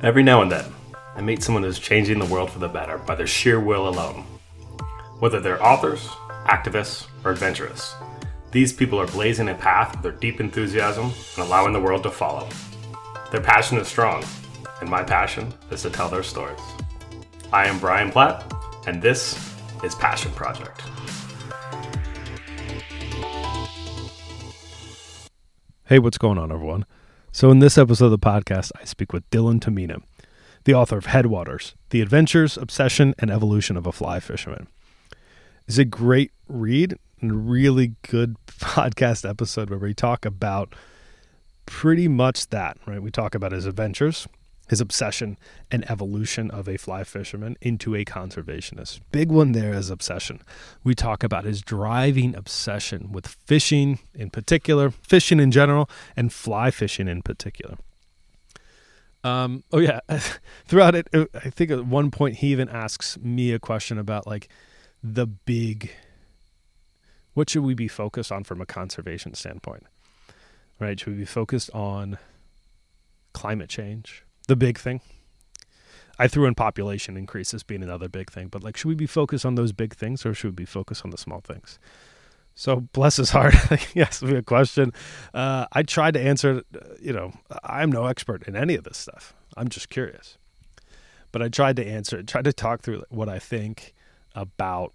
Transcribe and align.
Every 0.00 0.22
now 0.22 0.42
and 0.42 0.52
then, 0.52 0.64
I 1.16 1.22
meet 1.22 1.42
someone 1.42 1.64
who's 1.64 1.80
changing 1.80 2.20
the 2.20 2.24
world 2.26 2.52
for 2.52 2.60
the 2.60 2.68
better 2.68 2.98
by 2.98 3.16
their 3.16 3.26
sheer 3.26 3.58
will 3.58 3.88
alone. 3.88 4.24
Whether 5.18 5.40
they're 5.40 5.60
authors, 5.60 6.06
activists, 6.46 7.08
or 7.24 7.32
adventurers, 7.32 7.96
these 8.52 8.72
people 8.72 9.00
are 9.00 9.08
blazing 9.08 9.48
a 9.48 9.56
path 9.56 9.90
with 9.90 10.02
their 10.02 10.12
deep 10.12 10.38
enthusiasm 10.38 11.06
and 11.06 11.44
allowing 11.44 11.72
the 11.72 11.80
world 11.80 12.04
to 12.04 12.12
follow. 12.12 12.48
Their 13.32 13.40
passion 13.40 13.76
is 13.78 13.88
strong, 13.88 14.24
and 14.80 14.88
my 14.88 15.02
passion 15.02 15.52
is 15.72 15.82
to 15.82 15.90
tell 15.90 16.08
their 16.08 16.22
stories. 16.22 16.60
I 17.52 17.66
am 17.66 17.80
Brian 17.80 18.12
Platt, 18.12 18.44
and 18.86 19.02
this 19.02 19.36
is 19.82 19.96
Passion 19.96 20.30
Project. 20.30 20.80
Hey, 25.86 25.98
what's 25.98 26.18
going 26.18 26.38
on, 26.38 26.52
everyone? 26.52 26.84
So, 27.30 27.50
in 27.50 27.58
this 27.58 27.76
episode 27.76 28.06
of 28.06 28.10
the 28.12 28.18
podcast, 28.18 28.72
I 28.80 28.84
speak 28.84 29.12
with 29.12 29.28
Dylan 29.30 29.60
Tomine, 29.60 30.02
the 30.64 30.72
author 30.72 30.96
of 30.96 31.06
Headwaters 31.06 31.74
The 31.90 32.00
Adventures, 32.00 32.56
Obsession, 32.56 33.14
and 33.18 33.30
Evolution 33.30 33.76
of 33.76 33.86
a 33.86 33.92
Fly 33.92 34.18
Fisherman. 34.18 34.66
It's 35.66 35.78
a 35.78 35.84
great 35.84 36.32
read 36.48 36.98
and 37.20 37.50
really 37.50 37.94
good 38.08 38.36
podcast 38.46 39.28
episode 39.28 39.68
where 39.68 39.78
we 39.78 39.92
talk 39.92 40.24
about 40.24 40.74
pretty 41.66 42.08
much 42.08 42.48
that, 42.48 42.78
right? 42.86 43.02
We 43.02 43.10
talk 43.10 43.34
about 43.34 43.52
his 43.52 43.66
adventures, 43.66 44.26
his 44.68 44.80
obsession 44.80 45.38
and 45.70 45.90
evolution 45.90 46.50
of 46.50 46.68
a 46.68 46.76
fly 46.76 47.02
fisherman 47.04 47.56
into 47.60 47.94
a 47.94 48.04
conservationist. 48.04 49.00
Big 49.10 49.30
one 49.30 49.52
there 49.52 49.72
is 49.72 49.90
obsession. 49.90 50.42
We 50.84 50.94
talk 50.94 51.22
about 51.22 51.44
his 51.44 51.62
driving 51.62 52.34
obsession 52.34 53.10
with 53.10 53.26
fishing 53.26 53.98
in 54.14 54.30
particular, 54.30 54.90
fishing 54.90 55.40
in 55.40 55.50
general, 55.50 55.88
and 56.16 56.32
fly 56.32 56.70
fishing 56.70 57.08
in 57.08 57.22
particular. 57.22 57.76
Um, 59.24 59.64
oh 59.72 59.78
yeah, 59.78 60.00
throughout 60.66 60.94
it, 60.94 61.08
I 61.12 61.50
think 61.50 61.70
at 61.70 61.86
one 61.86 62.10
point 62.10 62.36
he 62.36 62.48
even 62.48 62.68
asks 62.68 63.18
me 63.18 63.52
a 63.52 63.58
question 63.58 63.98
about 63.98 64.26
like 64.26 64.48
the 65.02 65.26
big. 65.26 65.90
What 67.34 67.50
should 67.50 67.62
we 67.62 67.74
be 67.74 67.88
focused 67.88 68.32
on 68.32 68.44
from 68.44 68.60
a 68.60 68.66
conservation 68.66 69.34
standpoint? 69.34 69.84
Right? 70.80 70.98
Should 70.98 71.12
we 71.14 71.18
be 71.20 71.24
focused 71.24 71.70
on 71.72 72.18
climate 73.32 73.68
change? 73.68 74.24
The 74.48 74.56
big 74.56 74.78
thing. 74.78 75.00
I 76.18 76.26
threw 76.26 76.46
in 76.46 76.56
population 76.56 77.16
increases 77.16 77.62
being 77.62 77.82
another 77.82 78.08
big 78.08 78.32
thing, 78.32 78.48
but 78.48 78.64
like, 78.64 78.76
should 78.76 78.88
we 78.88 78.96
be 78.96 79.06
focused 79.06 79.46
on 79.46 79.54
those 79.54 79.70
big 79.70 79.94
things 79.94 80.26
or 80.26 80.34
should 80.34 80.48
we 80.48 80.64
be 80.64 80.64
focused 80.64 81.04
on 81.04 81.12
the 81.12 81.16
small 81.16 81.40
things? 81.40 81.78
So 82.56 82.80
bless 82.92 83.18
his 83.18 83.30
heart, 83.36 83.54
he 83.54 84.02
asked 84.02 84.24
me 84.24 84.34
a 84.34 84.42
question. 84.42 84.92
Uh, 85.32 85.66
I 85.70 85.84
tried 85.84 86.14
to 86.14 86.20
answer. 86.20 86.62
Uh, 86.74 86.94
you 87.00 87.12
know, 87.12 87.32
I'm 87.62 87.92
no 87.92 88.06
expert 88.06 88.48
in 88.48 88.56
any 88.56 88.74
of 88.74 88.82
this 88.82 88.98
stuff. 88.98 89.32
I'm 89.56 89.68
just 89.68 89.90
curious, 89.90 90.38
but 91.30 91.40
I 91.40 91.48
tried 91.48 91.76
to 91.76 91.86
answer. 91.86 92.20
Tried 92.24 92.46
to 92.46 92.52
talk 92.52 92.80
through 92.80 93.04
what 93.10 93.28
I 93.28 93.38
think 93.38 93.94
about 94.34 94.92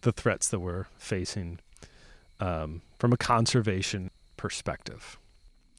the 0.00 0.10
threats 0.10 0.48
that 0.48 0.58
we're 0.58 0.86
facing 0.98 1.60
um, 2.40 2.82
from 2.98 3.12
a 3.12 3.16
conservation 3.16 4.10
perspective. 4.36 5.18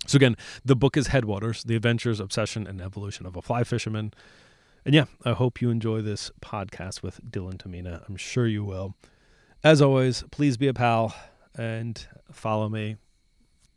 So 0.06 0.16
again, 0.16 0.38
the 0.64 0.76
book 0.76 0.96
is 0.96 1.08
Headwaters: 1.08 1.64
The 1.64 1.76
Adventures, 1.76 2.20
Obsession, 2.20 2.68
and 2.68 2.82
Evolution 2.82 3.26
of 3.26 3.36
a 3.36 3.42
Fly 3.42 3.64
Fisherman. 3.64 4.14
And 4.86 4.96
yeah, 4.96 5.06
I 5.26 5.34
hope 5.34 5.62
you 5.62 5.70
enjoy 5.70 6.02
this 6.02 6.32
podcast 6.42 7.04
with 7.04 7.20
Dylan 7.30 7.58
Tomine. 7.58 8.02
I'm 8.08 8.16
sure 8.16 8.48
you 8.48 8.64
will. 8.64 8.96
As 9.64 9.82
always, 9.82 10.24
please 10.32 10.56
be 10.56 10.68
a 10.68 10.74
pal 10.74 11.14
and 11.58 12.06
follow 12.32 12.70
me. 12.70 12.96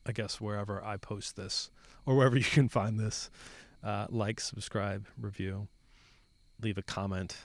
I 0.06 0.12
guess 0.12 0.40
wherever 0.40 0.84
I 0.84 0.98
post 0.98 1.34
this 1.34 1.70
or 2.06 2.14
wherever 2.14 2.36
you 2.38 2.44
can 2.44 2.68
find 2.68 2.98
this. 2.98 3.30
Uh, 3.82 4.06
like, 4.10 4.38
subscribe, 4.40 5.08
review, 5.18 5.66
leave 6.62 6.78
a 6.78 6.82
comment, 6.82 7.36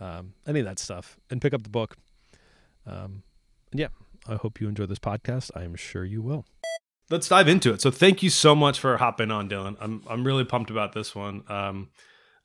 um, 0.00 0.32
any 0.46 0.60
of 0.60 0.66
that 0.66 0.78
stuff, 0.78 1.18
and 1.30 1.40
pick 1.40 1.52
up 1.52 1.62
the 1.62 1.68
book. 1.70 1.96
Um, 2.86 3.22
and 3.70 3.78
yeah, 3.78 3.88
I 4.26 4.36
hope 4.36 4.60
you 4.60 4.68
enjoy 4.68 4.86
this 4.86 4.98
podcast. 4.98 5.50
I 5.54 5.62
am 5.62 5.76
sure 5.76 6.04
you 6.04 6.22
will 6.22 6.44
let's 7.10 7.28
dive 7.28 7.48
into 7.48 7.72
it. 7.72 7.80
So 7.80 7.90
thank 7.90 8.22
you 8.22 8.30
so 8.30 8.54
much 8.54 8.78
for 8.78 8.96
hopping 8.96 9.30
on, 9.30 9.48
Dylan. 9.48 9.76
I'm 9.80 10.02
I'm 10.08 10.24
really 10.24 10.44
pumped 10.44 10.70
about 10.70 10.92
this 10.92 11.14
one. 11.14 11.42
Um, 11.48 11.88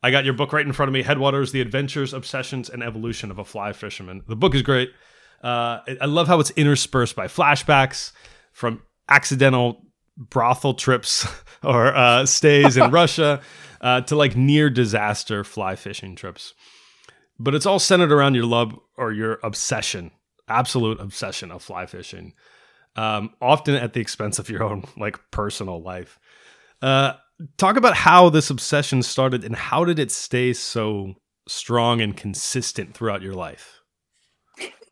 I 0.04 0.12
got 0.12 0.26
your 0.26 0.34
book 0.34 0.54
right 0.54 0.66
in 0.66 0.74
front 0.74 0.90
of 0.90 0.94
me, 0.94 1.04
Headwaters: 1.04 1.52
The 1.52 1.62
Adventures, 1.62 2.14
Obsessions, 2.14 2.70
and 2.70 2.84
Evolution 2.84 3.32
of 3.32 3.40
a 3.40 3.46
Fly 3.46 3.74
Fisherman. 3.74 4.24
The 4.28 4.36
book 4.36 4.56
is 4.56 4.62
great. 4.62 4.92
Uh, 5.44 5.80
I 6.02 6.06
love 6.06 6.28
how 6.28 6.40
it's 6.40 6.52
interspersed 6.52 7.16
by 7.16 7.28
flashbacks 7.28 8.12
from 8.52 8.82
accidental 9.08 9.84
brothel 10.18 10.74
trips 10.74 11.28
or 11.64 11.96
uh, 11.96 12.26
stays 12.26 12.78
in 12.78 12.90
Russia 12.92 13.42
uh, 13.82 14.02
to 14.02 14.16
like 14.16 14.36
near 14.36 14.70
disaster 14.70 15.44
fly 15.44 15.76
fishing 15.76 16.16
trips. 16.16 16.54
But 17.38 17.54
it's 17.54 17.66
all 17.66 17.80
centered 17.80 18.14
around 18.14 18.36
your 18.36 18.46
love 18.46 18.80
or 18.98 19.12
your 19.12 19.40
obsession, 19.44 20.12
absolute 20.48 21.02
obsession 21.02 21.52
of 21.52 21.62
fly 21.62 21.86
fishing 21.86 22.34
um, 22.96 23.32
often 23.42 23.76
at 23.76 23.94
the 23.94 24.02
expense 24.02 24.40
of 24.40 24.50
your 24.50 24.64
own 24.64 24.86
like 24.98 25.20
personal 25.32 25.82
life. 25.82 26.20
Uh, 26.82 27.14
talk 27.58 27.78
about 27.78 27.96
how 27.96 28.30
this 28.30 28.50
obsession 28.50 29.04
started 29.04 29.44
and 29.44 29.56
how 29.56 29.86
did 29.86 30.00
it 30.00 30.12
stay 30.12 30.54
so 30.54 31.16
strong 31.48 32.02
and 32.02 32.16
consistent 32.16 32.94
throughout 32.94 33.22
your 33.22 33.34
life? 33.34 33.82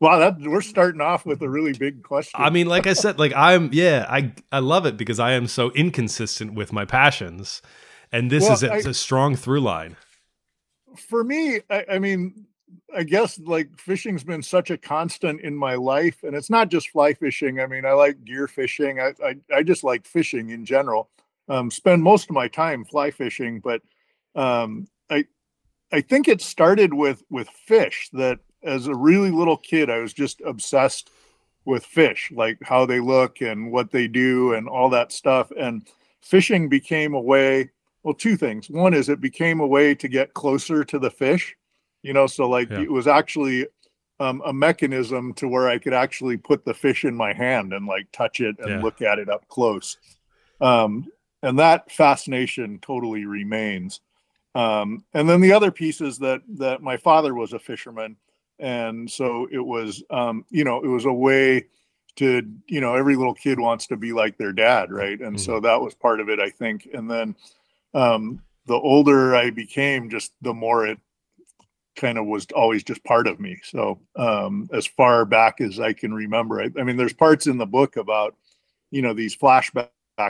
wow, 0.00 0.18
that 0.18 0.36
we're 0.40 0.60
starting 0.60 1.00
off 1.00 1.26
with 1.26 1.42
a 1.42 1.48
really 1.48 1.72
big 1.72 2.02
question. 2.02 2.40
I 2.40 2.50
mean, 2.50 2.66
like 2.66 2.86
I 2.86 2.92
said, 2.92 3.18
like 3.18 3.34
I'm 3.34 3.70
yeah, 3.72 4.06
I 4.08 4.32
I 4.50 4.60
love 4.60 4.86
it 4.86 4.96
because 4.96 5.18
I 5.18 5.32
am 5.32 5.48
so 5.48 5.70
inconsistent 5.72 6.54
with 6.54 6.72
my 6.72 6.84
passions, 6.84 7.60
and 8.12 8.30
this 8.30 8.44
well, 8.44 8.52
is 8.52 8.62
a, 8.62 8.72
I, 8.72 8.76
a 8.76 8.94
strong 8.94 9.36
through 9.36 9.60
line. 9.60 9.96
For 10.96 11.24
me, 11.24 11.60
I, 11.68 11.84
I 11.92 11.98
mean, 11.98 12.46
I 12.94 13.02
guess 13.02 13.38
like 13.38 13.78
fishing's 13.78 14.24
been 14.24 14.42
such 14.42 14.70
a 14.70 14.78
constant 14.78 15.40
in 15.40 15.56
my 15.56 15.74
life, 15.74 16.22
and 16.22 16.34
it's 16.34 16.50
not 16.50 16.68
just 16.68 16.90
fly 16.90 17.14
fishing. 17.14 17.60
I 17.60 17.66
mean, 17.66 17.84
I 17.84 17.92
like 17.92 18.24
gear 18.24 18.46
fishing. 18.48 19.00
I 19.00 19.14
I, 19.24 19.36
I 19.54 19.62
just 19.62 19.84
like 19.84 20.06
fishing 20.06 20.50
in 20.50 20.64
general. 20.64 21.10
Um, 21.48 21.70
spend 21.70 22.02
most 22.02 22.30
of 22.30 22.34
my 22.34 22.48
time 22.48 22.84
fly 22.84 23.10
fishing, 23.10 23.60
but 23.60 23.82
um, 24.34 24.88
I 25.10 25.26
I 25.92 26.00
think 26.00 26.28
it 26.28 26.40
started 26.40 26.94
with 26.94 27.22
with 27.30 27.48
fish. 27.48 28.10
That 28.12 28.38
as 28.62 28.86
a 28.86 28.94
really 28.94 29.30
little 29.30 29.56
kid, 29.56 29.90
I 29.90 29.98
was 29.98 30.12
just 30.12 30.40
obsessed 30.42 31.10
with 31.64 31.84
fish, 31.84 32.30
like 32.34 32.58
how 32.62 32.86
they 32.86 33.00
look 33.00 33.40
and 33.40 33.72
what 33.72 33.90
they 33.90 34.06
do 34.08 34.54
and 34.54 34.68
all 34.68 34.90
that 34.90 35.12
stuff. 35.12 35.50
And 35.58 35.86
fishing 36.20 36.68
became 36.68 37.14
a 37.14 37.20
way. 37.20 37.70
Well, 38.02 38.14
two 38.14 38.36
things. 38.36 38.68
One 38.68 38.92
is 38.92 39.08
it 39.08 39.20
became 39.20 39.60
a 39.60 39.66
way 39.66 39.94
to 39.94 40.08
get 40.08 40.34
closer 40.34 40.84
to 40.84 40.98
the 40.98 41.10
fish 41.10 41.56
you 42.04 42.12
know 42.12 42.26
so 42.26 42.48
like 42.48 42.70
yeah. 42.70 42.80
it 42.80 42.90
was 42.90 43.08
actually 43.08 43.66
um, 44.20 44.40
a 44.46 44.52
mechanism 44.52 45.32
to 45.34 45.48
where 45.48 45.68
i 45.68 45.78
could 45.78 45.94
actually 45.94 46.36
put 46.36 46.64
the 46.64 46.74
fish 46.74 47.04
in 47.04 47.14
my 47.14 47.32
hand 47.32 47.72
and 47.72 47.86
like 47.86 48.06
touch 48.12 48.40
it 48.40 48.56
and 48.60 48.68
yeah. 48.68 48.80
look 48.80 49.02
at 49.02 49.18
it 49.18 49.28
up 49.28 49.48
close 49.48 49.96
um, 50.60 51.06
and 51.42 51.58
that 51.58 51.90
fascination 51.90 52.78
totally 52.80 53.24
remains 53.24 54.00
um, 54.54 55.04
and 55.14 55.28
then 55.28 55.40
the 55.40 55.52
other 55.52 55.72
piece 55.72 56.00
is 56.00 56.18
that 56.18 56.42
that 56.48 56.82
my 56.82 56.96
father 56.96 57.34
was 57.34 57.52
a 57.52 57.58
fisherman 57.58 58.16
and 58.60 59.10
so 59.10 59.48
it 59.50 59.64
was 59.64 60.02
um, 60.10 60.44
you 60.50 60.62
know 60.62 60.80
it 60.84 60.88
was 60.88 61.06
a 61.06 61.12
way 61.12 61.64
to 62.16 62.42
you 62.68 62.80
know 62.80 62.94
every 62.94 63.16
little 63.16 63.34
kid 63.34 63.58
wants 63.58 63.86
to 63.88 63.96
be 63.96 64.12
like 64.12 64.36
their 64.36 64.52
dad 64.52 64.92
right 64.92 65.20
and 65.20 65.36
mm-hmm. 65.36 65.44
so 65.44 65.58
that 65.58 65.80
was 65.80 65.94
part 65.94 66.20
of 66.20 66.28
it 66.28 66.38
i 66.38 66.48
think 66.48 66.88
and 66.92 67.10
then 67.10 67.34
um, 67.94 68.40
the 68.66 68.74
older 68.74 69.34
i 69.34 69.50
became 69.50 70.08
just 70.08 70.32
the 70.42 70.54
more 70.54 70.86
it 70.86 70.98
kind 71.96 72.18
of 72.18 72.26
was 72.26 72.46
always 72.54 72.82
just 72.82 73.04
part 73.04 73.26
of 73.26 73.40
me. 73.40 73.60
So 73.62 74.00
um, 74.16 74.68
as 74.72 74.86
far 74.86 75.24
back 75.24 75.60
as 75.60 75.80
I 75.80 75.92
can 75.92 76.12
remember, 76.12 76.60
I, 76.60 76.70
I, 76.78 76.82
mean, 76.82 76.96
there's 76.96 77.12
parts 77.12 77.46
in 77.46 77.58
the 77.58 77.66
book 77.66 77.96
about 77.96 78.36
you 78.90 79.02
know 79.02 79.14
these 79.14 79.36
flashback 79.36 79.88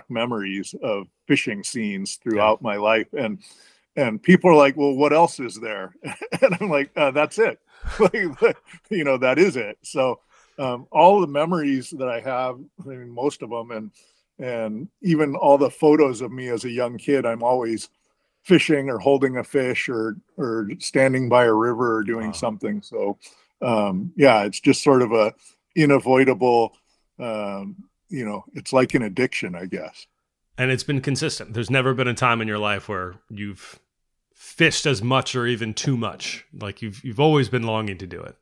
memories 0.09 0.75
of 0.83 1.07
fishing 1.27 1.63
scenes 1.63 2.17
throughout 2.17 2.59
yeah. 2.61 2.65
my 2.65 2.77
life, 2.77 3.13
and 3.13 3.39
and 3.97 4.23
people 4.23 4.51
are 4.51 4.57
like, 4.57 4.77
well, 4.77 4.95
what 4.95 5.13
else 5.13 5.39
is 5.41 5.57
there? 5.61 5.95
and 6.03 6.57
I'm 6.61 6.69
like, 6.69 6.91
uh, 6.97 7.11
that's 7.11 7.39
it. 7.39 7.61
like, 7.99 8.57
you 8.91 9.05
know, 9.05 9.17
that 9.19 9.39
is 9.39 9.57
it. 9.57 9.79
So 9.83 10.21
um, 10.59 10.87
all 10.91 11.21
the 11.21 11.27
memories 11.27 11.91
that 11.91 12.09
I 12.09 12.21
have, 12.21 12.59
I 12.85 12.89
mean, 12.89 13.11
most 13.11 13.43
of 13.43 13.51
them, 13.51 13.71
and 13.71 13.91
and 14.39 14.89
even 15.03 15.37
all 15.37 15.59
the 15.59 15.71
photos 15.71 16.21
of 16.21 16.33
me 16.33 16.49
as 16.49 16.65
a 16.65 16.71
young 16.71 16.99
kid, 16.99 17.25
I'm 17.25 17.43
always 17.43 17.89
fishing 18.45 18.91
or 18.91 18.99
holding 18.99 19.37
a 19.37 19.45
fish 19.45 19.89
or 19.89 20.17
or 20.37 20.69
standing 20.79 21.29
by 21.29 21.45
a 21.45 21.53
river 21.53 21.97
or 21.97 22.03
doing 22.05 22.27
wow. 22.27 22.33
something. 22.33 22.83
So 22.83 23.19
um, 23.61 24.13
yeah, 24.17 24.45
it's 24.45 24.61
just 24.61 24.83
sort 24.83 25.03
of 25.03 25.13
a 25.13 25.35
unavoidable. 25.77 26.77
Um, 27.19 27.77
you 28.09 28.25
know, 28.25 28.45
it's 28.55 28.73
like 28.73 28.95
an 28.95 29.03
addiction, 29.03 29.55
I 29.55 29.67
guess. 29.67 30.07
And 30.57 30.71
it's 30.71 30.85
been 30.85 31.01
consistent. 31.01 31.55
There's 31.55 31.71
never 31.71 31.95
been 31.95 32.07
a 32.07 32.15
time 32.15 32.41
in 32.41 32.47
your 32.47 32.59
life 32.59 32.89
where 32.89 33.17
you've 33.29 33.81
fished 34.35 34.87
as 34.87 35.03
much 35.03 35.35
or 35.35 35.47
even 35.47 35.75
too 35.75 35.97
much. 35.97 36.45
Like 36.53 36.83
you've 36.83 37.03
you've 37.05 37.21
always 37.21 37.49
been 37.49 37.65
longing 37.65 37.99
to 37.99 38.07
do 38.07 38.21
it. 38.21 38.37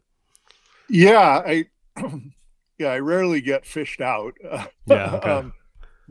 Yeah, 0.91 1.43
I 1.47 1.67
yeah, 2.79 2.89
I 2.89 2.99
rarely 2.99 3.41
get 3.41 3.65
fished 3.67 4.01
out. 4.01 4.35
Yeah. 4.85 5.15
Okay. 5.15 5.31
um, 5.31 5.53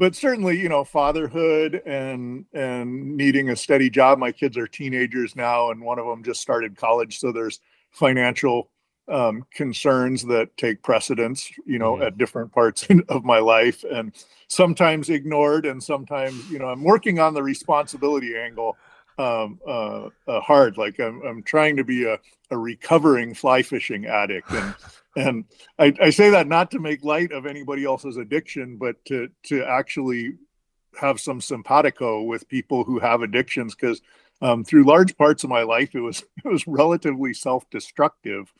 but 0.01 0.15
certainly, 0.15 0.59
you 0.59 0.67
know, 0.67 0.83
fatherhood 0.83 1.79
and 1.85 2.43
and 2.53 3.15
needing 3.15 3.51
a 3.51 3.55
steady 3.55 3.87
job. 3.87 4.17
My 4.17 4.31
kids 4.31 4.57
are 4.57 4.65
teenagers 4.65 5.35
now, 5.35 5.69
and 5.69 5.79
one 5.79 5.99
of 5.99 6.07
them 6.07 6.23
just 6.23 6.41
started 6.41 6.75
college, 6.75 7.19
so 7.19 7.31
there's 7.31 7.59
financial 7.91 8.71
um, 9.07 9.45
concerns 9.53 10.23
that 10.23 10.57
take 10.57 10.81
precedence, 10.81 11.51
you 11.67 11.77
know, 11.77 11.93
mm-hmm. 11.93 12.01
at 12.01 12.17
different 12.17 12.51
parts 12.51 12.87
of 13.09 13.23
my 13.23 13.37
life, 13.37 13.83
and 13.83 14.11
sometimes 14.47 15.11
ignored, 15.11 15.67
and 15.67 15.83
sometimes, 15.83 16.49
you 16.49 16.57
know, 16.57 16.69
I'm 16.69 16.83
working 16.83 17.19
on 17.19 17.35
the 17.35 17.43
responsibility 17.43 18.35
angle 18.35 18.77
um, 19.19 19.59
uh, 19.67 20.09
uh, 20.27 20.41
hard. 20.41 20.79
Like 20.79 20.99
I'm, 20.99 21.21
I'm 21.21 21.43
trying 21.43 21.75
to 21.75 21.83
be 21.83 22.05
a, 22.05 22.17
a 22.49 22.57
recovering 22.57 23.35
fly 23.35 23.61
fishing 23.61 24.07
addict, 24.07 24.49
and 24.49 24.73
and 25.15 25.45
I, 25.77 25.93
I 26.01 26.09
say 26.09 26.29
that 26.29 26.47
not 26.47 26.71
to 26.71 26.79
make 26.79 27.03
light 27.03 27.31
of 27.31 27.45
anybody 27.45 27.85
else's 27.85 28.17
addiction, 28.17 28.77
but 28.77 29.03
to 29.05 29.29
to 29.43 29.63
actually 29.63 30.33
have 30.99 31.19
some 31.19 31.41
simpatico 31.41 32.23
with 32.23 32.47
people 32.47 32.83
who 32.83 32.99
have 32.99 33.21
addictions 33.21 33.75
because 33.75 34.01
um, 34.41 34.63
through 34.63 34.83
large 34.83 35.15
parts 35.17 35.43
of 35.43 35.49
my 35.49 35.63
life 35.63 35.95
it 35.95 36.01
was 36.01 36.23
it 36.45 36.47
was 36.47 36.67
relatively 36.67 37.33
self-destructive 37.33 38.53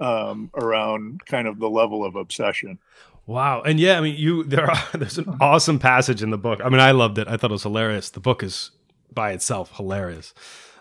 um, 0.00 0.50
around 0.54 1.24
kind 1.26 1.46
of 1.46 1.58
the 1.58 1.68
level 1.68 2.04
of 2.04 2.16
obsession. 2.16 2.78
Wow. 3.26 3.62
And 3.62 3.78
yeah 3.78 3.98
i 3.98 4.00
mean 4.00 4.16
you 4.16 4.44
there 4.44 4.70
are 4.70 4.88
there's 4.94 5.18
an 5.18 5.36
awesome 5.40 5.78
passage 5.78 6.22
in 6.22 6.30
the 6.30 6.38
book. 6.38 6.60
I 6.64 6.68
mean 6.68 6.80
i 6.80 6.90
loved 6.90 7.18
it. 7.18 7.28
I 7.28 7.36
thought 7.36 7.50
it 7.50 7.52
was 7.52 7.62
hilarious. 7.62 8.10
The 8.10 8.20
book 8.20 8.42
is 8.42 8.70
by 9.12 9.32
itself 9.32 9.76
hilarious 9.76 10.34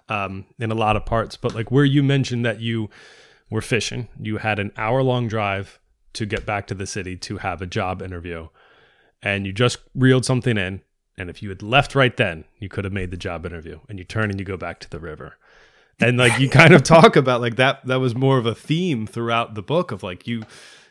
um, 0.08 0.46
in 0.60 0.72
a 0.72 0.76
lot 0.76 0.96
of 0.96 1.06
parts. 1.06 1.38
But 1.38 1.54
like 1.54 1.72
where 1.72 1.86
you 1.86 2.04
mentioned 2.04 2.46
that 2.46 2.60
you 2.60 2.90
were 3.50 3.62
fishing, 3.62 4.08
you 4.20 4.38
had 4.38 4.60
an 4.60 4.72
hour 4.78 5.02
long 5.04 5.28
drive 5.28 5.80
to 6.14 6.26
get 6.26 6.46
back 6.46 6.68
to 6.68 6.74
the 6.74 6.88
city 6.88 7.16
to 7.18 7.38
have 7.38 7.62
a 7.62 7.68
job 7.68 8.02
interview, 8.02 8.48
and 9.22 9.46
you 9.46 9.54
just 9.54 9.80
reeled 9.96 10.26
something 10.26 10.58
in. 10.58 10.82
And 11.18 11.30
if 11.30 11.44
you 11.44 11.50
had 11.50 11.62
left 11.62 11.96
right 11.96 12.16
then, 12.16 12.46
you 12.60 12.70
could 12.70 12.86
have 12.86 12.94
made 12.94 13.12
the 13.12 13.18
job 13.18 13.46
interview. 13.46 13.80
And 13.90 14.00
you 14.00 14.06
turn 14.06 14.30
and 14.30 14.40
you 14.40 14.46
go 14.46 14.56
back 14.56 14.80
to 14.80 14.90
the 14.90 15.00
river. 15.00 15.36
And 16.00 16.18
like 16.18 16.40
you 16.40 16.50
kind 16.50 16.74
of 16.74 16.82
talk 16.84 17.18
about 17.18 17.42
like 17.42 17.58
that. 17.58 17.86
That 17.86 18.00
was 18.00 18.16
more 18.16 18.38
of 18.38 18.46
a 18.46 18.56
theme 18.56 19.06
throughout 19.06 19.54
the 19.54 19.62
book 19.62 19.92
of 19.92 20.02
like 20.02 20.28
you, 20.28 20.44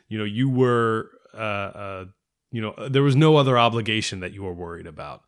you 0.08 0.18
know, 0.18 0.24
you 0.24 0.50
were, 0.50 1.10
uh, 1.32 1.36
uh 1.36 2.04
you 2.50 2.60
know, 2.60 2.74
there 2.90 3.02
was 3.02 3.16
no 3.16 3.36
other 3.36 3.58
obligation 3.58 4.20
that 4.20 4.34
you 4.34 4.42
were 4.42 4.52
worried 4.52 4.86
about 4.86 5.22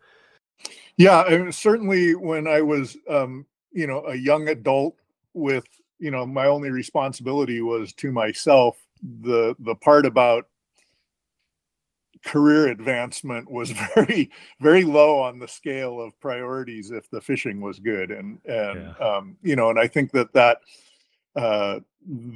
yeah, 0.96 1.22
and 1.26 1.54
certainly 1.54 2.14
when 2.14 2.46
I 2.46 2.60
was, 2.60 2.96
um, 3.08 3.46
you 3.72 3.86
know, 3.86 4.04
a 4.04 4.14
young 4.14 4.48
adult 4.48 4.96
with, 5.32 5.64
you 6.00 6.10
know, 6.10 6.26
my 6.26 6.46
only 6.46 6.70
responsibility 6.70 7.60
was 7.60 7.92
to 7.94 8.10
myself. 8.10 8.76
The 9.22 9.54
the 9.60 9.74
part 9.74 10.06
about 10.06 10.46
career 12.24 12.68
advancement 12.68 13.50
was 13.50 13.70
very 13.94 14.30
very 14.60 14.84
low 14.84 15.20
on 15.20 15.38
the 15.38 15.48
scale 15.48 16.00
of 16.00 16.18
priorities 16.20 16.90
if 16.90 17.08
the 17.10 17.20
fishing 17.20 17.60
was 17.60 17.78
good 17.78 18.10
and 18.10 18.38
and 18.44 18.94
yeah. 19.00 19.06
um, 19.06 19.38
you 19.42 19.56
know 19.56 19.70
and 19.70 19.78
i 19.78 19.86
think 19.86 20.12
that 20.12 20.30
that 20.34 20.58
uh, 21.34 21.80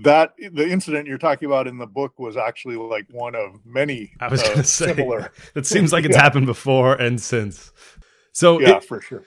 that 0.03 0.33
the 0.53 0.67
incident 0.67 1.07
you're 1.07 1.19
talking 1.19 1.45
about 1.45 1.67
in 1.67 1.77
the 1.77 1.87
book 1.87 2.19
was 2.19 2.35
actually 2.35 2.77
like 2.77 3.07
one 3.11 3.35
of 3.35 3.61
many 3.67 4.11
i 4.21 4.29
was 4.29 4.43
uh, 4.43 4.47
going 4.47 4.57
to 4.57 4.65
say 4.65 4.87
similar 4.87 5.31
it 5.55 5.67
seems 5.67 5.93
like 5.93 6.07
it's 6.07 6.17
yeah. 6.17 6.23
happened 6.23 6.47
before 6.47 6.95
and 6.95 7.21
since 7.21 7.71
so 8.35 8.61
yeah, 8.61 8.77
it, 8.77 8.85
for 8.85 9.01
sure. 9.01 9.23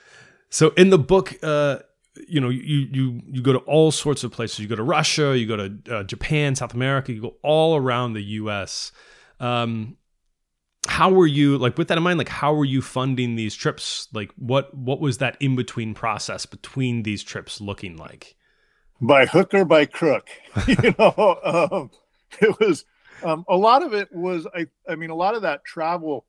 So 0.50 0.68
in 0.76 0.90
the 0.90 0.98
book, 0.98 1.34
uh, 1.42 1.78
you 2.26 2.40
know, 2.40 2.48
you 2.48 2.88
you 2.90 3.22
you 3.26 3.42
go 3.42 3.52
to 3.52 3.58
all 3.60 3.90
sorts 3.90 4.24
of 4.24 4.32
places. 4.32 4.60
You 4.60 4.68
go 4.68 4.76
to 4.76 4.82
Russia, 4.82 5.36
you 5.36 5.46
go 5.46 5.56
to 5.56 5.78
uh, 5.90 6.02
Japan, 6.04 6.54
South 6.54 6.74
America, 6.74 7.12
you 7.12 7.20
go 7.20 7.36
all 7.42 7.76
around 7.76 8.14
the 8.14 8.22
U.S. 8.22 8.92
Um, 9.40 9.96
how 10.88 11.10
were 11.10 11.26
you 11.26 11.58
like 11.58 11.76
with 11.76 11.88
that 11.88 11.98
in 11.98 12.04
mind? 12.04 12.18
Like, 12.18 12.28
how 12.28 12.54
were 12.54 12.64
you 12.64 12.80
funding 12.82 13.36
these 13.36 13.54
trips? 13.54 14.08
Like, 14.12 14.32
what 14.36 14.74
what 14.74 15.00
was 15.00 15.18
that 15.18 15.36
in 15.40 15.56
between 15.56 15.94
process 15.94 16.46
between 16.46 17.02
these 17.02 17.22
trips 17.22 17.60
looking 17.60 17.96
like? 17.96 18.36
By 19.00 19.26
hook 19.26 19.54
or 19.54 19.64
by 19.64 19.84
crook, 19.84 20.28
you 20.66 20.94
know, 20.98 21.38
um, 21.44 21.90
it 22.40 22.58
was 22.58 22.84
um, 23.22 23.44
a 23.48 23.56
lot 23.56 23.82
of 23.82 23.92
it 23.92 24.08
was. 24.12 24.46
I 24.54 24.66
I 24.88 24.96
mean, 24.96 25.10
a 25.10 25.14
lot 25.14 25.34
of 25.34 25.42
that 25.42 25.64
travel 25.64 26.26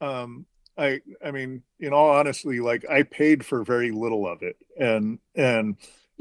um, 0.00 0.46
I 0.78 1.00
I 1.24 1.32
mean, 1.32 1.62
in 1.80 1.92
all 1.92 2.10
honesty, 2.10 2.60
like 2.60 2.88
I 2.88 3.02
paid 3.02 3.44
for 3.44 3.64
very 3.64 3.90
little 3.90 4.26
of 4.26 4.42
it, 4.42 4.56
and 4.78 5.18
and 5.34 5.76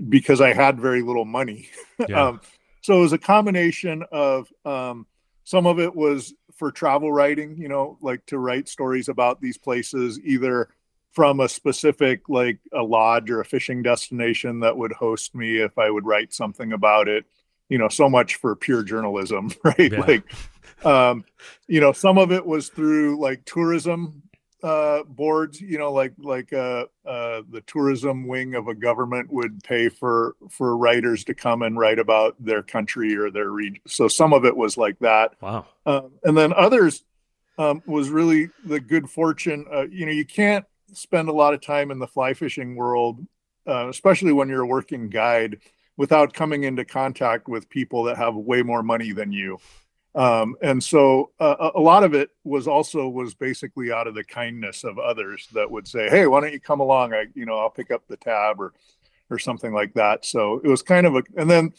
because 0.09 0.42
I 0.42 0.54
had 0.54 0.80
very 0.80 1.01
little 1.01 1.25
money. 1.25 1.69
Yeah. 2.07 2.27
um, 2.27 2.42
so 2.81 3.00
it 3.00 3.01
was 3.01 3.13
a 3.13 3.18
combination 3.18 4.04
of 4.12 4.48
um, 4.63 5.07
some 5.44 5.65
of 5.65 5.80
it 5.80 5.95
was 5.95 6.31
for 6.56 6.71
travel 6.71 7.12
writing, 7.12 7.57
you 7.57 7.68
know, 7.68 7.98
like 8.01 8.24
to 8.27 8.38
write 8.38 8.69
stories 8.69 9.09
about 9.09 9.42
these 9.42 9.57
places, 9.57 10.19
either 10.24 10.69
from 11.12 11.39
a 11.39 11.50
specific 11.50 12.30
like 12.30 12.59
a 12.71 12.83
lodge 12.83 13.31
or 13.31 13.42
a 13.42 13.45
fishing 13.45 13.81
destination 13.81 14.59
that 14.59 14.77
would 14.77 14.94
host 14.94 15.33
me 15.33 15.57
if 15.57 15.80
I 15.80 15.89
would 15.89 16.06
write 16.06 16.36
something 16.36 16.71
about 16.71 17.07
it. 17.07 17.25
You 17.68 17.80
know, 17.80 17.89
so 17.89 18.07
much 18.09 18.36
for 18.36 18.56
pure 18.56 18.83
journalism, 18.83 19.51
right? 19.63 19.92
Yeah. 19.92 20.00
Like 20.01 20.86
um, 20.86 21.25
you 21.68 21.81
know, 21.81 21.94
some 21.94 22.19
of 22.19 22.31
it 22.31 22.45
was 22.45 22.69
through 22.69 23.19
like 23.19 23.44
tourism 23.45 24.21
uh, 24.68 25.04
boards, 25.04 25.62
you 25.62 25.78
know, 25.78 25.94
like 25.94 26.12
like 26.18 26.52
uh, 26.52 26.86
uh, 27.06 27.42
the 27.50 27.64
tourism 27.68 28.28
wing 28.28 28.54
of 28.54 28.68
a 28.68 28.75
government 28.75 29.31
would 29.31 29.64
pay 29.64 29.88
for 29.88 30.36
for 30.50 30.75
writers 30.75 31.24
to 31.24 31.34
come 31.34 31.62
and 31.62 31.80
write 31.80 32.00
about 32.00 32.36
their 32.38 32.62
country 32.62 33.16
or 33.16 33.31
their 33.31 33.50
region. 33.50 33.80
So 33.88 34.10
some 34.10 34.34
of 34.34 34.44
it 34.44 34.58
was 34.58 34.75
like 34.75 35.00
that. 35.00 35.36
Wow. 35.42 35.68
Um, 35.86 36.12
and 36.25 36.38
then 36.38 36.52
others 36.52 37.06
um, 37.58 37.81
was 37.86 38.10
really 38.10 38.50
the 38.66 38.81
good 38.81 39.10
fortune. 39.10 39.66
Uh, 39.72 39.88
you 39.90 40.06
know, 40.06 40.12
you 40.12 40.25
can't 40.25 40.66
spend 40.92 41.30
a 41.30 41.34
lot 41.34 41.54
of 41.54 41.62
time 41.62 41.90
in 41.90 42.00
the 42.00 42.08
fly 42.08 42.34
fishing 42.34 42.75
world, 42.75 43.25
uh, 43.68 43.88
especially 43.88 44.34
when 44.34 44.50
you're 44.50 44.64
a 44.64 44.68
working 44.68 45.08
guide, 45.08 45.60
without 45.96 46.34
coming 46.34 46.66
into 46.66 46.84
contact 46.84 47.48
with 47.48 47.69
people 47.69 48.04
that 48.04 48.18
have 48.18 48.36
way 48.36 48.64
more 48.64 48.84
money 48.84 49.14
than 49.14 49.31
you. 49.31 49.60
Um, 50.18 50.56
and 50.64 50.84
so 50.84 51.30
uh, 51.40 51.69
a 51.75 51.80
lot 51.80 52.04
of 52.04 52.16
it 52.16 52.31
was 52.44 52.68
also 52.68 53.08
was 53.08 53.36
basically 53.36 53.92
out 53.92 54.08
of 54.08 54.16
the 54.16 54.24
kindness 54.24 54.84
of 54.84 54.98
others 54.98 55.48
that 55.54 55.69
would 55.69 55.88
say, 55.88 56.10
"Hey, 56.10 56.25
why 56.25 56.42
don't 56.42 56.52
you 56.52 56.60
come 56.60 56.80
along? 56.80 57.14
I, 57.14 57.25
you 57.36 57.46
know, 57.46 57.56
I'll 57.60 57.69
pick 57.69 57.92
up 57.92 58.02
the 58.08 58.18
tab 58.18 58.60
or, 58.60 58.74
or 59.30 59.38
something 59.38 59.74
like 59.74 59.94
that." 59.94 60.25
So 60.25 60.60
it 60.64 60.68
was 60.68 60.81
kind 60.81 61.06
of 61.06 61.18
a, 61.18 61.24
and 61.38 61.48
then, 61.48 61.72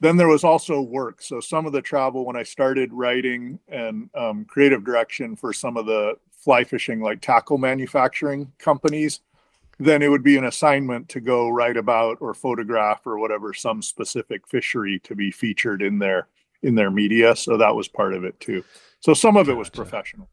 then 0.00 0.18
there 0.18 0.28
was 0.28 0.44
also 0.44 0.82
work. 0.82 1.22
So 1.22 1.40
some 1.40 1.64
of 1.64 1.72
the 1.72 1.80
travel 1.80 2.26
when 2.26 2.36
I 2.36 2.42
started 2.42 2.92
writing 2.92 3.58
and 3.66 4.10
um, 4.14 4.44
creative 4.44 4.84
direction 4.84 5.34
for 5.34 5.54
some 5.54 5.78
of 5.78 5.86
the 5.86 6.16
fly 6.32 6.64
fishing 6.64 7.00
like 7.00 7.22
tackle 7.22 7.56
manufacturing 7.56 8.52
companies, 8.58 9.20
then 9.78 10.02
it 10.02 10.08
would 10.08 10.22
be 10.22 10.36
an 10.36 10.44
assignment 10.44 11.08
to 11.08 11.20
go 11.20 11.48
write 11.48 11.78
about 11.78 12.18
or 12.20 12.34
photograph 12.34 13.06
or 13.06 13.16
whatever 13.18 13.54
some 13.54 13.80
specific 13.80 14.46
fishery 14.46 14.98
to 14.98 15.14
be 15.14 15.30
featured 15.30 15.80
in 15.80 15.98
there 15.98 16.28
in 16.66 16.74
their 16.74 16.90
media. 16.90 17.36
So 17.36 17.56
that 17.56 17.74
was 17.74 17.88
part 17.88 18.12
of 18.12 18.24
it 18.24 18.38
too. 18.40 18.64
So 19.00 19.14
some 19.14 19.36
of 19.36 19.48
it 19.48 19.54
was 19.54 19.70
professional. 19.70 20.28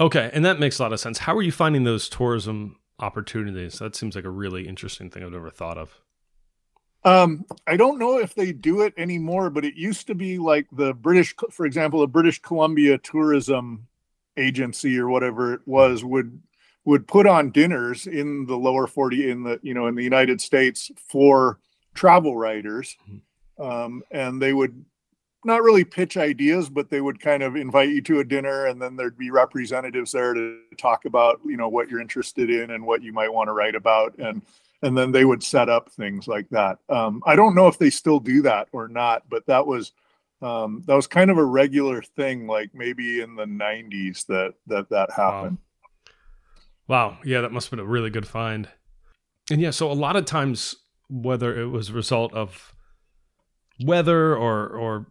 Okay, 0.00 0.30
and 0.32 0.44
that 0.44 0.60
makes 0.60 0.78
a 0.78 0.82
lot 0.82 0.92
of 0.92 1.00
sense. 1.00 1.18
How 1.18 1.36
are 1.36 1.42
you 1.42 1.52
finding 1.52 1.84
those 1.84 2.08
tourism 2.08 2.76
opportunities? 2.98 3.78
That 3.78 3.96
seems 3.96 4.14
like 4.14 4.24
a 4.24 4.30
really 4.30 4.68
interesting 4.68 5.08
thing 5.08 5.22
I've 5.22 5.32
never 5.32 5.50
thought 5.50 5.78
of. 5.78 6.00
Um, 7.04 7.44
I 7.66 7.76
don't 7.76 7.98
know 7.98 8.18
if 8.18 8.34
they 8.34 8.52
do 8.52 8.82
it 8.82 8.92
anymore, 8.96 9.50
but 9.50 9.64
it 9.64 9.74
used 9.74 10.08
to 10.08 10.14
be 10.14 10.38
like 10.38 10.66
the 10.72 10.94
British, 10.94 11.34
for 11.50 11.64
example, 11.64 12.00
the 12.00 12.08
British 12.08 12.40
Columbia 12.40 12.98
Tourism 12.98 13.86
Agency 14.36 14.98
or 14.98 15.08
whatever 15.08 15.54
it 15.54 15.60
was 15.66 16.04
would 16.04 16.40
would 16.84 17.06
put 17.06 17.26
on 17.26 17.50
dinners 17.50 18.06
in 18.06 18.46
the 18.46 18.56
lower 18.56 18.86
40 18.86 19.30
in 19.30 19.42
the 19.42 19.60
you 19.62 19.74
know 19.74 19.86
in 19.86 19.94
the 19.94 20.02
United 20.02 20.40
States 20.40 20.90
for 20.96 21.58
travel 21.94 22.36
writers. 22.36 22.96
Mm-hmm. 23.08 23.62
Um, 23.62 24.02
and 24.10 24.40
they 24.40 24.52
would 24.52 24.84
not 25.48 25.62
really 25.62 25.84
pitch 25.84 26.16
ideas, 26.16 26.68
but 26.68 26.90
they 26.90 27.00
would 27.00 27.20
kind 27.20 27.42
of 27.42 27.56
invite 27.56 27.88
you 27.88 28.00
to 28.02 28.20
a 28.20 28.24
dinner, 28.24 28.66
and 28.66 28.80
then 28.80 28.94
there'd 28.94 29.18
be 29.18 29.30
representatives 29.30 30.12
there 30.12 30.34
to 30.34 30.60
talk 30.76 31.04
about 31.04 31.40
you 31.44 31.56
know 31.56 31.68
what 31.68 31.88
you're 31.88 32.00
interested 32.00 32.50
in 32.50 32.70
and 32.70 32.86
what 32.86 33.02
you 33.02 33.12
might 33.12 33.32
want 33.32 33.48
to 33.48 33.52
write 33.52 33.74
about, 33.74 34.16
and 34.18 34.42
and 34.82 34.96
then 34.96 35.10
they 35.10 35.24
would 35.24 35.42
set 35.42 35.68
up 35.68 35.90
things 35.90 36.28
like 36.28 36.48
that. 36.50 36.78
Um, 36.88 37.22
I 37.26 37.34
don't 37.34 37.56
know 37.56 37.66
if 37.66 37.78
they 37.78 37.90
still 37.90 38.20
do 38.20 38.42
that 38.42 38.68
or 38.70 38.86
not, 38.86 39.24
but 39.28 39.46
that 39.46 39.66
was 39.66 39.92
um, 40.40 40.84
that 40.86 40.94
was 40.94 41.06
kind 41.06 41.30
of 41.30 41.38
a 41.38 41.44
regular 41.44 42.02
thing, 42.02 42.46
like 42.46 42.70
maybe 42.74 43.20
in 43.20 43.34
the 43.34 43.44
'90s 43.44 44.26
that 44.26 44.54
that 44.68 44.88
that 44.90 45.10
happened. 45.10 45.58
Wow. 46.86 47.10
wow. 47.10 47.18
Yeah, 47.24 47.40
that 47.40 47.52
must 47.52 47.66
have 47.66 47.78
been 47.78 47.84
a 47.84 47.88
really 47.88 48.10
good 48.10 48.28
find. 48.28 48.68
And 49.50 49.60
yeah, 49.60 49.70
so 49.70 49.90
a 49.90 49.94
lot 49.94 50.14
of 50.14 50.26
times, 50.26 50.76
whether 51.08 51.58
it 51.58 51.66
was 51.66 51.88
a 51.88 51.94
result 51.94 52.32
of 52.34 52.74
weather 53.80 54.36
or 54.36 54.68
or 54.68 55.06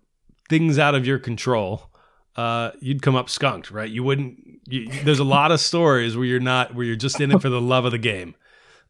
things 0.49 0.79
out 0.79 0.95
of 0.95 1.05
your 1.05 1.19
control, 1.19 1.89
uh, 2.35 2.71
you'd 2.79 3.01
come 3.01 3.15
up 3.15 3.29
skunked, 3.29 3.71
right? 3.71 3.89
You 3.89 4.03
wouldn't. 4.03 4.61
You, 4.67 4.89
there's 5.03 5.19
a 5.19 5.23
lot 5.23 5.51
of 5.51 5.59
stories 5.59 6.15
where 6.15 6.25
you're 6.25 6.39
not, 6.39 6.75
where 6.75 6.85
you're 6.85 6.95
just 6.95 7.19
in 7.19 7.31
it 7.31 7.41
for 7.41 7.49
the 7.49 7.61
love 7.61 7.85
of 7.85 7.91
the 7.91 7.97
game. 7.97 8.35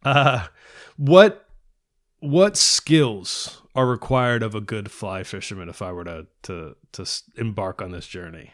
Uh, 0.03 0.47
what 0.97 1.47
what 2.19 2.57
skills 2.57 3.61
are 3.75 3.85
required 3.85 4.41
of 4.41 4.55
a 4.55 4.61
good 4.61 4.91
fly 4.91 5.23
fisherman 5.23 5.69
if 5.69 5.81
I 5.81 5.91
were 5.91 6.03
to 6.03 6.27
to 6.43 6.75
to 6.93 7.05
embark 7.35 7.81
on 7.81 7.91
this 7.91 8.07
journey? 8.07 8.51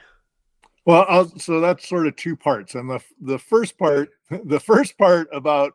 Well, 0.86 1.06
I'll, 1.08 1.40
so 1.40 1.62
that's 1.62 1.88
sort 1.88 2.08
of 2.08 2.16
two 2.16 2.36
parts, 2.36 2.76
and 2.76 2.90
the 2.90 3.00
the 3.22 3.40
first 3.40 3.78
part, 3.78 4.10
the 4.44 4.60
first 4.60 4.98
part 4.98 5.28
about 5.34 5.74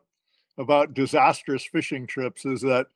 about 0.57 0.93
disastrous 0.93 1.65
fishing 1.65 2.05
trips 2.05 2.45
is 2.45 2.61
that 2.61 2.87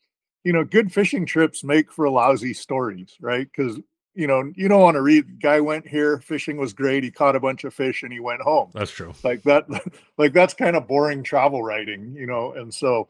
you 0.44 0.54
know 0.54 0.64
good 0.64 0.94
fishing 0.94 1.26
trips 1.26 1.64
make 1.64 1.92
for 1.92 2.10
lousy 2.10 2.54
stories, 2.54 3.18
right? 3.20 3.48
Because 3.56 3.80
you 4.16 4.28
know 4.28 4.52
you 4.56 4.68
don't 4.68 4.82
want 4.82 4.96
to 4.96 5.02
read 5.02 5.42
guy 5.42 5.60
went 5.60 5.88
here 5.88 6.20
fishing 6.20 6.58
was 6.58 6.74
great 6.74 7.04
he 7.04 7.12
caught 7.12 7.36
a 7.36 7.40
bunch 7.40 7.64
of 7.64 7.74
fish 7.74 8.04
and 8.04 8.14
he 8.14 8.20
went 8.20 8.42
home. 8.42 8.70
That's 8.74 8.92
true. 8.92 9.14
Like 9.24 9.44
that 9.44 9.66
like 10.18 10.34
that's 10.34 10.54
kind 10.54 10.76
of 10.76 10.88
boring 10.88 11.24
travel 11.24 11.64
writing 11.64 12.16
you 12.18 12.28
know 12.28 12.54
and 12.54 12.74
so 12.74 13.08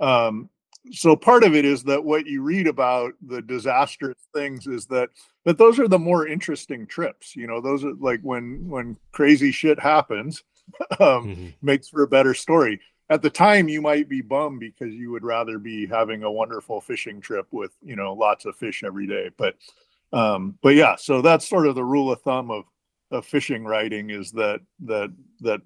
um 0.00 0.48
so 0.92 1.16
part 1.16 1.42
of 1.42 1.54
it 1.56 1.64
is 1.64 1.82
that 1.82 2.04
what 2.04 2.26
you 2.26 2.42
read 2.42 2.68
about 2.68 3.12
the 3.26 3.42
disastrous 3.42 4.18
things 4.32 4.68
is 4.68 4.86
that 4.86 5.10
that 5.44 5.58
those 5.58 5.80
are 5.80 5.88
the 5.88 5.98
more 5.98 6.28
interesting 6.28 6.86
trips 6.86 7.34
you 7.34 7.46
know 7.46 7.60
those 7.60 7.84
are 7.84 7.94
like 7.94 8.20
when 8.22 8.68
when 8.68 8.96
crazy 9.12 9.50
shit 9.50 9.80
happens 9.80 10.44
um, 11.00 11.26
mm-hmm. 11.26 11.46
makes 11.62 11.88
for 11.88 12.02
a 12.02 12.08
better 12.08 12.34
story. 12.34 12.80
At 13.08 13.22
the 13.22 13.30
time 13.30 13.68
you 13.68 13.80
might 13.80 14.08
be 14.08 14.20
bummed 14.20 14.60
because 14.60 14.92
you 14.92 15.12
would 15.12 15.22
rather 15.22 15.58
be 15.58 15.86
having 15.86 16.24
a 16.24 16.30
wonderful 16.30 16.80
fishing 16.80 17.20
trip 17.20 17.46
with 17.52 17.72
you 17.82 17.94
know 17.94 18.12
lots 18.12 18.46
of 18.46 18.56
fish 18.56 18.82
every 18.84 19.06
day 19.06 19.30
but 19.36 19.54
um 20.12 20.56
but 20.62 20.74
yeah 20.74 20.96
so 20.96 21.20
that's 21.20 21.48
sort 21.48 21.66
of 21.66 21.74
the 21.74 21.84
rule 21.84 22.10
of 22.10 22.20
thumb 22.22 22.50
of 22.50 22.64
of 23.10 23.24
fishing 23.24 23.64
writing 23.64 24.10
is 24.10 24.32
that 24.32 24.60
that 24.80 25.12
that 25.40 25.60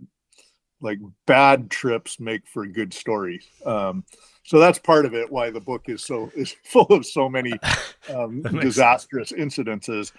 like 0.80 0.98
bad 1.26 1.70
trips 1.70 2.20
make 2.20 2.46
for 2.46 2.66
good 2.66 2.92
stories 2.92 3.46
um 3.66 4.04
so 4.44 4.58
that's 4.58 4.78
part 4.78 5.04
of 5.04 5.14
it 5.14 5.30
why 5.30 5.50
the 5.50 5.60
book 5.60 5.88
is 5.88 6.02
so 6.02 6.30
is 6.36 6.54
full 6.64 6.86
of 6.86 7.04
so 7.04 7.28
many 7.28 7.52
um, 8.14 8.42
disastrous 8.60 9.30
sense. 9.30 9.56
incidences 9.56 10.12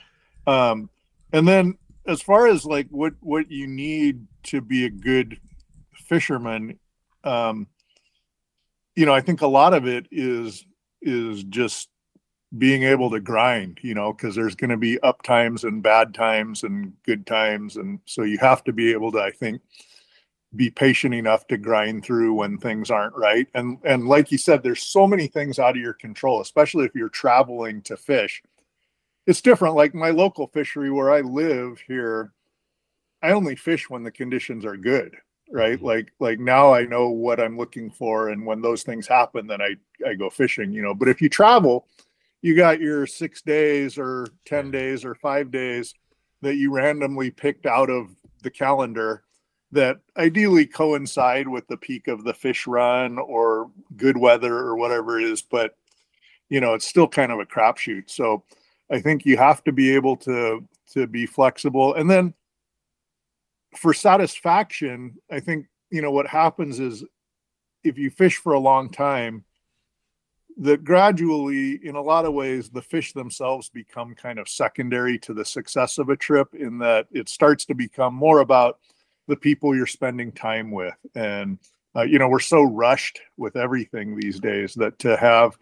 um, 0.48 0.90
and 1.34 1.48
then 1.48 1.78
as 2.08 2.22
far 2.22 2.48
as 2.48 2.66
like 2.66 2.88
what 2.90 3.14
what 3.22 3.50
you 3.50 3.68
need 3.68 4.26
to 4.44 4.62
be 4.62 4.86
a 4.86 4.90
good 4.90 5.40
fisherman 5.94 6.80
um, 7.24 7.68
you 8.96 9.06
know 9.06 9.14
i 9.14 9.22
think 9.22 9.42
a 9.42 9.48
lot 9.48 9.74
of 9.74 9.88
it 9.88 10.08
is 10.12 10.66
is 11.02 11.44
just 11.46 11.91
being 12.58 12.84
able 12.84 13.10
to 13.10 13.20
grind 13.20 13.80
you 13.82 13.94
know 13.94 14.12
because 14.12 14.36
there's 14.36 14.56
going 14.56 14.70
to 14.70 14.78
be 14.78 15.00
up 15.02 15.22
times 15.24 15.64
and 15.64 15.82
bad 15.82 16.14
times 16.14 16.64
and 16.64 16.94
good 17.04 17.26
times 17.26 17.78
and 17.78 18.00
so 18.06 18.24
you 18.24 18.38
have 18.38 18.64
to 18.64 18.74
be 18.74 18.92
able 18.92 19.12
to 19.12 19.20
i 19.20 19.32
think 19.32 19.62
be 20.56 20.70
patient 20.70 21.14
enough 21.14 21.48
to 21.48 21.58
grind 21.58 22.04
through 22.04 22.34
when 22.34 22.58
things 22.58 22.92
aren't 22.92 23.16
right. 23.16 23.48
And 23.54 23.78
and 23.84 24.08
like 24.08 24.32
you 24.32 24.38
said 24.38 24.62
there's 24.62 24.84
so 24.84 25.08
many 25.08 25.28
things 25.28 25.60
out 25.60 25.76
of 25.78 25.82
your 25.82 25.94
control 25.94 26.42
especially 26.42 26.86
if 26.86 26.96
you're 26.96 27.10
traveling 27.10 27.82
to 27.84 27.96
fish. 27.96 28.44
It's 29.28 29.42
different 29.42 29.76
like 29.76 29.94
my 29.94 30.10
local 30.10 30.48
fishery 30.48 30.92
where 30.92 31.12
i 31.12 31.22
live 31.22 31.80
here 31.88 32.34
i 33.22 33.32
only 33.32 33.56
fish 33.56 33.90
when 33.90 34.04
the 34.04 34.12
conditions 34.12 34.66
are 34.66 34.76
good 34.76 35.16
right? 35.52 35.78
Mm-hmm. 35.78 35.86
like 35.86 36.12
like 36.20 36.40
now 36.40 36.74
i 36.74 36.84
know 36.84 37.10
what 37.10 37.40
i'm 37.40 37.58
looking 37.58 37.92
for 37.92 38.30
and 38.30 38.46
when 38.46 38.62
those 38.62 38.84
things 38.84 39.08
happen 39.08 39.46
then 39.48 39.62
i 39.62 39.76
i 40.08 40.16
go 40.16 40.30
fishing 40.30 40.74
you 40.74 40.82
know? 40.82 40.96
But 40.96 41.08
if 41.08 41.22
you 41.22 41.30
travel 41.30 41.88
you 42.42 42.56
got 42.56 42.80
your 42.80 43.06
6 43.06 43.42
days 43.44 43.98
or 43.98 44.28
10 44.46 44.72
days 44.72 45.06
or 45.06 45.16
5 45.16 45.52
days 45.52 45.94
that 46.42 46.56
you 46.56 46.72
randomly 46.72 47.30
picked 47.32 47.66
out 47.66 47.90
of 47.90 48.16
the 48.42 48.50
calendar 48.50 49.24
that 49.72 49.98
ideally 50.18 50.66
coincide 50.66 51.48
with 51.48 51.68
the 51.68 51.78
peak 51.78 52.08
of 52.08 52.24
the 52.24 52.34
fish 52.34 52.68
run 52.68 53.18
or 53.18 53.72
good 53.96 54.18
weather 54.18 54.58
or 54.58 54.76
whatever 54.76 55.20
it 55.20 55.26
is 55.26 55.42
but 55.42 55.76
you 56.50 56.60
know 56.60 56.74
it's 56.74 56.88
still 56.88 57.08
kind 57.08 57.32
of 57.32 57.40
a 57.40 57.46
crapshoot. 57.46 58.10
So 58.10 58.44
i 58.92 59.00
think 59.00 59.26
you 59.26 59.38
have 59.38 59.64
to 59.64 59.72
be 59.72 59.96
able 59.96 60.18
to 60.18 60.68
to 60.94 61.08
be 61.08 61.26
flexible. 61.26 61.94
And 61.94 62.10
then 62.10 62.34
for 63.78 63.94
satisfaction 63.94 65.18
i 65.32 65.40
think 65.40 65.68
you 65.90 66.02
know 66.02 66.12
what 66.12 66.28
happens 66.28 66.80
is 66.80 67.06
if 67.84 67.98
you 67.98 68.10
fish 68.10 68.38
for 68.38 68.54
a 68.54 68.60
long 68.60 68.90
time 68.90 69.46
that 70.58 70.84
gradually 70.84 71.80
in 71.84 71.96
a 71.96 72.02
lot 72.02 72.26
of 72.26 72.34
ways 72.34 72.70
the 72.70 72.82
fish 72.82 73.14
themselves 73.14 73.70
become 73.70 74.16
kind 74.16 74.40
of 74.40 74.50
secondary 74.50 75.18
to 75.20 75.34
the 75.34 75.46
success 75.46 75.98
of 75.98 76.10
a 76.10 76.16
trip 76.16 76.54
in 76.54 76.78
that 76.80 77.08
it 77.12 77.30
starts 77.30 77.66
to 77.66 77.74
become 77.74 78.14
more 78.14 78.40
about 78.40 78.80
the 79.28 79.36
people 79.36 79.76
you're 79.76 79.88
spending 79.88 80.32
time 80.32 80.72
with. 80.72 80.96
And, 81.16 81.60
uh, 81.96 82.04
you 82.04 82.20
know, 82.20 82.28
we're 82.28 82.40
so 82.40 82.62
rushed 82.62 83.22
with 83.38 83.56
everything 83.56 84.16
these 84.16 84.40
days 84.40 84.74
that 84.76 85.00
to 85.00 85.18
have 85.18 85.58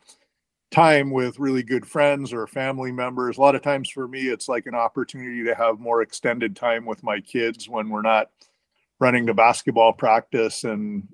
time 0.72 1.12
with 1.12 1.40
really 1.40 1.64
good 1.64 1.86
friends 1.86 2.32
or 2.32 2.46
family 2.48 2.92
members, 2.92 3.38
a 3.38 3.42
lot 3.42 3.56
of 3.56 3.62
times 3.62 3.90
for 3.90 4.08
me, 4.08 4.28
it's 4.28 4.48
like 4.48 4.66
an 4.66 4.76
opportunity 4.76 5.44
to 5.44 5.56
have 5.56 5.80
more 5.80 6.02
extended 6.02 6.56
time 6.56 6.86
with 6.86 7.04
my 7.04 7.20
kids 7.20 7.68
when 7.68 7.90
we're 7.90 8.02
not 8.02 8.30
running 9.00 9.26
to 9.26 9.34
basketball 9.34 9.94
practice 9.94 10.64
and 10.64 11.08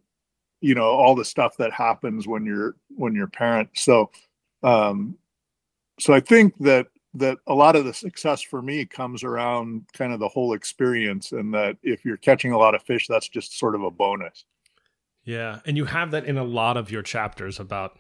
you 0.61 0.75
know 0.75 0.85
all 0.85 1.15
the 1.15 1.25
stuff 1.25 1.57
that 1.57 1.71
happens 1.71 2.27
when 2.27 2.45
you're 2.45 2.75
when 2.89 3.13
you're 3.13 3.27
parent. 3.27 3.69
So 3.73 4.09
um 4.63 5.17
so 5.99 6.13
i 6.13 6.19
think 6.19 6.53
that 6.59 6.87
that 7.13 7.37
a 7.47 7.53
lot 7.53 7.77
of 7.77 7.85
the 7.85 7.93
success 7.93 8.41
for 8.41 8.61
me 8.61 8.85
comes 8.85 9.23
around 9.23 9.85
kind 9.93 10.11
of 10.11 10.19
the 10.19 10.27
whole 10.27 10.53
experience 10.53 11.31
and 11.31 11.53
that 11.53 11.77
if 11.81 12.03
you're 12.03 12.17
catching 12.17 12.51
a 12.51 12.57
lot 12.57 12.75
of 12.75 12.83
fish 12.83 13.07
that's 13.07 13.29
just 13.29 13.57
sort 13.57 13.73
of 13.73 13.83
a 13.83 13.91
bonus. 13.91 14.43
Yeah 15.23 15.59
and 15.65 15.77
you 15.77 15.85
have 15.85 16.11
that 16.11 16.25
in 16.25 16.37
a 16.37 16.43
lot 16.43 16.77
of 16.77 16.91
your 16.91 17.01
chapters 17.01 17.59
about 17.59 17.97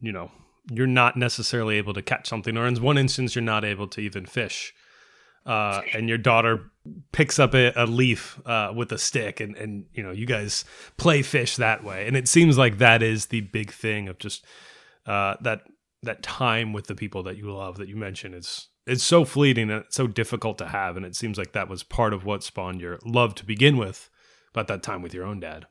you 0.00 0.12
know 0.12 0.30
you're 0.70 0.86
not 0.86 1.16
necessarily 1.16 1.76
able 1.76 1.94
to 1.94 2.02
catch 2.02 2.28
something 2.28 2.56
or 2.56 2.66
in 2.66 2.82
one 2.82 2.98
instance 2.98 3.36
you're 3.36 3.42
not 3.42 3.64
able 3.64 3.86
to 3.86 4.00
even 4.00 4.26
fish 4.26 4.74
uh, 5.44 5.80
and 5.94 6.08
your 6.08 6.18
daughter 6.18 6.72
picks 7.12 7.38
up 7.38 7.54
a, 7.54 7.72
a 7.76 7.86
leaf 7.86 8.40
uh, 8.46 8.72
with 8.74 8.92
a 8.92 8.98
stick 8.98 9.40
and, 9.40 9.56
and 9.56 9.86
you 9.92 10.02
know 10.02 10.10
you 10.10 10.26
guys 10.26 10.64
play 10.96 11.22
fish 11.22 11.56
that 11.56 11.84
way. 11.84 12.06
And 12.06 12.16
it 12.16 12.28
seems 12.28 12.58
like 12.58 12.78
that 12.78 13.02
is 13.02 13.26
the 13.26 13.42
big 13.42 13.70
thing 13.70 14.08
of 14.08 14.18
just 14.18 14.44
uh, 15.06 15.36
that 15.40 15.62
that 16.02 16.22
time 16.22 16.72
with 16.72 16.86
the 16.86 16.94
people 16.94 17.22
that 17.24 17.36
you 17.36 17.52
love 17.52 17.78
that 17.78 17.88
you 17.88 17.96
mentioned. 17.96 18.34
Is 18.34 18.68
it's 18.86 19.04
so 19.04 19.24
fleeting 19.24 19.70
and 19.70 19.84
it's 19.84 19.96
so 19.96 20.06
difficult 20.06 20.58
to 20.58 20.68
have. 20.68 20.96
And 20.96 21.04
it 21.04 21.16
seems 21.16 21.38
like 21.38 21.52
that 21.52 21.68
was 21.68 21.82
part 21.82 22.12
of 22.12 22.24
what 22.24 22.42
spawned 22.42 22.80
your 22.80 22.98
love 23.04 23.34
to 23.36 23.44
begin 23.44 23.76
with 23.76 24.08
about 24.52 24.68
that 24.68 24.82
time 24.82 25.02
with 25.02 25.12
your 25.12 25.24
own 25.24 25.40
dad. 25.40 25.66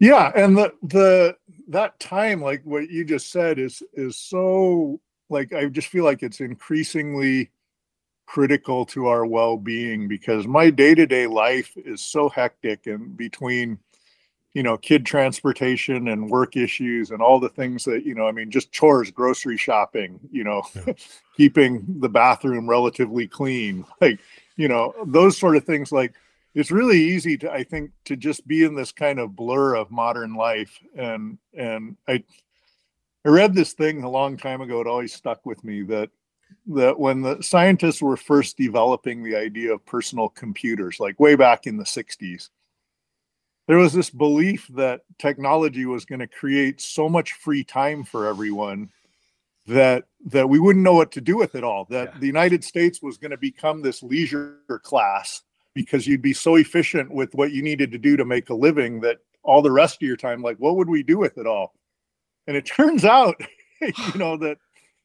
Yeah. 0.00 0.32
And 0.34 0.56
the 0.56 0.72
the 0.82 1.36
that 1.68 1.98
time 1.98 2.40
like 2.40 2.62
what 2.64 2.90
you 2.90 3.04
just 3.04 3.30
said 3.30 3.58
is 3.58 3.82
is 3.94 4.16
so 4.16 5.00
like 5.30 5.52
i 5.52 5.66
just 5.66 5.88
feel 5.88 6.04
like 6.04 6.22
it's 6.22 6.40
increasingly 6.40 7.50
critical 8.26 8.84
to 8.86 9.06
our 9.06 9.26
well-being 9.26 10.08
because 10.08 10.46
my 10.46 10.70
day-to-day 10.70 11.26
life 11.26 11.72
is 11.76 12.00
so 12.00 12.28
hectic 12.28 12.86
and 12.86 13.16
between 13.16 13.78
you 14.54 14.62
know 14.62 14.78
kid 14.78 15.04
transportation 15.04 16.08
and 16.08 16.30
work 16.30 16.56
issues 16.56 17.10
and 17.10 17.20
all 17.20 17.38
the 17.38 17.48
things 17.48 17.84
that 17.84 18.06
you 18.06 18.14
know 18.14 18.26
i 18.26 18.32
mean 18.32 18.50
just 18.50 18.72
chores 18.72 19.10
grocery 19.10 19.56
shopping 19.56 20.18
you 20.30 20.44
know 20.44 20.62
yeah. 20.86 20.94
keeping 21.36 21.84
the 22.00 22.08
bathroom 22.08 22.68
relatively 22.68 23.26
clean 23.26 23.84
like 24.00 24.18
you 24.56 24.68
know 24.68 24.94
those 25.06 25.36
sort 25.36 25.56
of 25.56 25.64
things 25.64 25.92
like 25.92 26.14
it's 26.54 26.70
really 26.70 26.98
easy 26.98 27.36
to 27.36 27.50
i 27.52 27.62
think 27.62 27.90
to 28.04 28.16
just 28.16 28.46
be 28.46 28.62
in 28.62 28.74
this 28.74 28.92
kind 28.92 29.18
of 29.18 29.36
blur 29.36 29.74
of 29.74 29.90
modern 29.90 30.34
life 30.34 30.78
and 30.96 31.36
and 31.52 31.96
i 32.08 32.22
i 33.24 33.28
read 33.28 33.54
this 33.54 33.72
thing 33.72 34.02
a 34.02 34.10
long 34.10 34.36
time 34.36 34.60
ago 34.60 34.80
it 34.80 34.86
always 34.86 35.12
stuck 35.12 35.44
with 35.44 35.62
me 35.64 35.82
that 35.82 36.10
that 36.66 36.98
when 36.98 37.20
the 37.20 37.42
scientists 37.42 38.00
were 38.00 38.16
first 38.16 38.56
developing 38.56 39.22
the 39.22 39.36
idea 39.36 39.72
of 39.72 39.84
personal 39.84 40.28
computers 40.28 40.98
like 40.98 41.20
way 41.20 41.34
back 41.34 41.66
in 41.66 41.76
the 41.76 41.84
60s 41.84 42.48
there 43.66 43.76
was 43.78 43.92
this 43.92 44.10
belief 44.10 44.68
that 44.74 45.00
technology 45.18 45.86
was 45.86 46.04
going 46.04 46.18
to 46.20 46.26
create 46.26 46.80
so 46.80 47.08
much 47.08 47.32
free 47.32 47.64
time 47.64 48.04
for 48.04 48.26
everyone 48.26 48.90
that 49.66 50.04
that 50.26 50.48
we 50.48 50.58
wouldn't 50.58 50.84
know 50.84 50.94
what 50.94 51.12
to 51.12 51.20
do 51.20 51.36
with 51.36 51.54
it 51.54 51.64
all 51.64 51.86
that 51.90 52.12
yeah. 52.12 52.18
the 52.20 52.26
united 52.26 52.62
states 52.62 53.02
was 53.02 53.16
going 53.16 53.30
to 53.30 53.38
become 53.38 53.80
this 53.80 54.02
leisure 54.02 54.58
class 54.82 55.42
because 55.74 56.06
you'd 56.06 56.22
be 56.22 56.32
so 56.32 56.56
efficient 56.56 57.10
with 57.10 57.34
what 57.34 57.50
you 57.50 57.62
needed 57.62 57.90
to 57.90 57.98
do 57.98 58.16
to 58.16 58.24
make 58.24 58.48
a 58.50 58.54
living 58.54 59.00
that 59.00 59.18
all 59.42 59.62
the 59.62 59.70
rest 59.70 59.96
of 59.96 60.06
your 60.06 60.16
time 60.16 60.42
like 60.42 60.56
what 60.58 60.76
would 60.76 60.88
we 60.88 61.02
do 61.02 61.18
with 61.18 61.38
it 61.38 61.46
all 61.46 61.74
and 62.46 62.56
it 62.56 62.66
turns 62.66 63.04
out 63.04 63.40
you 63.80 64.18
know 64.18 64.36
that 64.36 64.58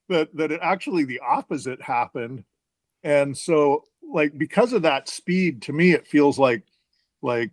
that 0.09 0.35
that 0.35 0.51
it 0.51 0.59
actually 0.61 1.05
the 1.05 1.19
opposite 1.19 1.81
happened 1.81 2.43
and 3.03 3.37
so 3.37 3.83
like 4.11 4.37
because 4.37 4.73
of 4.73 4.81
that 4.81 5.07
speed 5.07 5.61
to 5.61 5.71
me 5.71 5.91
it 5.91 6.07
feels 6.07 6.37
like 6.37 6.63
like 7.21 7.51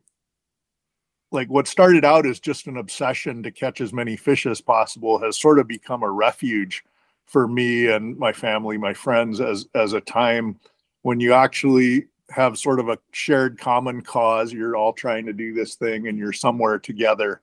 like 1.32 1.48
what 1.48 1.68
started 1.68 2.04
out 2.04 2.26
as 2.26 2.40
just 2.40 2.66
an 2.66 2.76
obsession 2.76 3.42
to 3.42 3.50
catch 3.50 3.80
as 3.80 3.92
many 3.92 4.16
fish 4.16 4.46
as 4.46 4.60
possible 4.60 5.18
has 5.18 5.38
sort 5.38 5.58
of 5.58 5.68
become 5.68 6.02
a 6.02 6.10
refuge 6.10 6.84
for 7.26 7.48
me 7.48 7.88
and 7.88 8.16
my 8.16 8.32
family, 8.32 8.78
my 8.78 8.94
friends, 8.94 9.40
as 9.40 9.66
as 9.74 9.92
a 9.92 10.00
time 10.00 10.58
when 11.02 11.20
you 11.20 11.32
actually 11.32 12.06
have 12.30 12.58
sort 12.58 12.80
of 12.80 12.88
a 12.88 12.98
shared 13.12 13.58
common 13.58 14.00
cause. 14.00 14.52
You're 14.52 14.76
all 14.76 14.92
trying 14.92 15.26
to 15.26 15.32
do 15.32 15.52
this 15.52 15.74
thing, 15.74 16.06
and 16.06 16.16
you're 16.16 16.32
somewhere 16.32 16.78
together, 16.78 17.42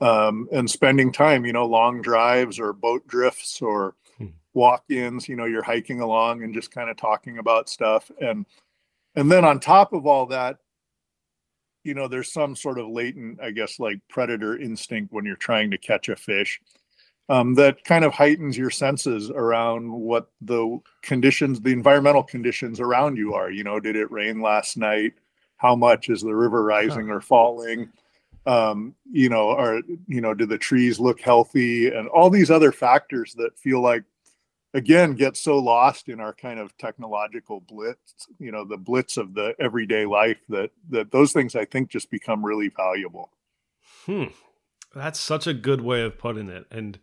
um, 0.00 0.48
and 0.52 0.70
spending 0.70 1.12
time. 1.12 1.44
You 1.44 1.52
know, 1.52 1.66
long 1.66 2.00
drives 2.02 2.58
or 2.58 2.72
boat 2.72 3.06
drifts 3.06 3.60
or. 3.60 3.94
Walk-ins. 4.56 5.28
You 5.28 5.36
know, 5.36 5.44
you're 5.44 5.62
hiking 5.62 6.00
along 6.00 6.42
and 6.42 6.52
just 6.52 6.72
kind 6.72 6.90
of 6.90 6.96
talking 6.96 7.38
about 7.38 7.68
stuff. 7.68 8.10
And 8.20 8.44
and 9.14 9.30
then 9.30 9.44
on 9.44 9.60
top 9.60 9.92
of 9.92 10.06
all 10.06 10.26
that 10.26 10.56
you 11.84 11.94
know 11.94 12.08
there's 12.08 12.32
some 12.32 12.56
sort 12.56 12.80
of 12.80 12.88
latent 12.88 13.40
i 13.40 13.52
guess 13.52 13.78
like 13.78 14.00
predator 14.08 14.58
instinct 14.58 15.12
when 15.12 15.24
you're 15.24 15.36
trying 15.36 15.70
to 15.70 15.78
catch 15.78 16.08
a 16.08 16.16
fish 16.16 16.60
um, 17.28 17.54
that 17.54 17.82
kind 17.84 18.04
of 18.04 18.12
heightens 18.12 18.56
your 18.56 18.70
senses 18.70 19.30
around 19.30 19.90
what 19.90 20.30
the 20.40 20.78
conditions 21.02 21.60
the 21.60 21.72
environmental 21.72 22.22
conditions 22.22 22.78
around 22.80 23.16
you 23.16 23.34
are. 23.34 23.50
You 23.50 23.64
know 23.64 23.80
did 23.80 23.96
it 23.96 24.10
rain 24.10 24.40
last 24.40 24.76
night? 24.76 25.14
How 25.56 25.74
much? 25.74 26.08
Is 26.08 26.22
the 26.22 26.34
river 26.34 26.62
rising 26.62 27.10
or 27.10 27.20
falling? 27.20 27.90
Um, 28.46 28.94
you 29.10 29.28
know 29.28 29.50
are 29.50 29.80
you 30.06 30.20
know 30.20 30.34
do 30.34 30.46
the 30.46 30.58
trees 30.58 31.00
look 31.00 31.20
healthy? 31.20 31.88
And 31.88 32.08
all 32.08 32.30
these 32.30 32.50
other 32.50 32.70
factors 32.70 33.34
that 33.34 33.58
feel 33.58 33.80
like 33.80 34.04
again 34.76 35.14
get 35.14 35.36
so 35.36 35.58
lost 35.58 36.08
in 36.08 36.20
our 36.20 36.34
kind 36.34 36.60
of 36.60 36.76
technological 36.76 37.60
blitz 37.60 38.28
you 38.38 38.52
know 38.52 38.64
the 38.64 38.76
blitz 38.76 39.16
of 39.16 39.32
the 39.34 39.54
everyday 39.58 40.04
life 40.04 40.38
that 40.50 40.70
that 40.90 41.10
those 41.10 41.32
things 41.32 41.56
i 41.56 41.64
think 41.64 41.88
just 41.88 42.10
become 42.10 42.44
really 42.44 42.68
valuable. 42.68 43.30
Hmm. 44.04 44.24
That's 44.94 45.18
such 45.18 45.46
a 45.46 45.54
good 45.54 45.80
way 45.80 46.02
of 46.02 46.18
putting 46.18 46.48
it 46.48 46.66
and 46.70 46.98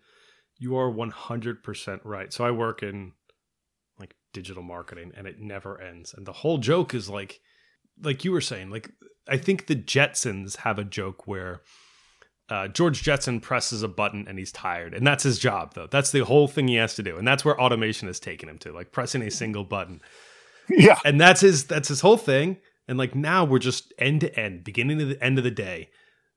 you 0.58 0.78
are 0.78 0.90
100% 0.90 2.00
right. 2.04 2.32
So 2.32 2.46
i 2.46 2.52
work 2.52 2.84
in 2.84 3.14
like 4.00 4.16
digital 4.34 4.64
marketing 4.64 5.12
and 5.18 5.28
it 5.28 5.40
never 5.40 5.82
ends 5.82 6.14
and 6.14 6.26
the 6.26 6.34
whole 6.34 6.60
joke 6.60 6.94
is 6.94 7.10
like 7.10 7.42
like 8.02 8.24
you 8.24 8.32
were 8.32 8.42
saying 8.42 8.70
like 8.70 8.92
i 9.28 9.38
think 9.38 9.68
the 9.68 9.76
jetsons 9.76 10.58
have 10.58 10.80
a 10.80 10.84
joke 10.84 11.28
where 11.28 11.62
uh, 12.50 12.68
George 12.68 13.02
Jetson 13.02 13.40
presses 13.40 13.84
a 13.84 13.88
button 13.88 14.28
and 14.28 14.38
he's 14.38 14.52
tired, 14.52 14.94
and 14.94 15.06
that's 15.08 15.24
his 15.24 15.40
job, 15.40 15.74
though. 15.74 15.88
That's 15.88 16.12
the 16.12 16.26
whole 16.26 16.48
thing 16.48 16.68
he 16.68 16.76
has 16.76 16.96
to 16.96 17.04
do, 17.04 17.18
and 17.18 17.28
that's 17.28 17.46
where 17.46 17.60
automation 17.60 18.08
has 18.08 18.20
taken 18.20 18.50
him 18.50 18.58
to, 18.60 18.74
like 18.74 18.92
pressing 18.92 19.22
a 19.22 19.32
single 19.32 19.64
button. 19.64 20.02
Yeah, 20.70 20.98
and 21.04 21.20
that's 21.20 21.42
his 21.42 21.66
that's 21.66 21.90
his 21.90 22.00
whole 22.00 22.16
thing. 22.16 22.56
And 22.88 22.98
like 22.98 23.16
now 23.16 23.44
we're 23.44 23.60
just 23.60 23.94
end 24.00 24.22
to 24.22 24.40
end, 24.40 24.64
beginning 24.64 24.98
to 25.00 25.04
the 25.04 25.22
end 25.22 25.38
of 25.38 25.44
the 25.44 25.52
day, 25.52 25.90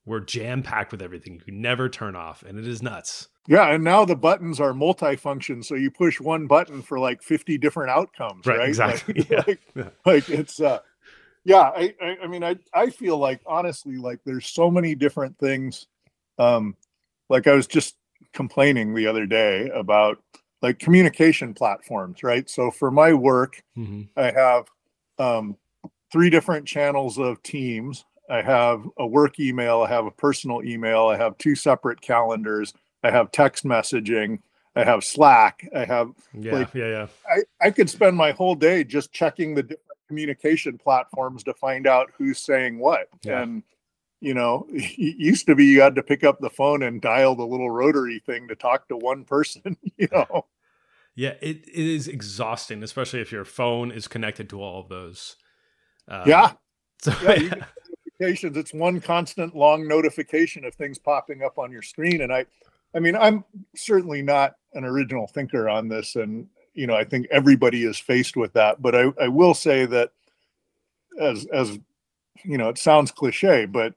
we're 0.04 0.18
jam 0.18 0.64
packed 0.64 0.90
with 0.90 1.00
everything. 1.00 1.34
You 1.34 1.40
can 1.40 1.60
never 1.60 1.88
turn 1.88 2.16
off, 2.16 2.42
and 2.42 2.58
it 2.58 2.66
is 2.66 2.82
nuts. 2.82 3.28
Yeah, 3.46 3.72
and 3.72 3.84
now 3.84 4.04
the 4.04 4.16
buttons 4.16 4.58
are 4.58 4.72
multifunction, 4.72 5.64
so 5.64 5.76
you 5.76 5.92
push 5.92 6.20
one 6.20 6.48
button 6.48 6.82
for 6.82 6.98
like 6.98 7.22
fifty 7.22 7.56
different 7.56 7.90
outcomes, 7.90 8.46
right? 8.46 8.58
right? 8.58 8.68
Exactly. 8.68 9.14
Like, 9.28 9.30
yeah. 9.30 9.42
like, 9.46 9.60
yeah. 9.76 9.88
like 10.04 10.28
it's 10.28 10.60
uh 10.60 10.80
yeah, 11.44 11.70
I, 11.76 11.94
I 12.02 12.16
I 12.24 12.26
mean 12.26 12.42
I 12.42 12.56
I 12.74 12.90
feel 12.90 13.18
like 13.18 13.40
honestly 13.46 13.96
like 13.96 14.18
there's 14.24 14.46
so 14.46 14.72
many 14.72 14.96
different 14.96 15.38
things 15.38 15.86
um, 16.38 16.76
like 17.28 17.46
I 17.46 17.52
was 17.52 17.66
just 17.66 17.96
complaining 18.32 18.94
the 18.94 19.06
other 19.06 19.26
day 19.26 19.70
about 19.70 20.22
like 20.62 20.78
communication 20.78 21.54
platforms, 21.54 22.22
right? 22.22 22.48
So 22.48 22.70
for 22.70 22.90
my 22.90 23.12
work, 23.12 23.62
mm-hmm. 23.76 24.02
I 24.16 24.30
have 24.30 24.66
um, 25.18 25.56
three 26.12 26.30
different 26.30 26.66
channels 26.66 27.18
of 27.18 27.42
Teams. 27.42 28.04
I 28.28 28.42
have 28.42 28.84
a 28.98 29.06
work 29.06 29.38
email, 29.38 29.82
I 29.82 29.88
have 29.88 30.06
a 30.06 30.10
personal 30.10 30.62
email, 30.64 31.06
I 31.06 31.16
have 31.16 31.38
two 31.38 31.54
separate 31.54 32.00
calendars, 32.00 32.74
I 33.04 33.12
have 33.12 33.30
text 33.30 33.64
messaging, 33.64 34.40
I 34.74 34.82
have 34.82 35.04
Slack, 35.04 35.68
I 35.74 35.84
have 35.84 36.10
yeah, 36.34 36.52
like, 36.52 36.74
yeah, 36.74 36.88
yeah. 36.88 37.06
I, 37.28 37.66
I 37.66 37.70
could 37.70 37.88
spend 37.88 38.16
my 38.16 38.32
whole 38.32 38.56
day 38.56 38.82
just 38.82 39.12
checking 39.12 39.54
the 39.54 39.62
different 39.62 39.80
communication 40.08 40.76
platforms 40.76 41.44
to 41.44 41.54
find 41.54 41.86
out 41.86 42.10
who's 42.18 42.38
saying 42.38 42.78
what. 42.78 43.08
Yeah. 43.22 43.42
And 43.42 43.62
you 44.20 44.34
know 44.34 44.66
it 44.70 45.16
used 45.18 45.46
to 45.46 45.54
be 45.54 45.64
you 45.66 45.80
had 45.80 45.94
to 45.94 46.02
pick 46.02 46.24
up 46.24 46.40
the 46.40 46.50
phone 46.50 46.82
and 46.82 47.00
dial 47.00 47.34
the 47.34 47.46
little 47.46 47.70
rotary 47.70 48.22
thing 48.26 48.48
to 48.48 48.54
talk 48.54 48.88
to 48.88 48.96
one 48.96 49.24
person 49.26 49.76
you 49.96 50.08
know? 50.12 50.46
Yeah 51.14 51.34
it, 51.40 51.66
it 51.66 51.86
is 51.86 52.08
exhausting 52.08 52.82
especially 52.82 53.20
if 53.20 53.32
your 53.32 53.44
phone 53.44 53.90
is 53.90 54.08
connected 54.08 54.48
to 54.50 54.62
all 54.62 54.80
of 54.80 54.88
those 54.88 55.36
um, 56.08 56.22
yeah. 56.26 56.52
so, 57.02 57.12
yeah, 57.22 57.32
yeah. 57.34 57.64
notifications. 58.20 58.56
It's 58.56 58.72
one 58.72 59.00
constant 59.00 59.56
long 59.56 59.88
notification 59.88 60.64
of 60.64 60.74
things 60.74 60.98
popping 60.98 61.42
up 61.42 61.58
on 61.58 61.72
your 61.72 61.82
screen 61.82 62.22
and 62.22 62.32
i 62.32 62.44
i 62.94 62.98
mean 62.98 63.16
i'm 63.16 63.44
certainly 63.74 64.22
not 64.22 64.54
an 64.74 64.84
original 64.84 65.26
thinker 65.26 65.68
on 65.68 65.88
this 65.88 66.16
and 66.16 66.46
you 66.74 66.86
know 66.86 66.94
i 66.94 67.04
think 67.04 67.26
everybody 67.30 67.84
is 67.84 67.98
faced 67.98 68.36
with 68.36 68.52
that 68.52 68.80
but 68.80 68.94
i 68.94 69.10
i 69.20 69.28
will 69.28 69.54
say 69.54 69.86
that 69.86 70.12
as 71.20 71.46
as 71.52 71.78
you 72.44 72.58
know 72.58 72.68
it 72.68 72.78
sounds 72.78 73.10
cliche 73.10 73.66
but 73.66 73.94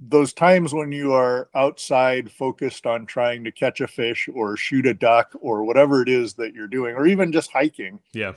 those 0.00 0.32
times 0.32 0.72
when 0.72 0.92
you 0.92 1.12
are 1.12 1.50
outside 1.54 2.32
focused 2.32 2.86
on 2.86 3.04
trying 3.04 3.44
to 3.44 3.52
catch 3.52 3.80
a 3.80 3.86
fish 3.86 4.28
or 4.32 4.56
shoot 4.56 4.86
a 4.86 4.94
duck 4.94 5.32
or 5.40 5.64
whatever 5.64 6.00
it 6.00 6.08
is 6.08 6.34
that 6.34 6.54
you're 6.54 6.66
doing 6.66 6.96
or 6.96 7.06
even 7.06 7.32
just 7.32 7.52
hiking 7.52 8.00
yeah. 8.12 8.32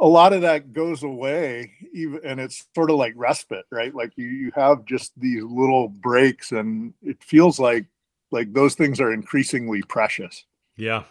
a 0.00 0.06
lot 0.06 0.32
of 0.32 0.42
that 0.42 0.72
goes 0.72 1.04
away 1.04 1.72
even 1.92 2.20
and 2.24 2.40
it's 2.40 2.66
sort 2.74 2.90
of 2.90 2.96
like 2.96 3.12
respite 3.14 3.66
right? 3.70 3.94
Like 3.94 4.12
you 4.16 4.26
you 4.26 4.50
have 4.56 4.84
just 4.84 5.12
these 5.16 5.44
little 5.44 5.88
breaks 5.88 6.50
and 6.50 6.92
it 7.02 7.22
feels 7.22 7.60
like 7.60 7.86
like 8.32 8.52
those 8.52 8.74
things 8.74 9.00
are 9.00 9.12
increasingly 9.12 9.82
precious. 9.82 10.44
Yeah. 10.76 11.04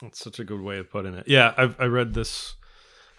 That's 0.00 0.18
such 0.18 0.38
a 0.38 0.44
good 0.44 0.60
way 0.60 0.78
of 0.78 0.90
putting 0.90 1.14
it. 1.14 1.28
Yeah 1.28 1.52
I've, 1.56 1.78
i 1.78 1.84
read 1.84 2.14
this 2.14 2.56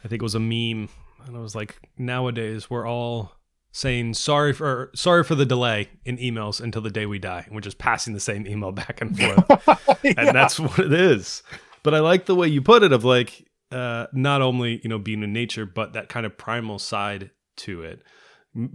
i 0.04 0.08
think 0.08 0.22
it 0.22 0.24
was 0.24 0.36
a 0.36 0.40
meme 0.40 0.90
and 1.26 1.38
i 1.38 1.40
was 1.40 1.54
like 1.54 1.78
nowadays 1.98 2.68
we're 2.68 2.88
all 2.88 3.39
saying 3.72 4.14
sorry 4.16 4.54
for 4.54 4.92
sorry 4.96 5.24
for 5.24 5.36
the 5.36 5.46
delay 5.46 5.90
in 6.04 6.18
emails 6.18 6.60
until 6.62 6.82
the 6.82 6.90
day 6.90 7.06
we 7.06 7.20
die. 7.20 7.44
And 7.46 7.56
we're 7.56 7.62
just 7.62 7.78
passing 7.78 8.14
the 8.14 8.20
same 8.20 8.48
email 8.48 8.72
back 8.72 9.02
and 9.02 9.18
forth. 9.18 9.80
Yeah. 10.04 10.14
and 10.18 10.28
that's 10.30 10.60
what 10.60 10.80
it 10.80 10.94
is. 10.94 11.44
But 11.84 11.94
i 11.94 12.00
like 12.00 12.26
the 12.26 12.36
way 12.36 12.48
you 12.48 12.62
put 12.62 12.84
it 12.84 12.94
of 12.94 13.04
like 13.04 13.46
uh 13.72 14.08
not 14.14 14.42
only 14.42 14.80
you 14.84 14.90
know 14.90 14.98
being 14.98 15.24
in 15.24 15.34
nature 15.34 15.66
but 15.66 15.94
that 15.94 16.10
kind 16.10 16.26
of 16.26 16.38
primal 16.38 16.80
side 16.80 17.32
to 17.58 17.82
it 17.82 18.02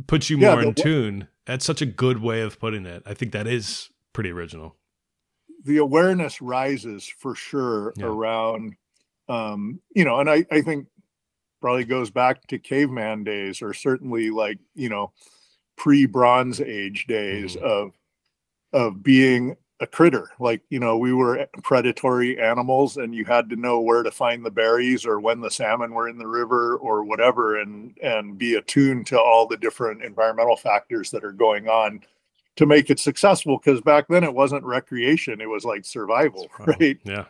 puts 0.06 0.30
you 0.30 0.38
more 0.38 0.60
yeah, 0.60 0.68
in 0.68 0.74
tune. 0.74 1.28
That's 1.46 1.64
such 1.64 1.82
a 1.82 1.86
good 1.86 2.22
way 2.22 2.40
of 2.40 2.58
putting 2.60 2.86
it. 2.86 3.02
I 3.06 3.14
think 3.14 3.32
that 3.32 3.46
is 3.46 3.90
pretty 4.12 4.30
original. 4.30 4.76
The 5.64 5.78
awareness 5.78 6.40
rises 6.40 7.06
for 7.06 7.34
sure 7.34 7.92
yeah. 7.96 8.06
around 8.06 8.76
um 9.26 9.80
you 9.94 10.04
know 10.04 10.20
and 10.20 10.28
i 10.28 10.44
i 10.50 10.60
think 10.60 10.86
probably 11.64 11.86
goes 11.86 12.10
back 12.10 12.46
to 12.46 12.58
caveman 12.58 13.24
days 13.24 13.62
or 13.62 13.72
certainly 13.72 14.28
like 14.28 14.58
you 14.74 14.90
know 14.90 15.10
pre-bronze 15.76 16.60
age 16.60 17.06
days 17.06 17.56
mm-hmm. 17.56 17.64
of 17.64 17.92
of 18.74 19.02
being 19.02 19.56
a 19.80 19.86
critter. 19.86 20.28
Like 20.38 20.60
you 20.68 20.78
know 20.78 20.98
we 20.98 21.14
were 21.14 21.48
predatory 21.62 22.38
animals 22.38 22.98
and 22.98 23.14
you 23.14 23.24
had 23.24 23.48
to 23.48 23.56
know 23.56 23.80
where 23.80 24.02
to 24.02 24.10
find 24.10 24.44
the 24.44 24.50
berries 24.50 25.06
or 25.06 25.20
when 25.20 25.40
the 25.40 25.50
salmon 25.50 25.94
were 25.94 26.06
in 26.06 26.18
the 26.18 26.26
river 26.26 26.76
or 26.76 27.02
whatever 27.02 27.58
and 27.58 27.96
and 28.02 28.36
be 28.36 28.56
attuned 28.56 29.06
to 29.06 29.18
all 29.18 29.46
the 29.46 29.56
different 29.56 30.04
environmental 30.04 30.56
factors 30.56 31.10
that 31.12 31.24
are 31.24 31.32
going 31.32 31.66
on 31.66 32.02
to 32.56 32.66
make 32.66 32.90
it 32.90 33.00
successful 33.00 33.56
because 33.56 33.80
back 33.80 34.04
then 34.10 34.22
it 34.22 34.34
wasn't 34.34 34.62
recreation 34.62 35.40
it 35.40 35.48
was 35.48 35.64
like 35.64 35.82
survival 35.86 36.46
right? 36.66 36.98
yeah. 37.04 37.24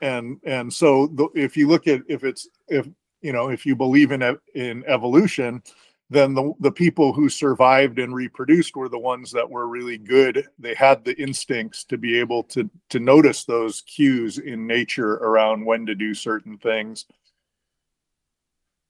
And 0.00 0.40
and 0.44 0.72
so 0.72 1.08
the, 1.08 1.28
if 1.34 1.58
you 1.58 1.68
look 1.68 1.86
at 1.86 2.00
if 2.08 2.24
it's 2.24 2.48
if 2.68 2.88
you 3.22 3.32
know 3.32 3.48
if 3.48 3.66
you 3.66 3.74
believe 3.76 4.12
in 4.12 4.38
in 4.54 4.84
evolution 4.86 5.62
then 6.08 6.34
the, 6.34 6.52
the 6.60 6.70
people 6.70 7.12
who 7.12 7.28
survived 7.28 7.98
and 7.98 8.14
reproduced 8.14 8.76
were 8.76 8.88
the 8.88 8.98
ones 8.98 9.32
that 9.32 9.48
were 9.48 9.66
really 9.66 9.98
good. 9.98 10.46
They 10.58 10.74
had 10.74 11.04
the 11.04 11.20
instincts 11.20 11.84
to 11.84 11.98
be 11.98 12.18
able 12.18 12.44
to 12.44 12.70
to 12.90 13.00
notice 13.00 13.44
those 13.44 13.80
cues 13.82 14.38
in 14.38 14.66
nature 14.66 15.14
around 15.14 15.64
when 15.64 15.84
to 15.86 15.94
do 15.94 16.14
certain 16.14 16.58
things. 16.58 17.06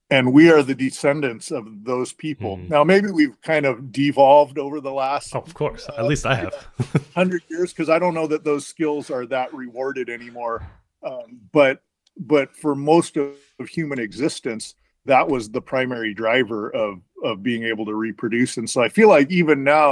And 0.09 0.33
we 0.33 0.51
are 0.51 0.63
the 0.63 0.75
descendants 0.75 1.51
of 1.51 1.85
those 1.85 2.13
people. 2.13 2.59
Mm. 2.59 2.69
now 2.69 2.85
maybe 2.85 3.11
we've 3.11 3.41
kind 3.41 3.65
of 3.65 3.91
devolved 3.93 4.59
over 4.59 4.81
the 4.81 4.93
last 4.93 5.35
oh, 5.35 5.41
of 5.41 5.55
course. 5.55 5.89
Uh, 5.89 5.95
at 5.97 6.05
least 6.05 6.27
i 6.27 6.35
have. 6.35 6.55
100 6.77 7.43
years 7.49 7.73
because 7.73 7.89
i 7.89 7.99
don't 7.99 8.15
know 8.15 8.27
that 8.27 8.45
those 8.45 8.67
skills 8.67 9.11
are 9.11 9.25
that 9.27 9.53
rewarded 9.55 10.11
anymore. 10.11 10.67
Um, 11.03 11.41
but 11.53 11.83
but 12.19 12.55
for 12.55 12.75
most 12.75 13.17
of, 13.17 13.35
of 13.59 13.69
human 13.69 13.99
existence 13.99 14.75
that 15.07 15.29
was 15.29 15.49
the 15.49 15.61
primary 15.61 16.13
driver 16.13 16.69
of 16.71 17.01
of 17.25 17.43
being 17.43 17.65
able 17.65 17.87
to 17.87 17.95
reproduce. 17.95 18.59
And 18.59 18.69
so 18.69 18.83
i 18.83 18.89
feel 18.89 19.09
like 19.09 19.31
even 19.31 19.65
now 19.65 19.91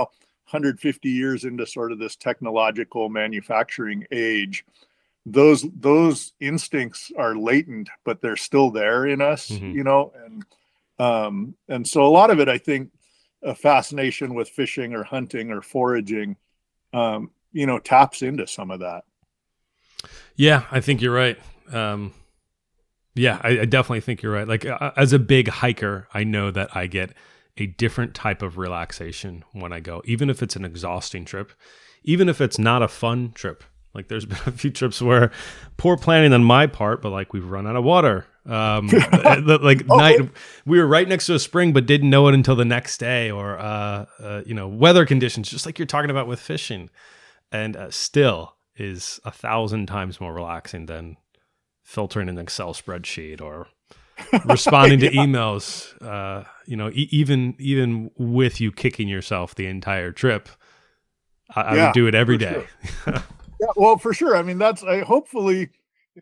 150 0.50 1.08
years 1.08 1.44
into 1.44 1.66
sort 1.66 1.90
of 1.90 1.98
this 1.98 2.16
technological 2.16 3.08
manufacturing 3.08 4.04
age 4.12 4.64
those 5.24 5.64
those 5.80 6.34
instincts 6.38 7.10
are 7.16 7.34
latent 7.34 7.88
but 8.04 8.20
they're 8.20 8.36
still 8.36 8.70
there 8.70 9.06
in 9.06 9.22
us 9.22 9.48
mm-hmm. 9.48 9.70
you 9.70 9.82
know? 9.82 10.12
And 10.24 10.44
um 10.98 11.54
and 11.68 11.86
so 11.88 12.04
a 12.04 12.08
lot 12.08 12.30
of 12.30 12.40
it 12.40 12.48
i 12.48 12.58
think 12.58 12.90
a 13.42 13.54
fascination 13.54 14.34
with 14.34 14.48
fishing 14.48 14.94
or 14.94 15.02
hunting 15.02 15.50
or 15.50 15.62
foraging 15.62 16.36
um 16.92 17.30
you 17.52 17.66
know 17.66 17.78
taps 17.78 18.22
into 18.22 18.46
some 18.46 18.70
of 18.70 18.80
that. 18.80 19.04
Yeah 20.36 20.64
i 20.70 20.80
think 20.80 21.00
you're 21.00 21.14
right 21.14 21.38
um, 21.74 22.12
yeah, 23.14 23.40
I, 23.42 23.60
I, 23.60 23.64
definitely 23.64 24.00
think 24.00 24.22
you're 24.22 24.32
right. 24.32 24.48
Like 24.48 24.66
uh, 24.66 24.92
as 24.96 25.12
a 25.12 25.18
big 25.18 25.48
hiker, 25.48 26.08
I 26.12 26.24
know 26.24 26.50
that 26.50 26.74
I 26.76 26.86
get 26.86 27.12
a 27.56 27.66
different 27.66 28.14
type 28.14 28.42
of 28.42 28.58
relaxation 28.58 29.44
when 29.52 29.72
I 29.72 29.80
go, 29.80 30.02
even 30.04 30.28
if 30.28 30.42
it's 30.42 30.56
an 30.56 30.64
exhausting 30.64 31.24
trip, 31.24 31.52
even 32.02 32.28
if 32.28 32.40
it's 32.40 32.58
not 32.58 32.82
a 32.82 32.88
fun 32.88 33.32
trip. 33.32 33.62
Like 33.94 34.08
there's 34.08 34.26
been 34.26 34.38
a 34.46 34.52
few 34.52 34.70
trips 34.70 35.00
where 35.00 35.30
poor 35.76 35.96
planning 35.96 36.32
on 36.32 36.42
my 36.42 36.66
part, 36.66 37.02
but 37.02 37.10
like 37.10 37.32
we've 37.32 37.48
run 37.48 37.66
out 37.66 37.76
of 37.76 37.84
water. 37.84 38.26
Um, 38.46 38.88
like 39.24 39.86
night, 39.86 40.20
we 40.66 40.78
were 40.78 40.86
right 40.86 41.08
next 41.08 41.26
to 41.26 41.34
a 41.34 41.38
spring, 41.38 41.72
but 41.72 41.86
didn't 41.86 42.10
know 42.10 42.28
it 42.28 42.34
until 42.34 42.56
the 42.56 42.64
next 42.64 42.98
day, 42.98 43.30
or 43.30 43.58
uh, 43.58 44.06
uh, 44.20 44.42
you 44.44 44.54
know, 44.54 44.68
weather 44.68 45.06
conditions, 45.06 45.48
just 45.48 45.64
like 45.64 45.78
you're 45.78 45.86
talking 45.86 46.10
about 46.10 46.26
with 46.26 46.40
fishing, 46.40 46.90
and 47.50 47.76
uh, 47.76 47.90
still 47.90 48.56
is 48.76 49.20
a 49.24 49.30
thousand 49.30 49.86
times 49.86 50.20
more 50.20 50.34
relaxing 50.34 50.86
than 50.86 51.16
filtering 51.84 52.28
an 52.28 52.38
Excel 52.38 52.74
spreadsheet 52.74 53.40
or 53.40 53.68
responding 54.44 54.98
to 55.00 55.10
emails. 55.10 55.94
Uh, 56.02 56.44
you 56.66 56.76
know, 56.76 56.90
e- 56.90 57.08
even 57.12 57.54
even 57.58 58.10
with 58.16 58.60
you 58.60 58.72
kicking 58.72 59.06
yourself 59.08 59.54
the 59.54 59.66
entire 59.66 60.10
trip, 60.10 60.48
I, 61.54 61.60
I 61.60 61.76
yeah, 61.76 61.86
would 61.86 61.94
do 61.94 62.06
it 62.08 62.14
every 62.14 62.38
day. 62.38 62.66
Sure. 63.04 63.14
yeah, 63.60 63.68
well, 63.76 63.98
for 63.98 64.12
sure. 64.12 64.36
I 64.36 64.42
mean, 64.42 64.58
that's 64.58 64.82
I 64.82 65.00
hopefully 65.00 65.70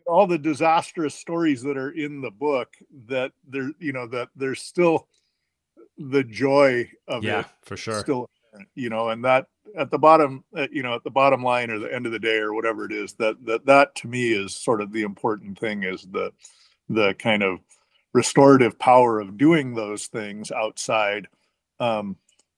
all 0.07 0.27
the 0.27 0.37
disastrous 0.37 1.15
stories 1.15 1.61
that 1.63 1.77
are 1.77 1.91
in 1.91 2.21
the 2.21 2.31
book 2.31 2.69
that 3.07 3.31
there, 3.47 3.71
you 3.79 3.93
know, 3.93 4.07
that 4.07 4.29
there's 4.35 4.61
still 4.61 5.07
the 5.97 6.23
joy 6.23 6.89
of 7.07 7.23
yeah, 7.23 7.41
it 7.41 7.45
for 7.63 7.77
sure. 7.77 7.99
Still, 7.99 8.29
you 8.75 8.89
know, 8.89 9.09
and 9.09 9.23
that 9.25 9.47
at 9.77 9.91
the 9.91 9.97
bottom, 9.97 10.43
uh, 10.55 10.67
you 10.71 10.83
know, 10.83 10.95
at 10.95 11.03
the 11.03 11.11
bottom 11.11 11.43
line 11.43 11.69
or 11.69 11.79
the 11.79 11.93
end 11.93 12.05
of 12.05 12.11
the 12.11 12.19
day 12.19 12.37
or 12.37 12.53
whatever 12.53 12.85
it 12.85 12.91
is, 12.91 13.13
that 13.13 13.43
that 13.45 13.65
that 13.65 13.95
to 13.95 14.07
me 14.07 14.33
is 14.33 14.55
sort 14.55 14.81
of 14.81 14.91
the 14.91 15.03
important 15.03 15.57
thing 15.57 15.83
is 15.83 16.03
the 16.11 16.31
the 16.89 17.13
kind 17.15 17.43
of 17.43 17.59
restorative 18.13 18.77
power 18.77 19.19
of 19.19 19.37
doing 19.37 19.73
those 19.73 20.07
things 20.07 20.51
outside. 20.51 21.27
Um, 21.79 22.15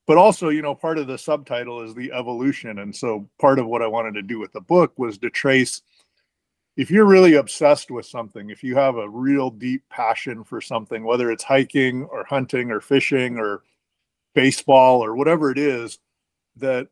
but 0.07 0.17
also, 0.17 0.49
you 0.49 0.61
know, 0.61 0.75
part 0.75 0.99
of 0.99 1.07
the 1.07 1.17
subtitle 1.17 1.81
is 1.81 1.95
the 1.95 2.11
evolution, 2.11 2.79
and 2.79 2.95
so 2.95 3.27
part 3.39 3.59
of 3.59 3.67
what 3.67 3.81
I 3.81 3.87
wanted 3.87 4.13
to 4.15 4.21
do 4.21 4.39
with 4.39 4.51
the 4.51 4.61
book 4.61 4.93
was 4.97 5.17
to 5.19 5.29
trace 5.29 5.81
if 6.77 6.91
you're 6.91 7.05
really 7.05 7.35
obsessed 7.35 7.89
with 7.89 8.05
something, 8.05 8.49
if 8.49 8.63
you 8.63 8.75
have 8.75 8.97
a 8.97 9.09
real 9.09 9.49
deep 9.49 9.83
passion 9.89 10.43
for 10.43 10.59
something, 10.59 11.05
whether 11.05 11.31
it's 11.31 11.43
hiking 11.43 12.03
or 12.03 12.25
hunting 12.25 12.69
or 12.69 12.81
fishing 12.81 13.37
or 13.37 13.63
baseball 14.33 15.03
or 15.03 15.15
whatever 15.15 15.51
it 15.51 15.57
is, 15.57 15.99
that 16.57 16.87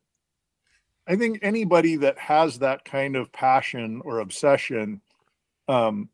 I 1.08 1.16
think 1.16 1.40
anybody 1.42 1.96
that 1.98 2.18
has 2.18 2.60
that 2.60 2.86
kind 2.86 3.16
of 3.16 3.32
passion 3.32 4.02
or 4.06 4.20
obsession, 4.20 5.02
um, 5.68 6.10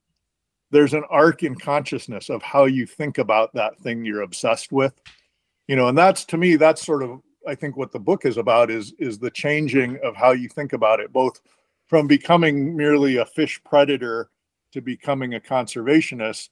there's 0.71 0.93
an 0.93 1.03
arc 1.09 1.43
in 1.43 1.55
consciousness 1.55 2.29
of 2.29 2.41
how 2.41 2.65
you 2.65 2.85
think 2.85 3.17
about 3.17 3.53
that 3.53 3.77
thing 3.79 4.03
you're 4.03 4.21
obsessed 4.21 4.71
with. 4.71 4.93
You 5.67 5.75
know, 5.75 5.87
and 5.87 5.97
that's 5.97 6.25
to 6.25 6.37
me, 6.37 6.55
that's 6.55 6.85
sort 6.85 7.03
of 7.03 7.21
I 7.47 7.55
think 7.55 7.77
what 7.77 7.91
the 7.91 7.99
book 7.99 8.25
is 8.25 8.37
about 8.37 8.69
is 8.71 8.93
is 8.99 9.17
the 9.19 9.31
changing 9.31 9.99
of 10.03 10.15
how 10.15 10.31
you 10.31 10.49
think 10.49 10.73
about 10.73 10.99
it, 10.99 11.13
both 11.13 11.39
from 11.87 12.07
becoming 12.07 12.75
merely 12.75 13.17
a 13.17 13.25
fish 13.25 13.61
predator 13.63 14.29
to 14.71 14.81
becoming 14.81 15.33
a 15.35 15.39
conservationist, 15.39 16.49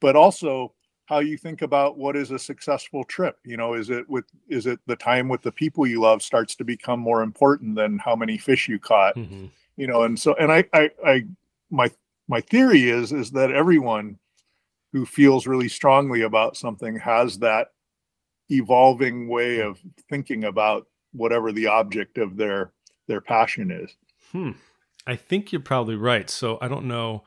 but 0.00 0.16
also 0.16 0.72
how 1.12 1.18
you 1.18 1.36
think 1.36 1.60
about 1.60 1.98
what 1.98 2.16
is 2.16 2.30
a 2.30 2.38
successful 2.38 3.04
trip. 3.04 3.36
You 3.44 3.58
know, 3.58 3.74
is 3.74 3.90
it 3.90 4.08
with 4.08 4.24
is 4.48 4.66
it 4.66 4.80
the 4.86 4.96
time 4.96 5.28
with 5.28 5.42
the 5.42 5.52
people 5.52 5.86
you 5.86 6.00
love 6.00 6.22
starts 6.22 6.56
to 6.56 6.64
become 6.64 7.00
more 7.00 7.22
important 7.22 7.76
than 7.76 7.98
how 7.98 8.16
many 8.16 8.38
fish 8.38 8.66
you 8.66 8.78
caught? 8.78 9.14
Mm-hmm. 9.14 9.46
You 9.76 9.86
know, 9.86 10.04
and 10.04 10.18
so 10.18 10.34
and 10.34 10.50
I 10.50 10.64
I 10.72 10.90
I 11.06 11.24
my 11.70 11.90
my 12.28 12.40
theory 12.40 12.88
is 12.88 13.12
is 13.12 13.30
that 13.32 13.50
everyone 13.50 14.18
who 14.92 15.04
feels 15.04 15.46
really 15.46 15.68
strongly 15.68 16.22
about 16.22 16.56
something 16.56 16.96
has 16.96 17.38
that 17.40 17.72
evolving 18.48 19.28
way 19.28 19.60
of 19.60 19.78
thinking 20.08 20.44
about 20.44 20.86
whatever 21.12 21.52
the 21.52 21.66
object 21.66 22.16
of 22.16 22.38
their 22.38 22.72
their 23.06 23.20
passion 23.20 23.70
is. 23.70 23.94
Hmm. 24.30 24.52
I 25.06 25.16
think 25.16 25.52
you're 25.52 25.60
probably 25.60 25.96
right. 25.96 26.30
So 26.30 26.56
I 26.62 26.68
don't 26.68 26.86
know 26.86 27.24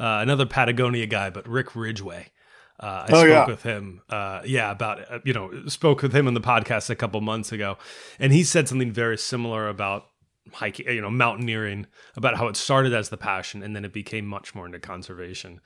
uh, 0.00 0.18
another 0.22 0.46
Patagonia 0.46 1.06
guy, 1.06 1.30
but 1.30 1.46
Rick 1.46 1.76
Ridgeway. 1.76 2.32
Uh, 2.80 2.86
I 2.86 3.04
oh, 3.04 3.06
spoke 3.06 3.28
yeah. 3.28 3.46
with 3.46 3.62
him, 3.64 4.02
uh, 4.08 4.42
yeah, 4.44 4.70
about 4.70 5.10
uh, 5.10 5.18
you 5.24 5.32
know 5.32 5.66
spoke 5.66 6.02
with 6.02 6.14
him 6.14 6.28
in 6.28 6.34
the 6.34 6.40
podcast 6.40 6.90
a 6.90 6.94
couple 6.94 7.20
months 7.20 7.50
ago, 7.50 7.76
and 8.18 8.32
he 8.32 8.44
said 8.44 8.68
something 8.68 8.92
very 8.92 9.18
similar 9.18 9.68
about 9.68 10.06
hiking, 10.52 10.86
you 10.88 11.00
know, 11.00 11.10
mountaineering, 11.10 11.86
about 12.16 12.36
how 12.36 12.48
it 12.48 12.56
started 12.56 12.92
as 12.94 13.08
the 13.08 13.16
passion 13.16 13.62
and 13.62 13.74
then 13.74 13.84
it 13.84 13.92
became 13.92 14.26
much 14.26 14.54
more 14.54 14.66
into 14.66 14.78
conservation. 14.78 15.60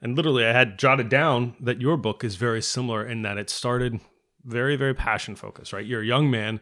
And 0.00 0.16
literally, 0.16 0.44
I 0.44 0.52
had 0.52 0.78
jotted 0.78 1.08
down 1.08 1.54
that 1.60 1.80
your 1.80 1.96
book 1.96 2.24
is 2.24 2.36
very 2.36 2.62
similar 2.62 3.06
in 3.06 3.22
that 3.22 3.38
it 3.38 3.48
started 3.48 4.00
very, 4.44 4.76
very 4.76 4.94
passion 4.94 5.36
focused. 5.36 5.72
Right, 5.72 5.86
you're 5.86 6.02
a 6.02 6.06
young 6.06 6.30
man 6.30 6.60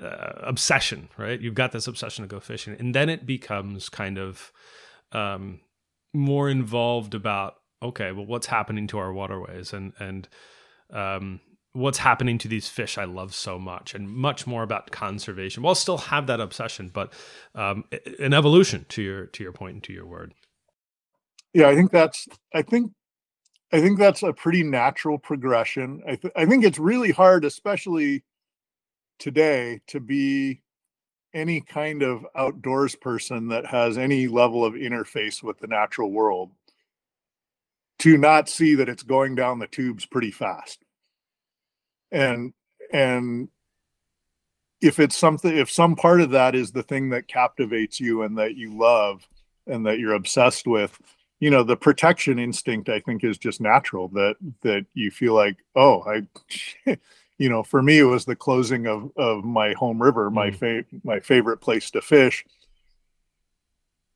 uh, 0.00 0.32
obsession, 0.42 1.08
right? 1.16 1.40
You've 1.40 1.54
got 1.54 1.72
this 1.72 1.86
obsession 1.86 2.24
to 2.24 2.28
go 2.28 2.40
fishing, 2.40 2.76
and 2.78 2.94
then 2.94 3.08
it 3.08 3.24
becomes 3.24 3.88
kind 3.88 4.18
of 4.18 4.52
um, 5.12 5.60
more 6.12 6.50
involved 6.50 7.14
about 7.14 7.54
okay, 7.84 8.12
well, 8.12 8.26
what's 8.26 8.46
happening 8.46 8.86
to 8.88 8.98
our 8.98 9.12
waterways 9.12 9.72
and 9.72 9.92
and 9.98 10.28
um, 10.90 11.40
what's 11.72 11.98
happening 11.98 12.38
to 12.38 12.48
these 12.48 12.68
fish 12.68 12.98
I 12.98 13.04
love 13.04 13.34
so 13.34 13.58
much, 13.58 13.94
and 13.94 14.08
much 14.08 14.46
more 14.46 14.62
about 14.62 14.90
conservation. 14.90 15.62
Well, 15.62 15.74
still 15.74 15.98
have 15.98 16.26
that 16.28 16.40
obsession, 16.40 16.90
but 16.92 17.12
um, 17.54 17.84
an 18.18 18.32
evolution 18.32 18.86
to 18.90 19.02
your 19.02 19.26
to 19.26 19.42
your 19.42 19.52
point 19.52 19.74
and 19.74 19.84
to 19.84 19.92
your 19.92 20.06
word. 20.06 20.34
Yeah, 21.52 21.68
I 21.68 21.74
think 21.74 21.92
that's 21.92 22.26
I 22.54 22.62
think 22.62 22.92
I 23.72 23.80
think 23.80 23.98
that's 23.98 24.22
a 24.22 24.32
pretty 24.32 24.62
natural 24.62 25.18
progression. 25.18 26.02
I, 26.06 26.16
th- 26.16 26.32
I 26.36 26.46
think 26.46 26.64
it's 26.64 26.78
really 26.78 27.10
hard, 27.10 27.44
especially 27.44 28.22
today 29.18 29.80
to 29.88 30.00
be 30.00 30.62
any 31.34 31.60
kind 31.60 32.02
of 32.02 32.24
outdoors 32.36 32.94
person 32.94 33.48
that 33.48 33.66
has 33.66 33.98
any 33.98 34.28
level 34.28 34.64
of 34.64 34.74
interface 34.74 35.42
with 35.42 35.58
the 35.58 35.66
natural 35.66 36.12
world 36.12 36.52
to 38.00 38.16
not 38.16 38.48
see 38.48 38.74
that 38.74 38.88
it's 38.88 39.02
going 39.02 39.34
down 39.34 39.58
the 39.58 39.66
tubes 39.66 40.06
pretty 40.06 40.30
fast 40.30 40.84
and 42.10 42.52
and 42.92 43.48
if 44.80 44.98
it's 44.98 45.16
something 45.16 45.56
if 45.56 45.70
some 45.70 45.96
part 45.96 46.20
of 46.20 46.30
that 46.30 46.54
is 46.54 46.72
the 46.72 46.82
thing 46.82 47.10
that 47.10 47.28
captivates 47.28 48.00
you 48.00 48.22
and 48.22 48.38
that 48.38 48.56
you 48.56 48.76
love 48.76 49.26
and 49.66 49.86
that 49.86 49.98
you're 49.98 50.14
obsessed 50.14 50.66
with 50.66 50.98
you 51.40 51.50
know 51.50 51.62
the 51.62 51.76
protection 51.76 52.38
instinct 52.38 52.88
i 52.88 53.00
think 53.00 53.24
is 53.24 53.38
just 53.38 53.60
natural 53.60 54.08
that 54.08 54.36
that 54.62 54.84
you 54.94 55.10
feel 55.10 55.34
like 55.34 55.56
oh 55.74 56.02
i 56.02 56.96
you 57.38 57.48
know, 57.48 57.62
for 57.62 57.82
me, 57.82 57.98
it 57.98 58.04
was 58.04 58.24
the 58.24 58.36
closing 58.36 58.86
of 58.86 59.10
of 59.16 59.44
my 59.44 59.72
home 59.72 60.02
river, 60.02 60.30
my 60.30 60.50
mm. 60.50 60.56
fa- 60.56 60.98
my 61.02 61.20
favorite 61.20 61.58
place 61.58 61.90
to 61.92 62.00
fish. 62.00 62.44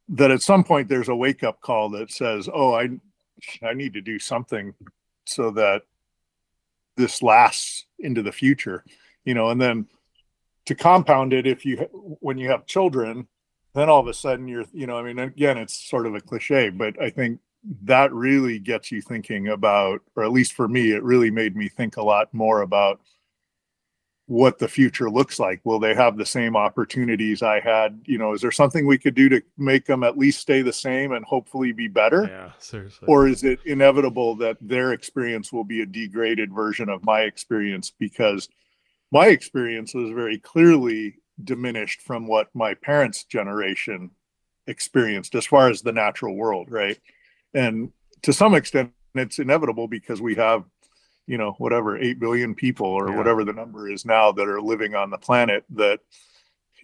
That 0.09 0.31
at 0.31 0.43
some 0.43 0.65
point 0.65 0.89
there's 0.89 1.09
a 1.09 1.17
wake 1.17 1.43
up 1.43 1.61
call 1.61 1.91
that 1.91 2.11
says, 2.11 2.49
"Oh, 2.53 2.75
I 2.75 2.91
I 3.63 3.75
need 3.75 3.95
to 3.95 4.01
do 4.01 4.19
something 4.19 4.75
so 5.27 5.51
that 5.53 5.83
this 6.97 7.23
lasts 7.23 7.87
into 7.99 8.23
the 8.23 8.33
future," 8.33 8.85
you 9.25 9.35
know. 9.35 9.51
And 9.51 9.61
then 9.61 9.87
to 10.67 10.75
compound 10.75 11.33
it, 11.33 11.47
if 11.47 11.65
you 11.65 11.77
when 12.21 12.39
you 12.39 12.51
have 12.51 12.67
children, 12.67 13.29
then 13.75 13.89
all 13.89 14.01
of 14.01 14.09
a 14.09 14.15
sudden 14.15 14.49
you're, 14.49 14.65
you 14.73 14.87
know, 14.87 14.99
I 14.99 15.03
mean, 15.03 15.19
again, 15.19 15.59
it's 15.59 15.75
sort 15.75 16.07
of 16.07 16.15
a 16.15 16.21
cliche, 16.21 16.71
but 16.71 17.01
I 17.01 17.11
think 17.11 17.41
that 17.83 18.13
really 18.13 18.59
gets 18.59 18.91
you 18.91 19.03
thinking 19.03 19.49
about, 19.49 20.01
or 20.17 20.25
at 20.25 20.33
least 20.33 20.53
for 20.53 20.69
me, 20.69 20.93
it 20.93 21.03
really 21.03 21.31
made 21.31 21.57
me 21.57 21.69
think 21.69 21.97
a 21.97 22.03
lot 22.03 22.33
more 22.33 22.63
about 22.63 23.01
what 24.29 24.59
the 24.59 24.69
future 24.69 25.11
looks 25.11 25.39
like. 25.39 25.61
Will 25.65 25.79
they 25.79 25.95
have 25.95 26.17
the 26.17 26.27
same 26.27 26.57
opportunities 26.57 27.43
I 27.43 27.61
had? 27.61 28.01
You 28.05 28.19
know, 28.19 28.35
is 28.35 28.41
there 28.41 28.53
something 28.53 28.87
we 28.87 28.99
could 28.99 29.15
do 29.15 29.29
to 29.31 29.43
make 29.57 29.87
them 29.87 30.05
at 30.05 30.17
least 30.17 30.41
stay 30.41 30.63
the 30.63 30.73
same 30.73 31.13
and 31.13 31.25
hopefully 31.25 31.73
be 31.73 31.89
better? 31.89 32.27
Yeah, 32.29 32.53
seriously. 32.59 33.07
Or 33.09 33.27
is 33.27 33.43
it 33.43 33.59
inevitable 33.65 34.37
that 34.37 34.59
their 34.61 34.93
experience 34.93 35.53
will 35.53 35.65
be 35.65 35.83
a 35.83 35.87
degraded 35.87 36.53
version 36.53 36.89
of 36.89 37.05
my 37.05 37.23
experience 37.23 37.91
because 37.99 38.49
my 39.11 39.27
experience 39.29 39.95
was 39.95 40.11
very 40.11 40.39
clearly 40.39 41.17
diminished 41.43 42.03
from 42.03 42.27
what 42.27 42.49
my 42.55 42.75
parents' 42.75 43.25
generation 43.25 44.11
experienced 44.67 45.35
as 45.35 45.47
far 45.47 45.71
as 45.71 45.83
the 45.83 45.93
natural 45.93 46.37
world, 46.37 46.71
right? 46.71 46.99
and 47.55 47.93
to 48.23 48.33
some 48.33 48.55
extent 48.55 48.93
it's 49.15 49.39
inevitable 49.39 49.89
because 49.89 50.21
we 50.21 50.35
have 50.35 50.65
you 51.29 51.37
know 51.37 51.53
whatever 51.59 51.97
8 51.97 52.19
billion 52.19 52.55
people 52.55 52.87
or 52.87 53.11
yeah. 53.11 53.17
whatever 53.17 53.45
the 53.45 53.53
number 53.53 53.89
is 53.89 54.05
now 54.05 54.33
that 54.33 54.49
are 54.49 54.61
living 54.61 54.95
on 54.95 55.11
the 55.11 55.19
planet 55.19 55.65
that 55.71 56.01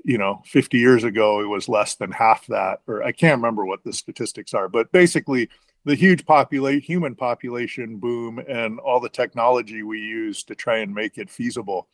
you 0.04 0.18
know 0.18 0.42
50 0.44 0.78
years 0.78 1.02
ago 1.02 1.40
it 1.40 1.46
was 1.46 1.68
less 1.68 1.96
than 1.96 2.12
half 2.12 2.46
that 2.46 2.80
or 2.86 3.02
i 3.02 3.10
can't 3.10 3.38
remember 3.38 3.64
what 3.64 3.82
the 3.82 3.92
statistics 3.92 4.54
are 4.54 4.68
but 4.68 4.92
basically 4.92 5.48
the 5.86 5.94
huge 5.94 6.24
populate 6.24 6.84
human 6.84 7.14
population 7.14 7.96
boom 7.96 8.38
and 8.46 8.78
all 8.78 9.00
the 9.00 9.08
technology 9.08 9.82
we 9.82 9.98
use 9.98 10.44
to 10.44 10.54
try 10.54 10.78
and 10.78 10.94
make 10.94 11.18
it 11.18 11.30
feasible 11.30 11.88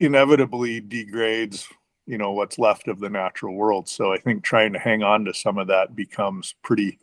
inevitably 0.00 0.80
degrades 0.80 1.68
you 2.06 2.18
know 2.18 2.32
what's 2.32 2.58
left 2.58 2.88
of 2.88 2.98
the 2.98 3.10
natural 3.10 3.54
world 3.54 3.88
so 3.88 4.12
i 4.12 4.18
think 4.18 4.42
trying 4.42 4.72
to 4.72 4.80
hang 4.80 5.04
on 5.04 5.24
to 5.24 5.32
some 5.32 5.58
of 5.58 5.68
that 5.68 5.94
becomes 5.94 6.56
pretty 6.64 6.98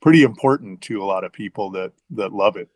pretty 0.00 0.22
important 0.22 0.80
to 0.80 1.02
a 1.02 1.04
lot 1.04 1.24
of 1.24 1.32
people 1.32 1.70
that 1.70 1.92
that 2.10 2.32
love 2.32 2.56
it 2.56 2.70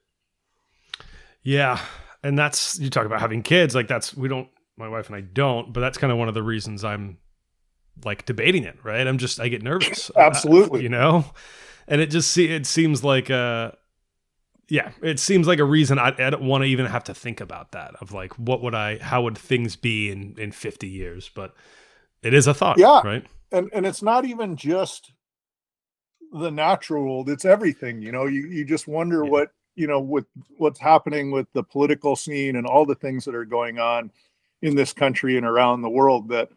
yeah 1.43 1.81
and 2.23 2.39
that's 2.39 2.79
you 2.79 2.89
talk 2.91 3.07
about 3.07 3.21
having 3.21 3.43
kids 3.43 3.75
like 3.75 3.89
that's 3.89 4.15
we 4.17 4.29
don't 4.29 4.49
my 4.77 4.89
wife 4.89 5.07
and 5.07 5.17
i 5.17 5.21
don't 5.21 5.73
but 5.73 5.81
that's 5.81 5.99
kind 5.99 6.13
of 6.13 6.19
one 6.19 6.29
of 6.29 6.35
the 6.35 6.43
reasons 6.43 6.85
i'm 6.85 7.19
like 8.07 8.25
debating 8.25 8.65
it, 8.65 8.79
right? 8.83 9.07
I'm 9.07 9.19
just 9.19 9.39
I 9.39 9.49
get 9.49 9.63
nervous. 9.63 10.11
Absolutely. 10.17 10.81
Uh, 10.81 10.83
you 10.83 10.89
know? 10.89 11.27
And 11.87 12.01
it 12.01 12.07
just 12.07 12.31
see 12.31 12.47
it 12.49 12.65
seems 12.65 13.05
like 13.05 13.31
uh 13.31 13.73
yeah, 14.71 14.93
it 15.03 15.21
seems 15.21 15.47
like 15.47 15.59
a 15.59 15.65
reason 15.65 15.99
I, 15.99 16.09
I 16.19 16.31
don't 16.31 16.45
want 16.45 16.63
to 16.65 16.69
even 16.69 16.87
have 16.87 17.05
to 17.05 17.15
think 17.15 17.43
about 17.43 17.73
that 17.73 17.95
of 18.01 18.13
like 18.13 18.33
what 18.39 18.63
would 18.63 18.75
I 18.75 18.97
how 18.97 19.23
would 19.25 19.37
things 19.37 19.77
be 19.77 20.11
in 20.11 20.35
in 20.39 20.53
50 20.53 20.89
years, 20.89 21.31
but 21.35 21.55
it 22.23 22.33
is 22.33 22.47
a 22.47 22.55
thought, 22.55 22.79
Yeah. 22.79 23.03
right? 23.05 23.27
and 23.53 23.69
and 23.75 23.85
it's 23.85 24.03
not 24.03 24.25
even 24.25 24.57
just 24.57 25.13
the 26.33 26.51
natural 26.51 27.05
world 27.05 27.29
it's 27.29 27.45
everything 27.45 28.01
you 28.01 28.11
know 28.11 28.25
you 28.25 28.47
you 28.47 28.65
just 28.65 28.89
wonder 28.89 29.23
Yeah. 29.23 29.31
what 29.31 29.49
you 29.75 29.87
know 29.87 30.01
with 30.01 30.27
what's 30.59 30.81
happening 30.81 31.31
with 31.31 31.47
the 31.53 31.63
political 31.63 32.17
scene 32.17 32.57
and 32.57 32.67
all 32.67 32.85
the 32.85 32.95
things 32.95 33.25
that 33.25 33.35
are 33.35 33.45
going 33.45 33.79
on 33.79 34.11
in 34.63 34.75
this 34.75 34.93
country 34.93 35.37
and 35.37 35.47
around 35.47 35.83
the 35.83 35.91
world 35.91 36.29
that 36.29 36.49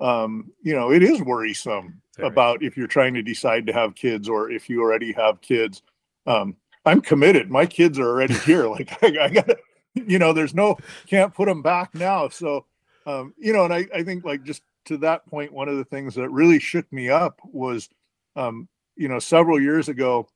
um 0.00 0.50
you 0.62 0.74
know 0.74 0.90
it 0.90 1.02
is 1.02 1.22
worrisome 1.22 2.00
about 2.18 2.62
if 2.62 2.76
you're 2.76 2.86
trying 2.86 3.14
to 3.14 3.22
decide 3.22 3.66
to 3.66 3.72
have 3.72 3.94
kids 3.94 4.28
or 4.28 4.50
if 4.50 4.68
you 4.68 4.80
already 4.80 5.12
have 5.12 5.40
kids. 5.40 5.82
Um 6.26 6.56
i'm 6.84 7.00
committed. 7.00 7.50
My 7.50 7.66
kids 7.66 7.98
are 7.98 8.08
already 8.08 8.34
here. 8.40 8.66
Like 8.66 9.02
i, 9.02 9.24
I 9.24 9.28
gotta 9.28 9.56
you 9.94 10.18
know 10.18 10.32
there's 10.32 10.54
no 10.54 10.76
can't 11.06 11.34
put 11.34 11.46
them 11.46 11.62
back 11.62 11.94
now. 11.94 12.28
So 12.28 12.66
um 13.06 13.34
you 13.38 13.52
know 13.52 13.64
and 13.64 13.74
i 13.74 13.86
i 13.94 14.02
think 14.02 14.24
like 14.24 14.42
just 14.42 14.62
to 14.86 14.96
that 14.98 15.26
point 15.26 15.52
one 15.52 15.68
of 15.68 15.76
the 15.76 15.84
things 15.84 16.14
that 16.14 16.28
really 16.28 16.58
shook 16.58 16.90
me 16.92 17.08
up 17.08 17.40
was 17.44 17.88
um 18.36 18.68
you 18.96 19.08
know 19.08 19.18
several 19.18 19.60
years 19.60 19.88
ago 19.88 20.28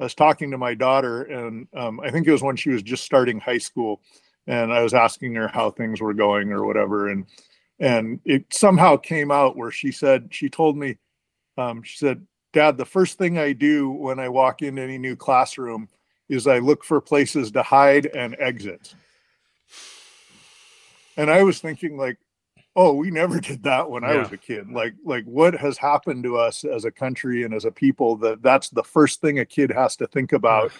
i 0.00 0.02
was 0.02 0.14
talking 0.14 0.50
to 0.50 0.58
my 0.58 0.74
daughter 0.74 1.22
and 1.24 1.68
um, 1.74 2.00
i 2.00 2.10
think 2.10 2.26
it 2.26 2.32
was 2.32 2.42
when 2.42 2.56
she 2.56 2.70
was 2.70 2.82
just 2.82 3.04
starting 3.04 3.38
high 3.38 3.58
school 3.58 4.00
and 4.46 4.72
i 4.72 4.82
was 4.82 4.94
asking 4.94 5.34
her 5.34 5.46
how 5.48 5.70
things 5.70 6.00
were 6.00 6.14
going 6.14 6.50
or 6.50 6.64
whatever 6.64 7.08
and 7.08 7.26
and 7.78 8.20
it 8.24 8.44
somehow 8.52 8.96
came 8.96 9.30
out 9.30 9.56
where 9.56 9.70
she 9.70 9.92
said 9.92 10.28
she 10.30 10.48
told 10.48 10.76
me 10.76 10.96
um, 11.58 11.82
she 11.82 11.96
said 11.96 12.26
dad 12.52 12.76
the 12.76 12.84
first 12.84 13.18
thing 13.18 13.38
i 13.38 13.52
do 13.52 13.90
when 13.90 14.18
i 14.18 14.28
walk 14.28 14.62
into 14.62 14.82
any 14.82 14.98
new 14.98 15.14
classroom 15.14 15.88
is 16.28 16.46
i 16.46 16.58
look 16.58 16.84
for 16.84 17.00
places 17.00 17.50
to 17.50 17.62
hide 17.62 18.06
and 18.06 18.36
exit. 18.38 18.94
And 21.16 21.30
i 21.30 21.42
was 21.42 21.60
thinking 21.60 21.96
like 21.96 22.18
oh 22.80 22.94
we 22.94 23.10
never 23.10 23.40
did 23.50 23.62
that 23.62 23.90
when 23.90 24.04
i 24.04 24.16
was 24.16 24.32
a 24.32 24.36
kid. 24.36 24.70
Like 24.70 24.94
like 25.04 25.24
what 25.24 25.54
has 25.54 25.76
happened 25.76 26.24
to 26.24 26.36
us 26.36 26.64
as 26.64 26.84
a 26.84 26.90
country 26.90 27.44
and 27.44 27.52
as 27.54 27.64
a 27.64 27.70
people 27.70 28.16
that 28.18 28.42
that's 28.42 28.70
the 28.70 28.82
first 28.82 29.20
thing 29.20 29.38
a 29.38 29.44
kid 29.44 29.70
has 29.70 29.96
to 29.96 30.06
think 30.06 30.32
about 30.32 30.72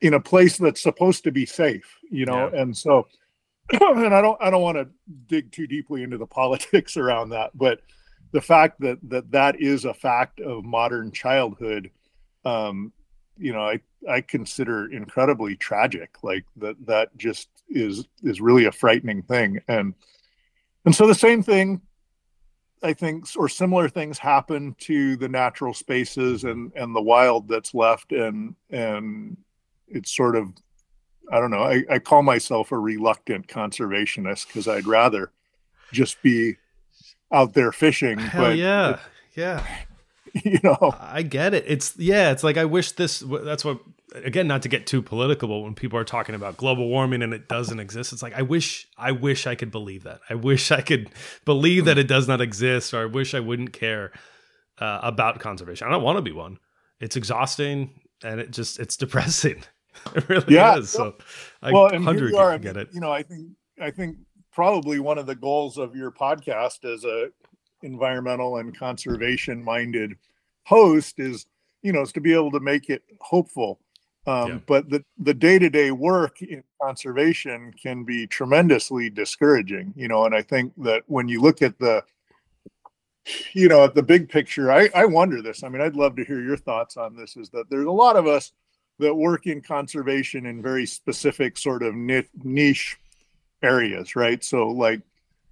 in 0.00 0.14
a 0.14 0.20
place 0.20 0.56
that's 0.56 0.82
supposed 0.82 1.24
to 1.24 1.32
be 1.32 1.46
safe 1.46 1.98
you 2.10 2.26
know? 2.26 2.48
And 2.48 2.76
so 2.76 3.06
and 3.70 4.14
i 4.14 4.22
don't 4.22 4.40
i 4.40 4.50
don't 4.50 4.62
want 4.62 4.78
to 4.78 4.88
dig 5.26 5.52
too 5.52 5.66
deeply 5.66 6.02
into 6.02 6.16
the 6.18 6.26
politics 6.40 6.96
around 6.96 7.30
that 7.30 7.50
but 7.54 7.80
the 8.32 8.40
fact 8.40 8.80
that 8.80 8.98
that 9.02 9.30
that 9.30 9.60
is 9.60 9.84
a 9.84 9.94
fact 9.94 10.40
of 10.40 10.64
modern 10.64 11.12
childhood 11.12 11.90
um 12.46 12.92
you 13.36 13.52
know 13.52 13.60
i 13.60 13.78
i 14.08 14.22
consider 14.22 14.90
incredibly 14.90 15.54
tragic 15.56 16.16
like 16.22 16.46
that 16.56 16.76
that 16.86 17.14
just 17.18 17.48
is 17.68 18.06
is 18.22 18.40
really 18.40 18.64
a 18.66 18.72
frightening 18.72 19.22
thing. 19.22 19.60
And 19.68 19.94
and 20.88 20.94
so 20.94 21.06
the 21.06 21.14
same 21.14 21.42
thing 21.42 21.82
i 22.82 22.94
think 22.94 23.26
or 23.36 23.46
similar 23.46 23.90
things 23.90 24.16
happen 24.18 24.74
to 24.78 25.16
the 25.16 25.28
natural 25.28 25.74
spaces 25.74 26.44
and 26.44 26.72
and 26.74 26.96
the 26.96 27.02
wild 27.02 27.46
that's 27.46 27.74
left 27.74 28.12
and 28.12 28.54
and 28.70 29.36
it's 29.86 30.16
sort 30.16 30.34
of 30.34 30.48
i 31.30 31.38
don't 31.38 31.50
know 31.50 31.62
i, 31.64 31.84
I 31.90 31.98
call 31.98 32.22
myself 32.22 32.72
a 32.72 32.78
reluctant 32.78 33.48
conservationist 33.48 34.46
because 34.46 34.66
i'd 34.66 34.86
rather 34.86 35.30
just 35.92 36.22
be 36.22 36.56
out 37.32 37.52
there 37.52 37.70
fishing 37.70 38.18
Hell 38.18 38.44
but 38.44 38.56
yeah. 38.56 38.98
Yeah. 39.34 39.62
you 40.44 40.58
know 40.64 40.94
I 40.98 41.22
get 41.22 41.54
it. 41.54 41.64
It's 41.66 41.96
yeah. 41.96 42.32
It's 42.32 42.44
like 42.44 42.56
I 42.56 42.64
wish 42.64 42.92
this. 42.92 43.20
That's 43.20 43.64
what. 43.64 43.80
Again, 44.14 44.46
not 44.48 44.62
to 44.62 44.68
get 44.68 44.86
too 44.86 45.02
political, 45.02 45.48
but 45.48 45.58
when 45.58 45.74
people 45.74 45.98
are 45.98 46.04
talking 46.04 46.34
about 46.34 46.56
global 46.56 46.88
warming 46.88 47.22
and 47.22 47.34
it 47.34 47.46
doesn't 47.48 47.78
exist, 47.78 48.12
it's 48.12 48.22
like 48.22 48.34
I 48.34 48.42
wish. 48.42 48.88
I 48.96 49.12
wish 49.12 49.46
I 49.46 49.54
could 49.54 49.70
believe 49.70 50.04
that. 50.04 50.20
I 50.30 50.34
wish 50.34 50.70
I 50.72 50.80
could 50.80 51.10
believe 51.44 51.84
that 51.84 51.98
it 51.98 52.08
does 52.08 52.26
not 52.26 52.40
exist, 52.40 52.94
or 52.94 53.02
I 53.02 53.04
wish 53.06 53.34
I 53.34 53.40
wouldn't 53.40 53.72
care 53.72 54.12
uh, 54.78 55.00
about 55.02 55.40
conservation. 55.40 55.86
I 55.86 55.90
don't 55.90 56.02
want 56.02 56.16
to 56.16 56.22
be 56.22 56.32
one. 56.32 56.58
It's 57.00 57.16
exhausting 57.16 58.00
and 58.24 58.40
it 58.40 58.50
just 58.50 58.78
it's 58.80 58.96
depressing. 58.96 59.62
It 60.14 60.28
really 60.28 60.54
Yeah. 60.54 60.78
is. 60.78 60.90
So 60.90 61.16
I 61.60 61.72
well 61.72 61.86
and 61.88 62.04
here 62.08 62.28
you 62.28 62.36
are, 62.36 62.52
I 62.52 62.58
get 62.58 62.76
it. 62.76 62.88
you 62.92 63.00
know 63.00 63.10
i 63.10 63.22
think 63.24 63.48
i 63.80 63.90
think 63.90 64.16
probably 64.52 65.00
one 65.00 65.18
of 65.18 65.26
the 65.26 65.34
goals 65.34 65.76
of 65.76 65.96
your 65.96 66.12
podcast 66.12 66.84
as 66.84 67.04
a 67.04 67.30
environmental 67.82 68.58
and 68.58 68.76
conservation 68.78 69.62
minded 69.62 70.16
host 70.64 71.18
is 71.18 71.46
you 71.82 71.92
know 71.92 72.02
is 72.02 72.12
to 72.12 72.20
be 72.20 72.32
able 72.32 72.50
to 72.52 72.60
make 72.60 72.88
it 72.90 73.02
hopeful 73.20 73.80
um, 74.28 74.48
Yeah. 74.50 74.58
but 74.66 74.90
the 74.90 75.04
the 75.18 75.34
day-to-day 75.34 75.90
work 75.90 76.42
in 76.42 76.62
conservation 76.82 77.72
can 77.72 78.04
be 78.04 78.26
tremendously 78.26 79.10
discouraging 79.10 79.92
you 79.96 80.08
know 80.08 80.26
and 80.26 80.34
i 80.34 80.42
think 80.42 80.72
that 80.84 81.02
when 81.06 81.28
you 81.28 81.40
look 81.40 81.62
at 81.62 81.78
the 81.78 82.04
you 83.52 83.68
know 83.68 83.84
at 83.84 83.94
the 83.94 84.02
big 84.02 84.28
picture 84.28 84.70
i 84.70 84.88
i 84.94 85.04
wonder 85.04 85.42
this. 85.42 85.62
I 85.62 85.68
mean 85.68 85.82
i'd 85.82 85.96
love 85.96 86.16
to 86.16 86.24
hear 86.24 86.40
your 86.40 86.56
thoughts 86.56 86.96
on 86.96 87.16
this 87.16 87.36
is 87.36 87.50
that 87.50 87.68
there's 87.70 87.86
a 87.86 87.90
lot 87.90 88.16
of 88.16 88.26
us 88.26 88.52
that 88.98 89.14
work 89.14 89.46
in 89.46 89.60
conservation 89.60 90.46
in 90.46 90.60
very 90.62 90.84
specific 90.86 91.56
sort 91.56 91.82
of 91.82 91.94
niche 91.94 92.96
areas 93.62 94.16
right? 94.16 94.42
So 94.44 94.68
like 94.68 95.02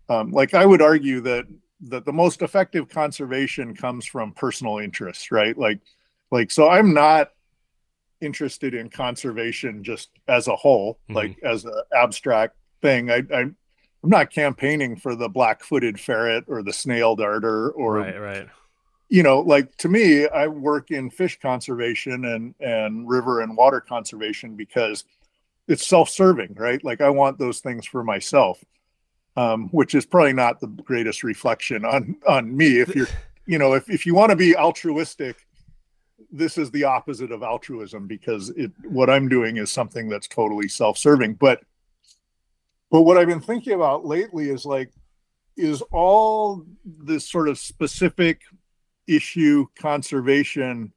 um, 0.09 0.33
like 0.33 0.55
i 0.55 0.65
would 0.65 0.83
argue 0.83 1.21
that 1.23 1.47
that 1.83 2.05
the 2.07 2.13
most 2.13 2.41
effective 2.43 2.89
conservation 2.89 3.75
comes 3.75 4.07
from 4.07 4.33
personal 4.33 4.79
interests 4.79 5.31
right? 5.31 5.57
Like 5.57 5.81
like 6.31 6.51
so 6.51 6.69
i'm 6.69 6.95
not 6.95 7.31
interested 8.21 8.75
in 8.75 8.89
conservation 8.89 9.85
just 9.85 10.11
as 10.29 10.49
a 10.49 10.57
whole 10.57 10.99
Mhm. 11.11 11.15
like 11.15 11.39
as 11.43 11.65
an 11.65 11.73
abstract 11.95 12.57
thing 12.83 13.11
i, 13.11 13.23
I 13.33 13.41
i'm 13.41 13.57
not 14.03 14.31
campaigning 14.31 14.97
for 14.97 15.15
the 15.15 15.29
black-footed 15.29 15.99
ferret 16.01 16.45
or 16.49 16.63
the 16.63 16.73
snail 16.73 17.17
darter 17.17 17.71
or 17.71 17.95
Right, 17.95 18.19
right. 18.21 18.49
you 19.09 19.23
know 19.23 19.41
like 19.41 19.75
to 19.79 19.89
me 19.89 20.27
i 20.29 20.47
work 20.47 20.91
in 20.91 21.11
fish 21.11 21.39
conservation 21.41 22.25
and 22.25 22.55
and 22.61 23.09
river 23.09 23.41
and 23.43 23.57
water 23.57 23.81
conservation 23.81 24.57
because 24.57 25.05
it's 25.69 25.87
self-serving 25.87 26.55
right 26.57 26.83
like 26.85 27.01
i 27.01 27.11
want 27.11 27.39
those 27.39 27.61
things 27.61 27.87
for 27.87 28.03
myself 28.05 28.63
um, 29.39 29.69
which 29.69 29.95
is 29.95 30.07
probably 30.07 30.33
not 30.33 30.61
the 30.61 30.67
greatest 30.69 31.23
reflection 31.23 31.85
on 31.85 32.17
on 32.27 32.57
me 32.57 32.81
if 32.81 32.95
you're 32.95 33.09
you 33.47 33.59
know 33.59 33.75
if, 33.75 33.89
if 33.91 34.07
you 34.07 34.15
want 34.15 34.31
to 34.31 34.37
be 34.37 34.57
altruistic 34.57 35.46
this 36.31 36.59
is 36.59 36.71
the 36.71 36.85
opposite 36.85 37.33
of 37.33 37.43
altruism 37.43 38.07
because 38.07 38.51
it 38.51 38.73
what 38.85 39.11
i'm 39.11 39.29
doing 39.29 39.57
is 39.57 39.71
something 39.71 40.09
that's 40.09 40.29
totally 40.29 40.69
self-serving. 40.69 41.35
But 41.35 41.61
but 42.91 43.03
what 43.03 43.17
i've 43.17 43.29
been 43.29 43.41
thinking 43.41 43.75
about 43.75 44.05
lately 44.05 44.51
is 44.51 44.65
like 44.65 44.93
is 45.57 45.83
all 45.93 46.65
this 46.85 47.29
sort 47.29 47.49
of 47.49 47.59
specific 47.59 48.43
issue 49.07 49.67
conservation 49.79 50.93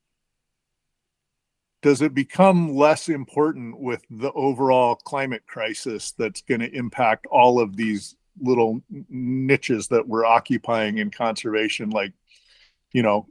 does 1.82 2.02
it 2.02 2.14
become 2.14 2.76
less 2.76 3.08
important 3.08 3.80
with 3.80 4.04
the 4.10 4.32
overall 4.34 4.96
climate 4.96 5.44
crisis 5.48 6.12
that's 6.12 6.42
going 6.42 6.60
to 6.60 6.76
impact 6.76 7.26
all 7.28 7.60
of 7.60 7.78
these 7.78 8.16
little 8.42 8.82
niches 9.10 9.88
that 9.88 10.06
we're 10.06 10.26
occupying 10.26 10.98
in 10.98 11.10
conservation? 11.10 11.90
Like 11.90 12.14
you 12.92 13.02
know 13.02 13.28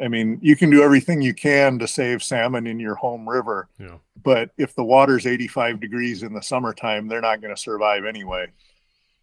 I, 0.00 0.08
mean 0.08 0.38
you 0.42 0.56
can 0.56 0.70
do 0.70 0.82
everything 0.82 1.22
you 1.22 1.34
can 1.34 1.78
to 1.78 1.86
save 1.86 2.22
salmon 2.22 2.66
in 2.66 2.80
your 2.80 2.94
home 2.96 3.28
river 3.28 3.68
Yeah. 3.78 3.98
but 4.22 4.50
if 4.58 4.74
the 4.74 4.82
water's 4.84 5.26
85 5.26 5.80
degrees 5.80 6.22
in 6.22 6.32
the 6.34 6.42
summertime 6.42 7.06
they're 7.08 7.20
not 7.20 7.40
going 7.40 7.54
to 7.54 7.60
survive 7.60 8.04
anyway 8.04 8.46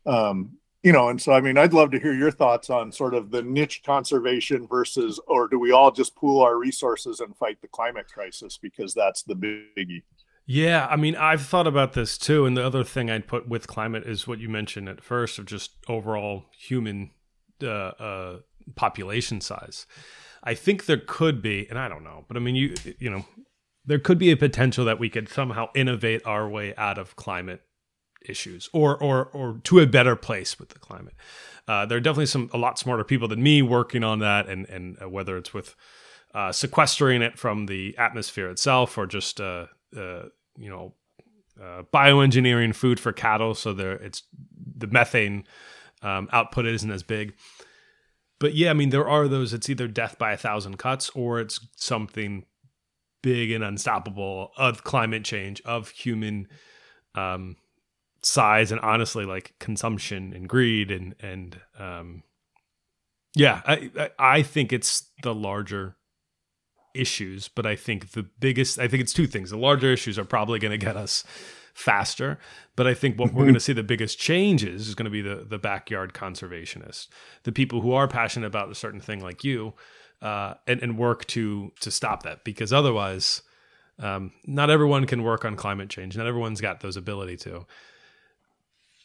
um, 0.06 0.58
you 0.84 0.92
know 0.92 1.10
and 1.10 1.22
so 1.22 1.32
i 1.34 1.42
mean 1.42 1.58
i'd 1.58 1.74
love 1.74 1.92
to 1.92 2.00
hear 2.00 2.14
your 2.14 2.32
thoughts 2.32 2.70
on 2.70 2.92
sort 2.92 3.14
of 3.14 3.30
the 3.30 3.42
niche 3.42 3.82
conservation 3.86 4.68
versus 4.68 5.20
or 5.28 5.48
do 5.48 5.60
we 5.60 5.72
all 5.72 5.92
just 5.92 6.16
pool 6.16 6.42
our 6.42 6.58
resources 6.58 7.20
and 7.20 7.36
fight 7.38 7.62
the 7.62 7.68
climate 7.68 8.08
crisis 8.12 8.58
because 8.58 8.94
that's 8.94 9.24
the 9.24 9.36
biggie 9.36 10.02
Yeah, 10.48 10.88
I 10.90 10.96
mean, 10.96 11.16
I've 11.16 11.46
thought 11.46 11.68
about 11.68 11.94
this 11.94 12.18
too. 12.18 12.46
And 12.48 12.58
the 12.58 12.66
other 12.66 12.84
thing 12.84 13.10
I'd 13.12 13.28
put 13.28 13.48
with 13.48 13.68
climate 13.68 14.04
is 14.06 14.28
what 14.28 14.40
you 14.40 14.50
mentioned 14.50 14.90
at 14.90 15.02
first 15.04 15.38
of 15.40 15.46
just 15.46 15.72
overall 15.88 16.46
human 16.58 17.12
uh, 17.64 17.68
uh, 17.68 18.40
population 18.76 19.40
size. 19.40 19.86
I 20.44 20.54
think 20.54 20.86
there 20.86 21.02
could 21.06 21.42
be, 21.42 21.68
and 21.70 21.78
I 21.78 21.88
don't 21.88 22.04
know, 22.04 22.26
but 22.28 22.38
I 22.38 22.40
mean, 22.40 22.56
you 22.56 22.74
you 23.00 23.10
know, 23.10 23.26
there 23.86 24.00
could 24.00 24.18
be 24.18 24.32
a 24.32 24.38
potential 24.38 24.86
that 24.86 25.00
we 25.00 25.10
could 25.10 25.30
somehow 25.30 25.70
innovate 25.76 26.22
our 26.26 26.50
way 26.50 26.76
out 26.76 26.98
of 26.98 27.16
climate 27.16 27.62
issues 28.28 28.70
or 28.74 28.98
or 28.98 29.26
or 29.26 29.60
to 29.64 29.80
a 29.80 29.88
better 29.88 30.16
place 30.16 30.60
with 30.60 30.70
the 30.70 30.80
climate. 30.80 31.16
Uh, 31.68 31.86
there 31.86 31.98
are 31.98 32.02
definitely 32.02 32.26
some 32.26 32.50
a 32.54 32.58
lot 32.58 32.80
smarter 32.80 33.04
people 33.04 33.28
than 33.28 33.42
me 33.42 33.62
working 33.62 34.04
on 34.04 34.20
that, 34.20 34.48
and 34.48 34.68
and 34.70 34.98
uh, 35.02 35.10
whether 35.10 35.38
it's 35.38 35.54
with 35.54 35.76
uh, 36.34 36.52
sequestering 36.52 37.22
it 37.22 37.38
from 37.38 37.66
the 37.66 37.98
atmosphere 37.98 38.50
itself 38.50 38.98
or 38.98 39.06
just 39.06 39.42
uh, 39.42 39.68
uh, 39.96 40.24
you 40.58 40.70
know 40.70 40.94
uh, 41.62 41.84
bioengineering 41.94 42.74
food 42.74 43.00
for 43.00 43.12
cattle 43.12 43.54
so 43.54 43.74
there 43.74 43.94
it's 43.94 44.24
the 44.78 44.88
methane 44.88 45.44
um, 46.02 46.30
output 46.32 46.66
isn't 46.66 46.92
as 46.92 47.04
big 47.04 47.34
but 48.42 48.56
yeah, 48.56 48.72
I 48.72 48.74
mean, 48.74 48.90
there 48.90 49.08
are 49.08 49.28
those. 49.28 49.54
It's 49.54 49.70
either 49.70 49.88
death 49.88 50.18
by 50.18 50.34
a 50.34 50.38
thousand 50.38 50.78
cuts 50.78 51.12
or 51.12 51.40
it's 51.40 51.60
something 51.76 52.44
big 53.22 53.52
and 53.52 53.64
unstoppable 53.64 54.52
of 54.58 54.84
climate 54.84 55.24
change, 55.24 55.62
of 55.64 55.90
human 55.90 56.48
um, 57.14 57.56
size, 58.24 58.72
and 58.72 58.82
honestly, 58.82 59.26
like 59.26 59.54
consumption 59.60 60.34
and 60.34 60.50
greed 60.50 60.90
and 60.90 61.14
and 61.20 61.62
um, 61.78 62.24
yeah, 63.36 63.62
I 63.64 64.10
I 64.18 64.42
think 64.42 64.74
it's 64.74 65.12
the 65.22 65.36
larger 65.36 65.96
issues, 66.96 67.48
but 67.48 67.68
I 67.68 67.76
think 67.76 68.14
the 68.14 68.24
biggest, 68.24 68.80
I 68.80 68.88
think 68.88 69.04
it's 69.04 69.14
two 69.14 69.28
things. 69.28 69.52
The 69.52 69.58
larger 69.58 69.94
issues 69.94 70.18
are 70.18 70.26
probably 70.26 70.58
going 70.58 70.78
to 70.78 70.84
get 70.84 70.98
us 70.98 71.24
faster, 71.74 72.38
but 72.76 72.88
I 72.88 72.94
think 72.94 73.18
what 73.18 73.28
we're 73.28 73.40
mm-hmm. 73.40 73.44
going 73.44 73.54
to 73.56 73.60
see 73.60 73.74
the 73.74 73.84
biggest 73.84 74.20
changes 74.20 74.88
is 74.88 74.96
going 74.96 75.06
to 75.06 75.12
be 75.12 75.22
the 75.22 75.46
the 75.48 75.58
backyard 75.58 76.14
conservationists, 76.14 77.08
the 77.44 77.52
people 77.52 77.82
who 77.82 77.94
are 77.94 78.08
passionate 78.08 78.48
about 78.48 78.72
a 78.72 78.76
certain 78.76 79.00
thing 79.00 79.22
like 79.22 79.44
you, 79.44 79.74
uh, 80.22 80.56
and 80.68 80.82
and 80.82 80.98
work 80.98 81.26
to 81.28 81.72
to 81.80 81.92
stop 81.92 82.24
that 82.24 82.44
because 82.44 82.72
otherwise, 82.72 83.42
um, 84.00 84.32
not 84.46 84.70
everyone 84.70 85.06
can 85.06 85.24
work 85.24 85.46
on 85.46 85.56
climate 85.56 85.90
change. 85.90 86.18
Not 86.18 86.28
everyone's 86.28 86.62
got 86.62 86.82
those 86.82 86.98
ability 86.98 87.38
to. 87.38 87.66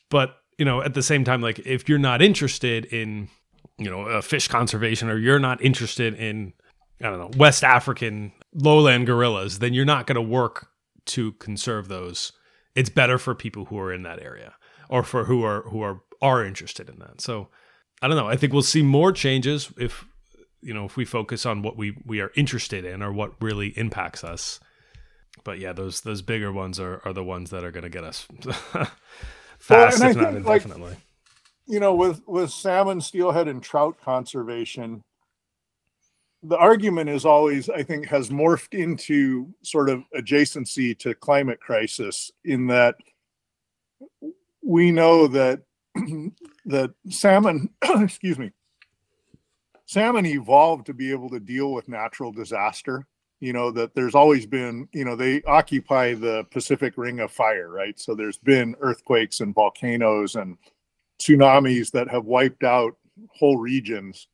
But 0.09 0.37
you 0.59 0.65
know, 0.65 0.83
at 0.83 0.95
the 0.95 1.03
same 1.03 1.25
time, 1.25 1.41
like 1.41 1.59
if 1.61 1.89
you're 1.89 1.99
not 1.99 2.23
interested 2.23 2.87
in 2.87 3.29
you 3.79 3.91
know 3.91 4.03
uh, 4.03 4.21
fish 4.21 4.49
conservation 4.49 5.09
or 5.09 5.19
you're 5.19 5.39
not 5.39 5.63
interested 5.63 6.15
in 6.15 6.53
I 7.01 7.11
don't 7.11 7.19
know, 7.19 7.31
West 7.37 7.63
African 7.63 8.33
lowland 8.55 9.07
gorillas, 9.07 9.59
then 9.59 9.75
you're 9.75 9.85
not 9.85 10.07
going 10.07 10.17
to 10.17 10.23
work 10.23 10.69
to 11.07 11.33
conserve 11.33 11.89
those. 11.89 12.33
It's 12.77 12.91
better 12.91 13.19
for 13.19 13.35
people 13.35 13.65
who 13.65 13.79
are 13.79 13.93
in 13.93 14.03
that 14.03 14.23
area 14.23 14.55
or 14.89 15.03
for 15.03 15.25
who 15.25 15.43
are 15.43 15.63
who 15.63 15.83
are 15.83 16.03
are 16.23 16.45
interested 16.45 16.89
in 16.89 16.99
that. 17.01 17.21
So 17.21 17.49
I 18.03 18.09
don't 18.09 18.17
know. 18.17 18.29
I 18.29 18.37
think 18.37 18.53
we'll 18.53 18.63
see 18.63 18.83
more 18.83 19.13
changes 19.13 19.73
if 19.79 20.05
you 20.61 20.75
know 20.75 20.85
if 20.85 20.97
we 20.97 21.05
focus 21.05 21.47
on 21.47 21.63
what 21.63 21.77
we 21.77 21.97
we 22.05 22.21
are 22.21 22.31
interested 22.37 22.85
in 22.85 23.03
or 23.03 23.13
what 23.13 23.33
really 23.41 23.69
impacts 23.79 24.23
us. 24.23 24.61
But 25.45 25.59
yeah, 25.59 25.73
those 25.73 26.03
those 26.03 26.23
bigger 26.23 26.53
ones 26.53 26.79
are 26.79 27.01
are 27.05 27.13
the 27.13 27.25
ones 27.25 27.51
that 27.51 27.65
are 27.65 27.71
going 27.71 27.85
to 27.85 27.91
get 27.91 28.05
us 28.05 28.27
fast, 29.59 30.01
well, 30.01 30.11
if 30.11 30.17
not 30.17 30.35
indefinitely. 30.37 30.91
Like, 30.91 30.99
you 31.67 31.81
know, 31.81 31.95
with 31.95 32.23
with 32.27 32.51
salmon, 32.51 33.01
steelhead, 33.01 33.49
and 33.49 33.63
trout 33.63 33.97
conservation, 34.01 35.03
the 36.49 36.57
argument 36.59 37.11
is 37.11 37.25
always, 37.25 37.69
I 37.69 37.83
think, 37.83 38.07
has 38.07 38.31
morphed 38.31 38.79
into 38.79 39.53
sort 39.63 39.89
of 39.89 40.05
adjacency 40.17 40.97
to 41.01 41.15
climate 41.15 41.61
crisis 41.61 42.31
in 42.45 42.69
that 42.69 42.97
we 44.63 44.93
know 44.93 45.27
that 45.29 45.63
that 46.67 46.95
salmon, 47.09 47.71
excuse 47.83 48.39
me, 48.39 48.53
salmon 49.87 50.27
evolved 50.27 50.87
to 50.87 50.95
be 50.95 51.11
able 51.11 51.31
to 51.31 51.41
deal 51.41 51.73
with 51.73 51.89
natural 51.89 52.33
disaster. 52.33 53.07
You 53.41 53.53
know 53.53 53.71
that 53.73 53.95
there's 53.95 54.15
always 54.15 54.47
been, 54.47 54.89
you 54.93 55.05
know, 55.05 55.17
they 55.17 55.43
occupy 55.43 56.15
the 56.15 56.47
Pacific 56.51 56.95
Ring 56.97 57.21
of 57.21 57.31
Fire, 57.31 57.69
right? 57.69 57.99
So 57.99 58.15
there's 58.15 58.39
been 58.39 58.75
earthquakes 58.81 59.41
and 59.41 59.55
volcanoes 59.55 60.37
and 60.37 60.57
tsunamis 61.19 61.91
that 61.91 62.09
have 62.09 62.25
wiped 62.25 62.65
out 62.65 62.97
whole 63.31 63.59
regions 63.59 64.29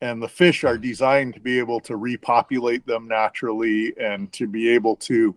and 0.00 0.22
the 0.22 0.28
fish 0.28 0.64
are 0.64 0.78
designed 0.78 1.34
to 1.34 1.40
be 1.40 1.58
able 1.58 1.80
to 1.80 1.96
repopulate 1.96 2.86
them 2.86 3.06
naturally 3.06 3.92
and 3.98 4.32
to 4.32 4.46
be 4.46 4.68
able 4.70 4.96
to 4.96 5.34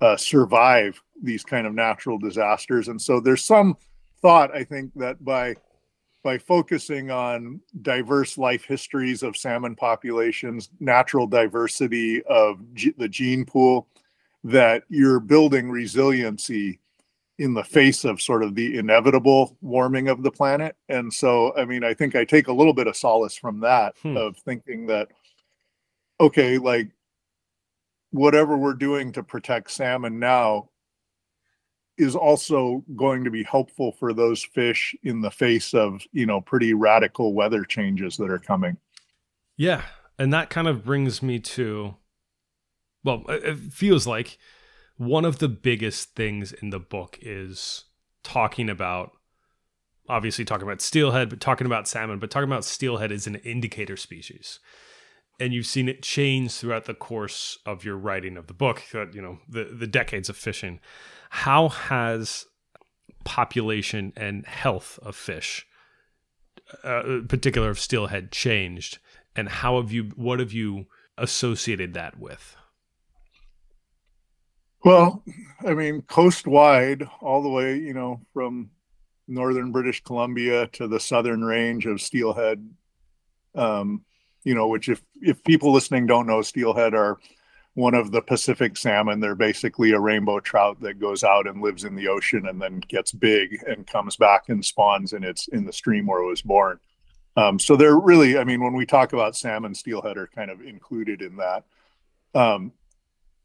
uh, 0.00 0.16
survive 0.16 1.00
these 1.22 1.42
kind 1.42 1.66
of 1.66 1.74
natural 1.74 2.18
disasters. 2.18 2.88
And 2.88 3.00
so 3.00 3.20
there's 3.20 3.44
some 3.44 3.76
thought 4.20 4.54
i 4.54 4.64
think 4.64 4.90
that 4.94 5.22
by 5.24 5.54
by 6.22 6.38
focusing 6.38 7.10
on 7.10 7.60
diverse 7.82 8.36
life 8.36 8.64
histories 8.64 9.22
of 9.22 9.36
salmon 9.36 9.76
populations 9.76 10.70
natural 10.80 11.26
diversity 11.26 12.22
of 12.24 12.58
g- 12.74 12.94
the 12.98 13.08
gene 13.08 13.44
pool 13.44 13.86
that 14.42 14.82
you're 14.88 15.20
building 15.20 15.70
resiliency 15.70 16.80
in 17.38 17.54
the 17.54 17.64
face 17.64 18.04
of 18.04 18.20
sort 18.20 18.42
of 18.42 18.54
the 18.54 18.78
inevitable 18.78 19.56
warming 19.60 20.08
of 20.08 20.22
the 20.22 20.30
planet. 20.30 20.74
And 20.88 21.12
so, 21.12 21.54
I 21.56 21.64
mean, 21.64 21.84
I 21.84 21.92
think 21.92 22.14
I 22.14 22.24
take 22.24 22.48
a 22.48 22.52
little 22.52 22.72
bit 22.72 22.86
of 22.86 22.96
solace 22.96 23.36
from 23.36 23.60
that 23.60 23.94
hmm. 24.02 24.16
of 24.16 24.36
thinking 24.38 24.86
that, 24.86 25.08
okay, 26.18 26.56
like 26.58 26.90
whatever 28.10 28.56
we're 28.56 28.74
doing 28.74 29.12
to 29.12 29.22
protect 29.22 29.70
salmon 29.70 30.18
now 30.18 30.70
is 31.98 32.16
also 32.16 32.84
going 32.94 33.24
to 33.24 33.30
be 33.30 33.42
helpful 33.42 33.92
for 33.92 34.12
those 34.12 34.42
fish 34.42 34.94
in 35.02 35.20
the 35.20 35.30
face 35.30 35.74
of, 35.74 36.02
you 36.12 36.26
know, 36.26 36.40
pretty 36.40 36.74
radical 36.74 37.34
weather 37.34 37.64
changes 37.64 38.16
that 38.16 38.30
are 38.30 38.38
coming. 38.38 38.76
Yeah. 39.56 39.82
And 40.18 40.32
that 40.32 40.50
kind 40.50 40.68
of 40.68 40.84
brings 40.84 41.22
me 41.22 41.38
to, 41.40 41.96
well, 43.04 43.24
it 43.28 43.56
feels 43.72 44.06
like 44.06 44.38
one 44.96 45.24
of 45.24 45.38
the 45.38 45.48
biggest 45.48 46.14
things 46.14 46.52
in 46.52 46.70
the 46.70 46.78
book 46.78 47.18
is 47.20 47.84
talking 48.22 48.70
about 48.70 49.12
obviously 50.08 50.44
talking 50.44 50.66
about 50.66 50.80
steelhead 50.80 51.28
but 51.28 51.40
talking 51.40 51.66
about 51.66 51.88
salmon 51.88 52.18
but 52.18 52.30
talking 52.30 52.48
about 52.48 52.64
steelhead 52.64 53.12
as 53.12 53.26
an 53.26 53.36
indicator 53.36 53.96
species. 53.96 54.58
And 55.38 55.52
you've 55.52 55.66
seen 55.66 55.88
it 55.88 56.02
change 56.02 56.52
throughout 56.52 56.86
the 56.86 56.94
course 56.94 57.58
of 57.66 57.84
your 57.84 57.96
writing 57.96 58.36
of 58.36 58.46
the 58.46 58.54
book 58.54 58.82
you 58.92 59.20
know 59.20 59.38
the 59.48 59.64
the 59.64 59.86
decades 59.86 60.28
of 60.28 60.36
fishing. 60.36 60.80
How 61.30 61.68
has 61.68 62.46
population 63.24 64.12
and 64.16 64.46
health 64.46 64.98
of 65.02 65.16
fish 65.16 65.66
uh, 66.82 67.20
particular 67.28 67.68
of 67.68 67.78
steelhead 67.78 68.32
changed? 68.32 68.98
And 69.34 69.48
how 69.48 69.78
have 69.80 69.92
you 69.92 70.04
what 70.16 70.40
have 70.40 70.54
you 70.54 70.86
associated 71.18 71.92
that 71.94 72.18
with 72.18 72.56
well, 74.84 75.22
I 75.66 75.74
mean, 75.74 76.02
coast-wide, 76.02 77.08
all 77.20 77.42
the 77.42 77.48
way, 77.48 77.78
you 77.78 77.94
know, 77.94 78.20
from 78.32 78.70
northern 79.28 79.72
British 79.72 80.02
Columbia 80.02 80.68
to 80.68 80.86
the 80.86 81.00
southern 81.00 81.44
range 81.44 81.86
of 81.86 82.00
steelhead. 82.00 82.68
Um, 83.54 84.04
you 84.44 84.54
know, 84.54 84.68
which 84.68 84.88
if 84.88 85.02
if 85.20 85.42
people 85.42 85.72
listening 85.72 86.06
don't 86.06 86.26
know, 86.26 86.42
steelhead 86.42 86.94
are 86.94 87.18
one 87.74 87.94
of 87.94 88.10
the 88.10 88.22
Pacific 88.22 88.76
salmon. 88.76 89.20
They're 89.20 89.34
basically 89.34 89.90
a 89.92 90.00
rainbow 90.00 90.40
trout 90.40 90.80
that 90.80 91.00
goes 91.00 91.24
out 91.24 91.46
and 91.46 91.60
lives 91.60 91.84
in 91.84 91.94
the 91.94 92.08
ocean 92.08 92.46
and 92.46 92.60
then 92.60 92.80
gets 92.88 93.12
big 93.12 93.62
and 93.66 93.86
comes 93.86 94.16
back 94.16 94.48
and 94.48 94.64
spawns 94.64 95.12
in 95.12 95.24
its 95.24 95.48
in 95.48 95.64
the 95.64 95.72
stream 95.72 96.06
where 96.06 96.22
it 96.22 96.26
was 96.26 96.42
born. 96.42 96.78
Um, 97.36 97.58
so 97.58 97.76
they're 97.76 97.98
really, 97.98 98.38
I 98.38 98.44
mean, 98.44 98.64
when 98.64 98.72
we 98.72 98.86
talk 98.86 99.12
about 99.12 99.36
salmon, 99.36 99.74
steelhead 99.74 100.16
are 100.16 100.28
kind 100.28 100.50
of 100.50 100.62
included 100.62 101.20
in 101.20 101.36
that. 101.36 101.64
Um, 102.34 102.72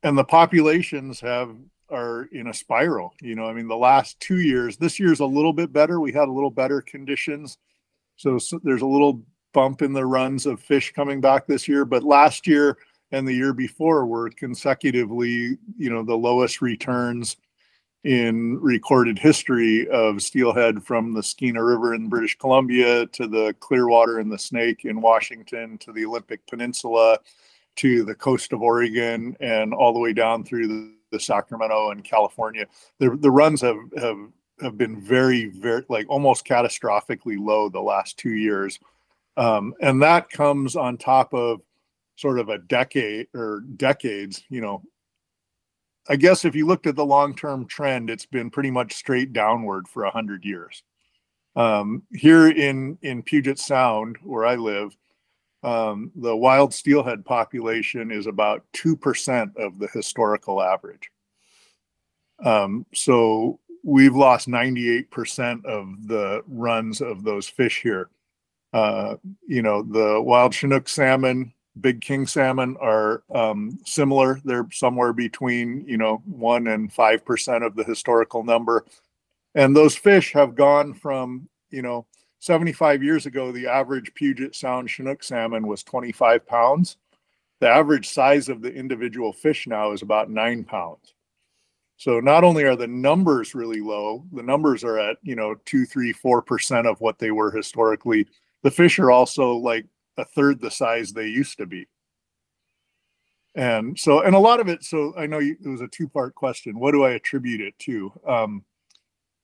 and 0.03 0.17
the 0.17 0.23
populations 0.23 1.19
have 1.19 1.55
are 1.89 2.29
in 2.31 2.47
a 2.47 2.53
spiral 2.53 3.13
you 3.21 3.35
know 3.35 3.45
i 3.45 3.53
mean 3.53 3.67
the 3.67 3.75
last 3.75 4.19
two 4.19 4.39
years 4.39 4.77
this 4.77 4.99
year's 4.99 5.19
a 5.19 5.25
little 5.25 5.53
bit 5.53 5.73
better. 5.73 5.99
We 5.99 6.11
had 6.11 6.29
a 6.29 6.31
little 6.31 6.51
better 6.51 6.81
conditions. 6.81 7.57
So, 8.15 8.37
so, 8.37 8.59
there's 8.63 8.83
a 8.83 8.87
little 8.87 9.23
bump 9.53 9.81
in 9.81 9.93
the 9.93 10.05
runs 10.05 10.45
of 10.45 10.59
fish 10.59 10.93
coming 10.93 11.19
back 11.19 11.45
this 11.45 11.67
year 11.67 11.83
but 11.85 12.03
last 12.03 12.47
year 12.47 12.77
and 13.11 13.27
the 13.27 13.33
year 13.33 13.53
before 13.53 14.05
were 14.05 14.29
consecutively 14.29 15.57
you 15.77 15.89
know 15.89 16.03
the 16.03 16.15
lowest 16.15 16.61
returns 16.61 17.35
in 18.03 18.57
recorded 18.59 19.19
history 19.19 19.87
of 19.89 20.21
steelhead 20.21 20.81
from 20.83 21.13
the 21.13 21.21
skeena 21.21 21.63
river 21.63 21.93
in 21.93 22.07
british 22.07 22.37
columbia 22.37 23.05
to 23.07 23.27
the 23.27 23.53
clearwater 23.59 24.19
and 24.19 24.31
the 24.31 24.39
snake 24.39 24.85
in 24.85 25.01
washington 25.01 25.77
to 25.77 25.91
the 25.91 26.05
olympic 26.05 26.45
peninsula 26.47 27.19
to 27.77 28.03
the 28.03 28.15
coast 28.15 28.53
of 28.53 28.61
Oregon 28.61 29.35
and 29.39 29.73
all 29.73 29.93
the 29.93 29.99
way 29.99 30.13
down 30.13 30.43
through 30.43 30.67
the, 30.67 30.93
the 31.11 31.19
Sacramento 31.19 31.91
and 31.91 32.03
California. 32.03 32.65
The 32.99 33.17
the 33.17 33.31
runs 33.31 33.61
have 33.61 33.77
have 33.97 34.17
have 34.61 34.77
been 34.77 35.01
very 35.01 35.45
very 35.45 35.85
like 35.89 36.07
almost 36.09 36.45
catastrophically 36.45 37.37
low 37.39 37.69
the 37.69 37.81
last 37.81 38.17
two 38.17 38.33
years, 38.33 38.79
um, 39.37 39.73
and 39.81 40.01
that 40.01 40.29
comes 40.29 40.75
on 40.75 40.97
top 40.97 41.33
of 41.33 41.61
sort 42.15 42.39
of 42.39 42.49
a 42.49 42.59
decade 42.59 43.27
or 43.33 43.61
decades. 43.77 44.43
You 44.49 44.61
know, 44.61 44.83
I 46.07 46.15
guess 46.15 46.45
if 46.45 46.55
you 46.55 46.67
looked 46.67 46.87
at 46.87 46.95
the 46.95 47.05
long 47.05 47.35
term 47.35 47.65
trend, 47.65 48.09
it's 48.09 48.25
been 48.25 48.49
pretty 48.49 48.71
much 48.71 48.93
straight 48.93 49.33
downward 49.33 49.87
for 49.87 50.03
a 50.03 50.11
hundred 50.11 50.45
years. 50.45 50.83
Um, 51.55 52.03
here 52.13 52.47
in 52.47 52.97
in 53.01 53.23
Puget 53.23 53.59
Sound, 53.59 54.17
where 54.23 54.45
I 54.45 54.55
live, 54.55 54.95
um, 55.63 56.11
the 56.15 56.35
wild 56.35 56.73
steelhead 56.73 57.23
population 57.23 58.11
is 58.11 58.27
about 58.27 58.63
2% 58.73 59.55
of 59.57 59.77
the 59.77 59.87
historical 59.93 60.61
average. 60.61 61.11
Um, 62.43 62.85
so 62.93 63.59
we've 63.83 64.15
lost 64.15 64.47
98% 64.47 65.65
of 65.65 66.07
the 66.07 66.41
runs 66.47 67.01
of 67.01 67.23
those 67.23 67.47
fish 67.47 67.81
here. 67.81 68.09
Uh, 68.73 69.15
you 69.47 69.61
know, 69.61 69.83
the 69.83 70.21
wild 70.21 70.53
Chinook 70.53 70.87
salmon, 70.87 71.53
big 71.79 72.01
king 72.01 72.25
salmon 72.25 72.77
are 72.81 73.23
um, 73.33 73.77
similar. 73.85 74.39
They're 74.43 74.67
somewhere 74.71 75.13
between, 75.13 75.85
you 75.87 75.97
know, 75.97 76.21
1 76.25 76.67
and 76.67 76.91
5% 76.91 77.65
of 77.65 77.75
the 77.75 77.83
historical 77.83 78.43
number. 78.43 78.85
And 79.53 79.75
those 79.75 79.95
fish 79.95 80.31
have 80.33 80.55
gone 80.55 80.93
from, 80.93 81.49
you 81.69 81.81
know, 81.81 82.05
75 82.41 83.03
years 83.03 83.27
ago, 83.27 83.51
the 83.51 83.67
average 83.67 84.11
Puget 84.15 84.55
Sound 84.55 84.89
Chinook 84.89 85.23
salmon 85.23 85.67
was 85.67 85.83
25 85.83 86.45
pounds. 86.47 86.97
The 87.59 87.69
average 87.69 88.09
size 88.09 88.49
of 88.49 88.63
the 88.63 88.73
individual 88.73 89.31
fish 89.31 89.67
now 89.67 89.91
is 89.91 90.01
about 90.01 90.31
nine 90.31 90.63
pounds. 90.63 91.13
So 91.97 92.19
not 92.19 92.43
only 92.43 92.63
are 92.63 92.75
the 92.75 92.87
numbers 92.87 93.53
really 93.53 93.79
low, 93.79 94.25
the 94.33 94.41
numbers 94.41 94.83
are 94.83 94.97
at, 94.97 95.17
you 95.21 95.35
know, 95.35 95.53
two, 95.65 95.85
three, 95.85 96.11
four 96.11 96.41
percent 96.41 96.87
of 96.87 96.99
what 96.99 97.19
they 97.19 97.29
were 97.29 97.51
historically. 97.51 98.25
The 98.63 98.71
fish 98.71 98.97
are 98.97 99.11
also 99.11 99.53
like 99.53 99.85
a 100.17 100.25
third 100.25 100.59
the 100.59 100.71
size 100.71 101.13
they 101.13 101.27
used 101.27 101.59
to 101.59 101.67
be. 101.67 101.87
And 103.53 103.99
so, 103.99 104.21
and 104.21 104.33
a 104.33 104.39
lot 104.39 104.59
of 104.59 104.67
it, 104.67 104.83
so 104.83 105.13
I 105.15 105.27
know 105.27 105.37
you, 105.37 105.57
it 105.63 105.69
was 105.69 105.81
a 105.81 105.87
two 105.87 106.07
part 106.07 106.33
question. 106.33 106.79
What 106.79 106.93
do 106.93 107.03
I 107.03 107.11
attribute 107.11 107.61
it 107.61 107.77
to? 107.79 108.11
Um, 108.27 108.65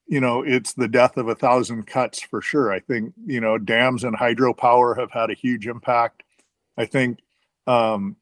you 0.07 0.21
know, 0.21 0.41
it's 0.41 0.73
the 0.73 0.87
death 0.87 1.17
of 1.17 1.27
a 1.27 1.35
thousand 1.35 1.85
cuts 1.85 2.21
for 2.21 2.41
sure. 2.41 2.71
I 2.71 2.79
think, 2.79 3.13
you 3.25 3.41
know, 3.41 3.57
dams 3.57 4.03
and 4.03 4.15
hydropower 4.17 4.97
have 4.97 5.11
had 5.11 5.29
a 5.29 5.35
huge 5.35 5.67
impact. 5.67 6.23
I 6.77 6.85
think, 6.85 7.19
um, 7.67 8.15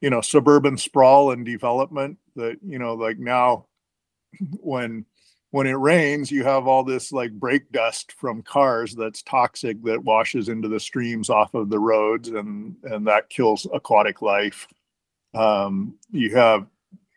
you 0.00 0.10
know, 0.10 0.20
suburban 0.20 0.76
sprawl 0.76 1.30
and 1.30 1.46
development 1.46 2.18
that, 2.36 2.58
you 2.62 2.78
know, 2.78 2.94
like 2.94 3.18
now 3.18 3.66
when, 4.60 5.06
when 5.52 5.66
it 5.66 5.72
rains, 5.72 6.30
you 6.30 6.44
have 6.44 6.66
all 6.66 6.84
this 6.84 7.12
like 7.12 7.32
brake 7.32 7.70
dust 7.72 8.12
from 8.12 8.42
cars 8.42 8.94
that's 8.94 9.22
toxic 9.22 9.82
that 9.84 10.02
washes 10.02 10.48
into 10.48 10.68
the 10.68 10.80
streams 10.80 11.30
off 11.30 11.54
of 11.54 11.70
the 11.70 11.78
roads 11.78 12.28
and, 12.28 12.76
and 12.84 13.06
that 13.06 13.30
kills 13.30 13.66
aquatic 13.72 14.20
life. 14.20 14.66
Um, 15.34 15.94
you 16.10 16.34
have 16.36 16.66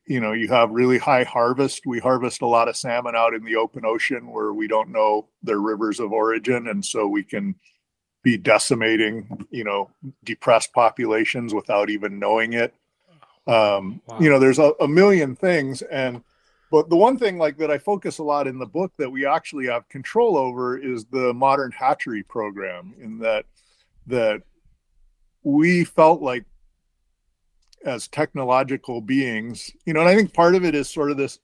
you 0.08 0.20
know 0.20 0.34
you 0.34 0.48
have 0.50 0.72
really 0.72 0.98
high 0.98 1.24
harvest. 1.24 1.86
We 1.86 2.00
harvest 2.00 2.42
a 2.42 2.48
lot 2.48 2.68
of 2.68 2.76
salmon 2.76 3.16
out 3.16 3.34
in 3.34 3.44
the 3.44 3.56
open 3.56 3.86
ocean 3.86 4.32
where 4.32 4.54
we 4.54 4.68
don't 4.68 4.90
know 4.90 5.28
their 5.44 5.60
rivers 5.60 6.00
of 6.00 6.12
origin. 6.12 6.68
And 6.68 6.84
so 6.86 7.08
we 7.08 7.24
can 7.24 7.56
be 8.24 8.38
decimating 8.38 9.46
you 9.50 9.64
know 9.64 9.90
depressed 10.24 10.74
populations 10.74 11.54
without 11.54 11.90
even 11.90 12.20
knowing 12.20 12.54
it. 12.54 12.74
Um 13.48 14.02
wow. 14.08 14.20
you 14.20 14.30
know 14.30 14.40
there's 14.40 14.60
a, 14.60 14.74
a 14.80 14.88
million 14.88 15.36
things. 15.36 15.82
And 15.82 16.24
but 16.72 16.90
the 16.90 16.96
one 16.96 17.18
thing 17.18 17.38
like 17.38 17.58
that 17.58 17.72
i 17.72 17.78
focus 17.78 18.18
a 18.18 18.24
lot 18.24 18.48
in 18.48 18.58
the 18.58 18.66
book 18.66 18.92
that 18.98 19.10
we 19.10 19.26
actually 19.26 19.68
have 19.68 19.88
control 19.88 20.36
over 20.36 20.78
is 20.78 21.06
the 21.06 21.34
modern 21.34 21.72
hatchery 21.72 22.24
program 22.24 22.94
in 23.00 23.20
that 23.20 23.46
that 24.08 24.42
we 25.44 25.84
felt 25.84 26.22
like 26.22 26.44
as 27.84 28.08
technological 28.08 29.02
beings 29.02 29.72
you 29.86 29.94
know 29.94 30.00
and 30.00 30.10
i 30.10 30.16
think 30.16 30.34
part 30.34 30.56
of 30.56 30.64
it 30.64 30.76
is 30.76 30.90
sort 30.90 31.12
of 31.12 31.18
this 31.18 31.40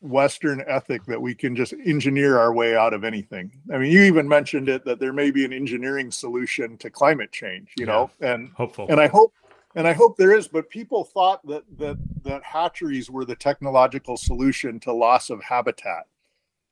western 0.00 0.62
ethic 0.66 1.04
that 1.06 1.20
we 1.20 1.34
can 1.34 1.56
just 1.56 1.72
engineer 1.84 2.38
our 2.38 2.52
way 2.52 2.76
out 2.76 2.92
of 2.92 3.04
anything. 3.04 3.50
I 3.72 3.78
mean 3.78 3.90
you 3.90 4.02
even 4.02 4.28
mentioned 4.28 4.68
it 4.68 4.84
that 4.84 5.00
there 5.00 5.12
may 5.12 5.30
be 5.30 5.44
an 5.44 5.52
engineering 5.52 6.10
solution 6.10 6.76
to 6.78 6.90
climate 6.90 7.32
change 7.32 7.72
you 7.78 7.86
yeah, 7.86 7.92
know 7.92 8.10
and 8.20 8.50
hopeful. 8.50 8.86
and 8.88 9.00
i 9.00 9.06
hope 9.06 9.32
and 9.74 9.86
i 9.86 9.92
hope 9.92 10.16
there 10.16 10.36
is 10.36 10.48
but 10.48 10.68
people 10.68 11.04
thought 11.04 11.44
that 11.46 11.64
that 11.78 11.96
that 12.22 12.42
hatcheries 12.42 13.10
were 13.10 13.24
the 13.24 13.34
technological 13.34 14.16
solution 14.16 14.78
to 14.80 14.92
loss 14.92 15.30
of 15.30 15.42
habitat 15.42 16.06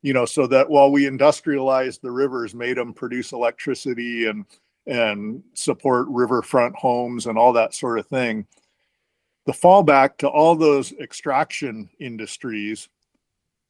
you 0.02 0.12
know 0.12 0.26
so 0.26 0.46
that 0.46 0.68
while 0.68 0.92
we 0.92 1.06
industrialized 1.06 2.02
the 2.02 2.10
rivers 2.10 2.54
made 2.54 2.76
them 2.76 2.92
produce 2.92 3.32
electricity 3.32 4.26
and 4.26 4.44
and 4.86 5.42
support 5.54 6.06
riverfront 6.08 6.74
homes 6.76 7.26
and 7.26 7.38
all 7.38 7.52
that 7.52 7.74
sort 7.74 7.98
of 7.98 8.06
thing. 8.06 8.46
The 9.46 9.52
fallback 9.52 10.16
to 10.18 10.28
all 10.28 10.56
those 10.56 10.92
extraction 10.92 11.88
industries 11.98 12.88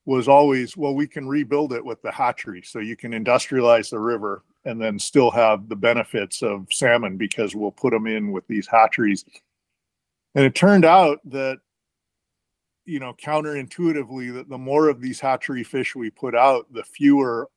was 0.07 0.29
always, 0.29 0.77
well, 0.77 0.95
we 0.95 1.07
can 1.07 1.27
rebuild 1.27 1.73
it 1.73 1.85
with 1.85 2.01
the 2.03 2.11
hatchery. 2.11 2.63
So 2.63 2.79
you 2.79 2.97
can 2.97 3.13
industrialize 3.13 3.91
the 3.91 3.99
river 3.99 4.43
and 4.65 4.81
then 4.81 4.99
still 4.99 5.31
have 5.31 5.69
the 5.69 5.77
benefits 5.77 6.43
of 6.43 6.67
salmon 6.71 7.17
because 7.17 7.55
we'll 7.55 7.73
put 7.73 7.93
them 7.93 8.07
in 8.07 8.33
with 8.33 8.47
these 8.47 8.67
hatcheries. 8.67 9.25
And 10.35 10.45
it 10.45 10.55
turned 10.55 10.85
out 10.85 11.21
that, 11.27 11.59
you 12.85 12.99
know, 12.99 13.15
counterintuitively, 13.15 14.35
that 14.35 14.49
the 14.49 14.59
more 14.59 14.89
of 14.89 15.01
these 15.01 15.21
hatchery 15.21 15.65
fish 15.65 15.95
we 15.95 16.11
put 16.11 16.35
out, 16.35 16.71
the 16.73 16.85
fewer 16.85 17.49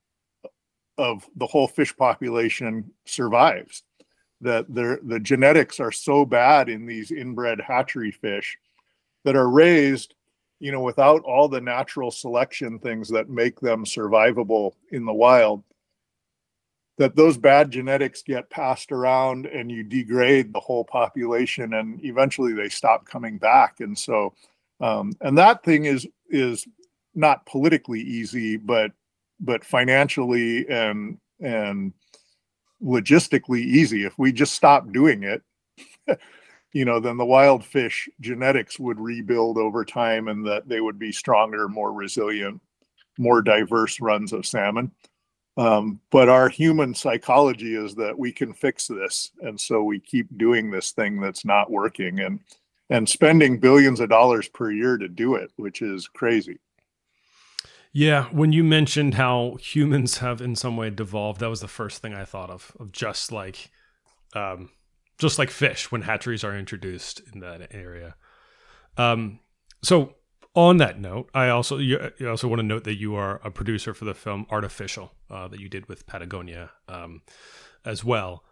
of 0.97 1.27
the 1.35 1.47
whole 1.47 1.67
fish 1.67 1.95
population 1.95 2.91
survives. 3.05 3.83
That 4.41 4.71
the 4.73 5.19
genetics 5.19 5.79
are 5.79 5.91
so 5.91 6.23
bad 6.23 6.69
in 6.69 6.85
these 6.85 7.11
inbred 7.11 7.59
hatchery 7.59 8.11
fish 8.11 8.57
that 9.25 9.35
are 9.35 9.49
raised, 9.49 10.13
you 10.59 10.71
know, 10.71 10.81
without 10.81 11.23
all 11.23 11.47
the 11.47 11.59
natural 11.59 12.11
selection 12.11 12.77
things 12.77 13.09
that 13.09 13.29
make 13.29 13.59
them 13.59 13.83
survivable 13.83 14.73
in 14.91 15.05
the 15.05 15.13
wild. 15.13 15.63
That 16.99 17.15
those 17.15 17.35
bad 17.35 17.71
genetics 17.71 18.21
get 18.21 18.49
passed 18.51 18.91
around 18.91 19.47
and 19.47 19.71
you 19.71 19.83
degrade 19.83 20.53
the 20.53 20.59
whole 20.59 20.83
population, 20.83 21.73
and 21.73 21.99
eventually 22.05 22.53
they 22.53 22.69
stop 22.69 23.05
coming 23.05 23.39
back. 23.39 23.79
And 23.79 23.97
so, 23.97 24.33
um, 24.79 25.13
and 25.21 25.35
that 25.39 25.63
thing 25.63 25.85
is 25.85 26.07
is 26.29 26.67
not 27.15 27.45
politically 27.47 28.01
easy, 28.01 28.57
but 28.57 28.91
but 29.39 29.63
financially 29.63 30.67
and 30.69 31.17
and 31.39 31.93
logistically 32.83 33.61
easy. 33.61 34.05
If 34.05 34.17
we 34.17 34.31
just 34.31 34.53
stop 34.53 34.91
doing 34.91 35.23
it, 35.23 35.41
you 36.73 36.85
know, 36.85 36.99
then 36.99 37.17
the 37.17 37.25
wild 37.25 37.63
fish 37.65 38.09
genetics 38.19 38.79
would 38.79 38.99
rebuild 38.99 39.57
over 39.57 39.83
time 39.85 40.27
and 40.27 40.45
that 40.45 40.67
they 40.67 40.81
would 40.81 40.99
be 40.99 41.11
stronger, 41.11 41.67
more 41.67 41.91
resilient, 41.91 42.61
more 43.17 43.41
diverse 43.41 43.99
runs 43.99 44.33
of 44.33 44.45
salmon. 44.45 44.91
Um, 45.57 45.99
but 46.11 46.29
our 46.29 46.49
human 46.49 46.93
psychology 46.93 47.75
is 47.75 47.95
that 47.95 48.17
we 48.17 48.31
can 48.31 48.53
fix 48.53 48.87
this. 48.87 49.31
And 49.41 49.59
so 49.59 49.83
we 49.83 49.99
keep 49.99 50.37
doing 50.37 50.69
this 50.69 50.91
thing 50.91 51.19
that's 51.19 51.45
not 51.45 51.71
working 51.71 52.19
and 52.19 52.39
and 52.89 53.09
spending 53.09 53.59
billions 53.59 53.99
of 53.99 54.07
dollars 54.07 54.47
per 54.47 54.71
year 54.71 54.97
to 54.97 55.09
do 55.09 55.35
it, 55.35 55.51
which 55.57 55.81
is 55.81 56.07
crazy. 56.07 56.57
Yeah, 57.97 58.25
when 58.25 58.51
you 58.51 58.63
mentioned 58.63 59.15
how 59.15 59.57
humans 59.59 60.19
have 60.19 60.39
in 60.39 60.55
some 60.55 60.77
way 60.77 60.91
devolved, 60.91 61.39
that 61.39 61.49
was 61.49 61.61
the 61.61 61.67
first 61.67 61.99
thing 61.99 62.13
I 62.13 62.25
thought 62.25 62.51
of. 62.51 62.71
Of 62.79 62.91
just 62.91 63.31
like, 63.31 63.71
um, 64.33 64.69
just 65.17 65.39
like 65.39 65.49
fish 65.49 65.91
when 65.91 66.03
hatcheries 66.03 66.43
are 66.43 66.55
introduced 66.55 67.23
in 67.33 67.39
that 67.39 67.73
area. 67.73 68.13
Um, 68.97 69.39
so 69.81 70.13
on 70.53 70.77
that 70.77 70.99
note, 70.99 71.31
I 71.33 71.49
also 71.49 71.79
you, 71.79 72.11
you, 72.19 72.29
also 72.29 72.47
want 72.47 72.59
to 72.59 72.63
note 72.67 72.83
that 72.83 72.99
you 72.99 73.15
are 73.15 73.41
a 73.43 73.49
producer 73.49 73.95
for 73.95 74.05
the 74.05 74.13
film 74.13 74.45
Artificial 74.51 75.13
uh, 75.31 75.47
that 75.47 75.59
you 75.59 75.67
did 75.67 75.89
with 75.89 76.05
Patagonia 76.05 76.69
um, 76.87 77.23
as 77.83 78.03
well, 78.03 78.43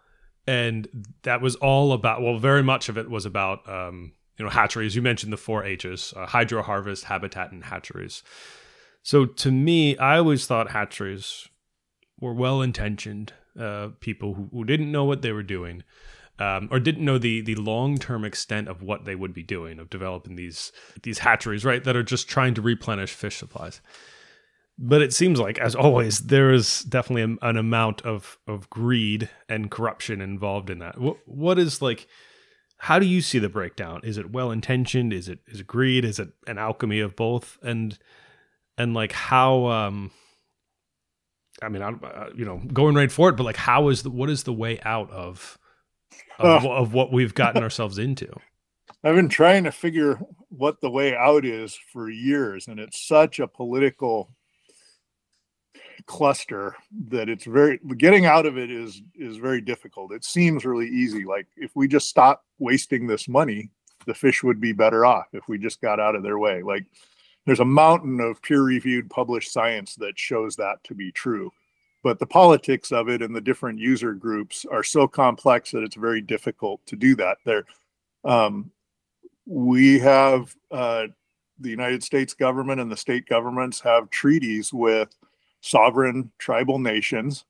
and 0.48 0.88
that 1.22 1.40
was 1.40 1.54
all 1.54 1.92
about. 1.92 2.20
Well, 2.20 2.38
very 2.38 2.64
much 2.64 2.88
of 2.88 2.98
it 2.98 3.08
was 3.08 3.24
about 3.24 3.60
um, 3.68 4.14
you 4.38 4.44
know 4.44 4.50
hatcheries. 4.50 4.96
You 4.96 5.02
mentioned 5.02 5.32
the 5.32 5.36
four 5.36 5.62
H's: 5.62 6.12
uh, 6.16 6.26
hydro 6.26 6.64
harvest, 6.64 7.04
habitat, 7.04 7.52
and 7.52 7.62
hatcheries. 7.62 8.24
So 9.06 9.24
to 9.24 9.52
me, 9.52 9.96
I 9.98 10.18
always 10.18 10.48
thought 10.48 10.72
hatcheries 10.72 11.48
were 12.18 12.34
well 12.34 12.60
intentioned 12.60 13.34
uh, 13.56 13.90
people 14.00 14.34
who, 14.34 14.48
who, 14.50 14.64
didn't 14.64 14.90
know 14.90 15.04
what 15.04 15.22
they 15.22 15.30
were 15.30 15.44
doing. 15.44 15.84
Um, 16.40 16.68
or 16.72 16.80
didn't 16.80 17.04
know 17.04 17.16
the 17.16 17.40
the 17.40 17.54
long 17.54 17.98
term 17.98 18.24
extent 18.24 18.66
of 18.66 18.82
what 18.82 19.04
they 19.04 19.14
would 19.14 19.32
be 19.32 19.44
doing 19.44 19.78
of 19.78 19.90
developing 19.90 20.34
these 20.34 20.72
these 21.04 21.20
hatcheries, 21.20 21.64
right? 21.64 21.84
That 21.84 21.94
are 21.94 22.02
just 22.02 22.28
trying 22.28 22.54
to 22.54 22.60
replenish 22.60 23.12
fish 23.12 23.36
supplies. 23.36 23.80
But 24.76 25.02
it 25.02 25.12
seems 25.12 25.38
like, 25.38 25.56
as 25.60 25.76
always, 25.76 26.18
there 26.26 26.52
is 26.52 26.80
definitely 26.80 27.38
an 27.42 27.56
amount 27.56 28.02
of 28.02 28.38
of 28.48 28.68
greed 28.70 29.30
and 29.48 29.70
corruption 29.70 30.20
involved 30.20 30.68
in 30.68 30.80
that. 30.80 31.00
What 31.00 31.18
what 31.26 31.60
is 31.60 31.80
like? 31.80 32.08
How 32.78 32.98
do 32.98 33.06
you 33.06 33.20
see 33.20 33.38
the 33.38 33.48
breakdown? 33.48 34.00
Is 34.02 34.18
it 34.18 34.32
well 34.32 34.50
intentioned? 34.50 35.12
Is 35.12 35.28
it 35.28 35.38
is 35.46 35.60
it 35.60 35.68
greed? 35.68 36.04
Is 36.04 36.18
it 36.18 36.30
an 36.48 36.58
alchemy 36.58 36.98
of 36.98 37.14
both? 37.14 37.56
And 37.62 37.96
and 38.78 38.94
like 38.94 39.12
how 39.12 39.66
um 39.66 40.10
I 41.62 41.70
mean, 41.70 41.82
I, 41.82 41.88
uh, 41.88 42.30
you 42.36 42.44
know, 42.44 42.60
going 42.72 42.94
right 42.94 43.10
for 43.10 43.30
it, 43.30 43.36
but 43.36 43.44
like, 43.44 43.56
how 43.56 43.88
is 43.88 44.02
the 44.02 44.10
what 44.10 44.28
is 44.28 44.42
the 44.42 44.52
way 44.52 44.78
out 44.84 45.10
of 45.10 45.58
of, 46.38 46.66
of 46.66 46.92
what 46.92 47.12
we've 47.12 47.34
gotten 47.34 47.62
ourselves 47.62 47.98
into? 47.98 48.28
I've 49.02 49.14
been 49.14 49.28
trying 49.28 49.64
to 49.64 49.72
figure 49.72 50.20
what 50.48 50.80
the 50.80 50.90
way 50.90 51.16
out 51.16 51.44
is 51.44 51.78
for 51.92 52.10
years, 52.10 52.68
and 52.68 52.78
it's 52.78 53.06
such 53.06 53.40
a 53.40 53.48
political 53.48 54.30
cluster 56.04 56.76
that 57.08 57.28
it's 57.28 57.46
very 57.46 57.80
getting 57.96 58.26
out 58.26 58.46
of 58.46 58.58
it 58.58 58.70
is 58.70 59.02
is 59.14 59.38
very 59.38 59.60
difficult. 59.60 60.12
It 60.12 60.24
seems 60.24 60.64
really 60.64 60.88
easy. 60.88 61.24
Like 61.24 61.46
if 61.56 61.70
we 61.74 61.88
just 61.88 62.08
stop 62.08 62.44
wasting 62.58 63.06
this 63.06 63.28
money, 63.28 63.70
the 64.06 64.14
fish 64.14 64.42
would 64.42 64.60
be 64.60 64.72
better 64.72 65.06
off 65.06 65.26
if 65.32 65.48
we 65.48 65.58
just 65.58 65.80
got 65.80 66.00
out 66.00 66.14
of 66.14 66.22
their 66.22 66.38
way. 66.38 66.62
Like 66.62 66.84
there's 67.46 67.60
a 67.60 67.64
mountain 67.64 68.20
of 68.20 68.42
peer-reviewed 68.42 69.08
published 69.08 69.52
science 69.52 69.94
that 69.94 70.18
shows 70.18 70.56
that 70.56 70.82
to 70.84 70.94
be 70.94 71.10
true 71.12 71.50
but 72.02 72.18
the 72.18 72.26
politics 72.26 72.92
of 72.92 73.08
it 73.08 73.22
and 73.22 73.34
the 73.34 73.40
different 73.40 73.78
user 73.78 74.12
groups 74.12 74.64
are 74.70 74.84
so 74.84 75.08
complex 75.08 75.70
that 75.70 75.82
it's 75.82 75.96
very 75.96 76.20
difficult 76.20 76.84
to 76.86 76.96
do 76.96 77.14
that 77.14 77.38
there 77.44 77.64
um, 78.24 78.70
we 79.46 79.98
have 79.98 80.54
uh, 80.70 81.06
the 81.60 81.70
united 81.70 82.02
states 82.02 82.34
government 82.34 82.80
and 82.80 82.90
the 82.90 82.96
state 82.96 83.26
governments 83.26 83.80
have 83.80 84.10
treaties 84.10 84.72
with 84.72 85.16
sovereign 85.60 86.30
tribal 86.38 86.78
nations 86.78 87.44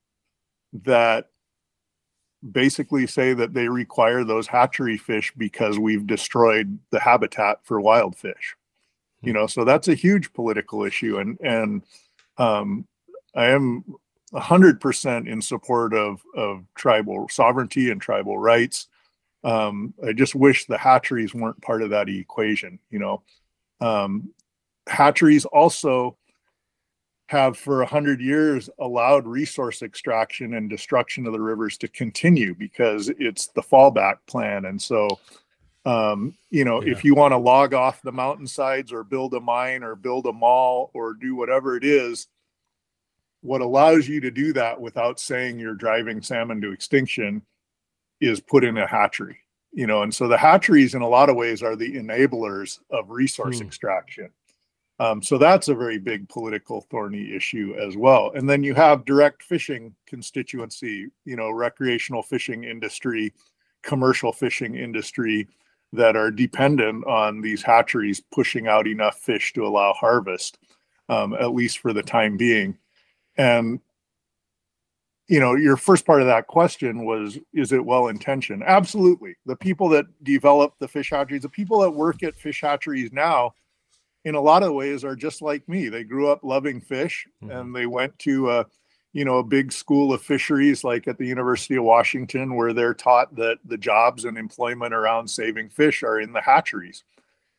that 0.73 1.29
basically 2.53 3.07
say 3.07 3.35
that 3.35 3.55
they 3.55 3.69
require 3.69 4.25
those 4.25 4.47
hatchery 4.47 4.97
fish 4.97 5.33
because 5.37 5.79
we've 5.79 6.07
destroyed 6.07 6.79
the 6.91 7.01
habitat 7.01 7.59
for 7.65 7.81
wild 7.81 8.17
fish. 8.17 8.55
You 9.27 9.33
know, 9.33 9.49
so 9.49 9.65
that's 9.65 9.89
a 9.89 9.95
huge 9.95 10.33
political 10.33 10.85
issue, 10.85 11.19
and 11.19 11.37
and 11.41 11.83
um, 12.39 12.87
I 13.35 13.47
am 13.47 13.85
hundred 14.33 14.81
percent 14.81 15.29
in 15.29 15.43
support 15.43 15.95
of 15.95 16.23
of 16.37 16.65
tribal 16.77 17.29
sovereignty 17.29 17.91
and 17.91 18.01
tribal 18.01 18.39
rights. 18.39 18.87
Um, 19.43 19.95
I 20.07 20.13
just 20.13 20.35
wish 20.35 20.67
the 20.67 20.79
hatcheries 20.79 21.35
weren't 21.35 21.61
part 21.61 21.83
of 21.83 21.91
that 21.91 22.09
equation. 22.09 22.79
You 22.91 23.01
know, 23.01 23.23
um, 23.81 24.33
hatcheries 24.87 25.45
also 25.45 26.17
have 27.29 27.59
for 27.59 27.83
a 27.83 27.87
hundred 27.87 28.21
years 28.21 28.71
allowed 28.79 29.27
resource 29.27 29.83
extraction 29.83 30.55
and 30.55 30.71
destruction 30.71 31.27
of 31.27 31.33
the 31.33 31.41
rivers 31.41 31.77
to 31.79 31.89
continue 31.89 32.55
because 32.55 33.11
it's 33.19 33.49
the 33.49 33.63
fallback 33.63 34.19
plan. 34.29 34.67
And 34.67 34.81
so, 34.81 35.09
um, 35.87 36.37
you 36.51 36.65
know, 36.65 36.83
yeah. 36.83 36.91
if 36.91 37.05
you 37.05 37.15
want 37.15 37.31
to 37.31 37.39
log 37.39 37.73
off 37.73 38.03
the 38.03 38.11
mountainsides 38.11 38.93
or 38.93 39.05
build 39.05 39.33
a 39.35 39.41
mine 39.41 39.85
or 39.85 39.95
build 39.95 40.27
a 40.27 40.33
mall 40.33 40.91
or 40.95 41.15
do 41.15 41.37
whatever 41.37 41.77
it 41.77 41.85
is, 41.85 42.27
what 43.41 43.61
allows 43.61 44.09
you 44.09 44.21
to 44.21 44.33
do 44.33 44.53
that 44.53 44.81
without 44.81 45.21
saying 45.21 45.61
you're 45.61 45.75
driving 45.75 46.21
salmon 46.21 46.61
to 46.61 46.73
extinction 46.73 47.41
is 48.21 48.41
put 48.41 48.65
in 48.65 48.77
a 48.77 48.87
hatchery. 48.87 49.39
You 49.73 49.87
know, 49.87 50.03
and 50.03 50.13
so 50.13 50.27
the 50.27 50.39
hatcheries 50.39 50.95
in 50.95 51.03
a 51.03 51.09
lot 51.09 51.29
of 51.29 51.37
ways 51.37 51.63
are 51.63 51.77
the 51.77 51.97
enablers 51.97 52.81
of 52.91 53.11
resource 53.11 53.61
hmm. 53.61 53.67
extraction. 53.67 54.31
Um, 54.99 55.23
so 55.23 55.39
that's 55.39 55.69
a 55.69 55.75
very 55.75 55.99
big 55.99 56.29
political 56.29 56.81
thorny 56.81 57.33
issue 57.33 57.77
as 57.79 57.97
well. 57.97 58.33
And 58.35 58.49
then 58.49 58.65
you 58.65 58.75
have 58.75 59.05
direct 59.05 59.43
fishing 59.43 59.95
constituency, 60.07 61.09
you 61.27 61.37
know, 61.37 61.51
recreational 61.51 62.23
fishing 62.23 62.65
industry, 62.65 63.35
commercial 63.83 64.33
fishing 64.33 64.75
industry 64.75 65.47
that 65.93 66.17
are 66.17 66.31
dependent 66.31 67.07
on 67.07 67.41
these 67.41 67.63
hatcheries 67.63 68.21
pushing 68.33 68.67
out 68.67 68.87
enough 68.87 69.19
fish 69.19 69.53
to 69.55 69.67
allow 69.67 69.93
harvest, 69.93 70.59
um, 71.09 71.35
at 71.35 71.55
least 71.55 71.79
for 71.79 71.93
the 71.93 72.03
time 72.03 72.37
being. 72.37 72.77
And 73.37 73.81
you 75.29 75.41
know, 75.41 75.57
your 75.57 75.77
first 75.77 76.07
part 76.07 76.21
of 76.21 76.29
that 76.29 76.47
question 76.47 77.05
was, 77.05 77.39
is 77.53 77.73
it 77.73 77.85
well 77.85 78.09
intentioned? 78.09 78.63
Absolutely. 78.65 79.35
The 79.45 79.57
people 79.57 79.89
that 79.89 80.07
develop 80.23 80.75
the 80.79 80.87
fish 80.87 81.11
hatcheries, 81.11 81.43
the 81.43 81.49
people 81.49 81.81
that 81.81 81.91
work 81.91 82.23
at 82.23 82.37
fish 82.37 82.61
hatcheries 82.61 83.13
now, 83.13 83.53
in 84.25 84.35
a 84.35 84.41
lot 84.41 84.63
of 84.63 84.73
ways 84.73 85.05
are 85.05 85.17
just 85.17 85.43
like 85.43 85.69
me. 85.69 85.89
They 85.89 86.05
grew 86.05 86.29
up 86.29 86.45
loving 86.45 86.81
fish 86.81 87.27
mm-hmm. 87.43 87.51
and 87.51 87.75
they 87.75 87.87
went 87.87 88.17
to 88.21 88.51
a, 88.51 88.67
you 89.17 89.25
know, 89.25 89.39
a 89.39 89.43
big 89.43 89.73
school 89.73 90.13
of 90.13 90.21
fisheries 90.21 90.85
like 90.85 91.09
at 91.09 91.17
the 91.17 91.25
University 91.25 91.77
of 91.77 91.85
Washington 91.85 92.55
where 92.55 92.75
they're 92.75 92.93
taught 92.93 93.35
that 93.35 93.57
the 93.65 93.79
jobs 93.79 94.27
and 94.27 94.37
employment 94.37 94.93
around 94.93 95.27
saving 95.27 95.71
fish 95.71 96.03
are 96.03 96.21
in 96.21 96.35
the 96.35 96.41
hatcheries 96.43 97.03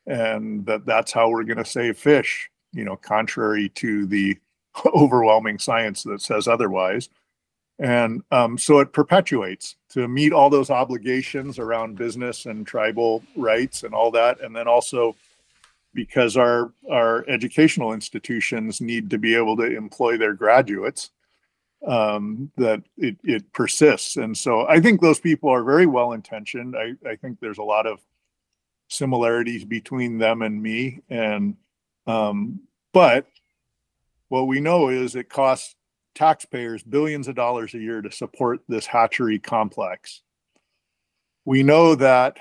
and 0.06 0.64
that 0.68 0.86
that's 0.86 1.12
how 1.12 1.32
we're 1.32 1.44
going 1.44 1.58
to 1.58 1.66
save 1.66 1.98
fish, 1.98 2.52
you 2.74 2.86
know, 2.86 2.96
contrary 2.96 3.70
to 3.70 4.06
the 4.06 4.38
overwhelming 4.96 5.58
science 5.58 6.04
that 6.04 6.22
says 6.22 6.48
otherwise. 6.48 7.10
And 7.80 8.22
um, 8.30 8.60
so 8.60 8.78
it 8.78 8.94
perpetuates 8.94 9.78
to 9.90 10.08
meet 10.08 10.34
all 10.34 10.52
those 10.52 10.70
obligations 10.70 11.58
around 11.58 11.98
business 11.98 12.46
and 12.46 12.68
tribal 12.68 13.24
rights 13.36 13.82
and 13.82 13.96
all 13.96 14.12
that. 14.12 14.42
And 14.42 14.56
then 14.56 14.68
also 14.68 15.16
because 15.96 16.38
our 16.38 16.72
our 16.92 17.28
educational 17.28 17.94
institutions 17.94 18.80
need 18.80 19.10
to 19.10 19.18
be 19.18 19.34
able 19.34 19.58
to 19.58 19.76
employ 19.76 20.18
their 20.18 20.36
graduates 20.36 21.10
um, 21.86 22.52
that 22.58 22.82
it, 22.98 23.18
it 23.24 23.52
persists. 23.54 24.18
And 24.18 24.36
so 24.36 24.68
i 24.68 24.80
think 24.80 25.02
those 25.02 25.20
people 25.20 25.50
are 25.50 25.64
very 25.64 25.86
well 25.86 26.14
intentioned. 26.14 26.76
I, 26.76 26.94
I 27.08 27.16
think 27.16 27.40
there's 27.40 27.60
a 27.60 27.64
lot 27.64 27.86
of 27.86 28.00
similarities 28.90 29.66
between 29.66 30.18
them 30.18 30.42
and 30.42 30.62
me. 30.62 31.02
And 31.10 31.56
um, 32.06 32.62
but 32.94 33.28
what 34.30 34.48
we 34.48 34.60
know 34.60 34.90
is 34.90 35.16
it 35.16 35.30
costs 35.30 35.76
taxpayers 36.16 36.84
billions 36.84 37.28
of 37.28 37.36
dollars 37.36 37.74
a 37.74 37.80
year 37.80 38.02
to 38.02 38.12
support 38.12 38.62
this 38.68 38.86
hatchery 38.86 39.40
complex. 39.40 40.24
We 41.46 41.64
know 41.64 41.96
that 41.96 42.38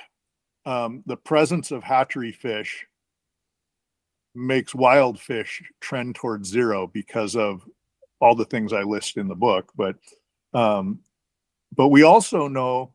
um, 0.64 1.03
the 1.07 1.16
presence 1.16 1.70
of 1.70 1.82
hatchery 1.82 2.32
fish 2.32 2.87
makes 4.34 4.74
wild 4.74 5.20
fish 5.20 5.62
trend 5.80 6.14
towards 6.14 6.49
zero 6.49 6.87
because 6.87 7.37
of 7.37 7.64
all 8.20 8.34
the 8.34 8.44
things 8.44 8.72
I 8.72 8.82
list 8.82 9.16
in 9.16 9.28
the 9.28 9.34
book. 9.34 9.72
But 9.76 9.96
um, 10.54 11.00
but 11.74 11.88
we 11.88 12.02
also 12.02 12.48
know 12.48 12.92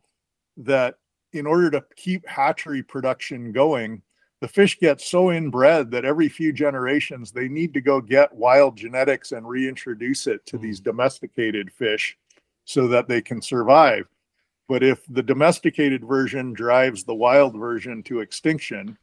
that 0.58 0.96
in 1.34 1.46
order 1.46 1.72
to 1.72 1.86
keep 1.96 2.28
hatchery 2.28 2.84
production 2.84 3.52
going, 3.52 4.02
the 4.42 4.48
fish 4.48 4.80
get 4.80 5.00
so 5.00 5.32
inbred 5.32 5.92
that 5.92 6.04
every 6.04 6.28
few 6.28 6.52
generations 6.52 7.32
they 7.32 7.48
need 7.48 7.74
to 7.76 7.82
go 7.82 8.02
get 8.02 8.34
wild 8.34 8.76
genetics 8.76 9.32
and 9.32 9.48
reintroduce 9.48 10.28
it 10.28 10.46
to 10.48 10.58
these 10.58 10.82
mm. 10.82 10.86
domesticated 10.86 11.72
fish 11.72 12.18
so 12.66 12.88
that 12.88 13.08
they 13.08 13.22
can 13.22 13.42
survive. 13.42 14.08
But 14.68 14.84
if 14.84 15.06
the 15.08 15.24
domesticated 15.24 16.04
version 16.04 16.54
drives 16.54 17.04
the 17.04 17.16
wild 17.16 17.56
version 17.56 18.02
to 18.04 18.22
extinction, 18.22 18.98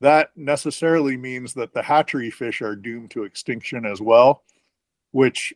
that 0.00 0.30
necessarily 0.36 1.16
means 1.16 1.52
that 1.54 1.72
the 1.72 1.82
hatchery 1.82 2.30
fish 2.30 2.62
are 2.62 2.74
doomed 2.74 3.10
to 3.12 3.24
extinction 3.24 3.84
as 3.84 4.00
well, 4.00 4.42
which 5.12 5.52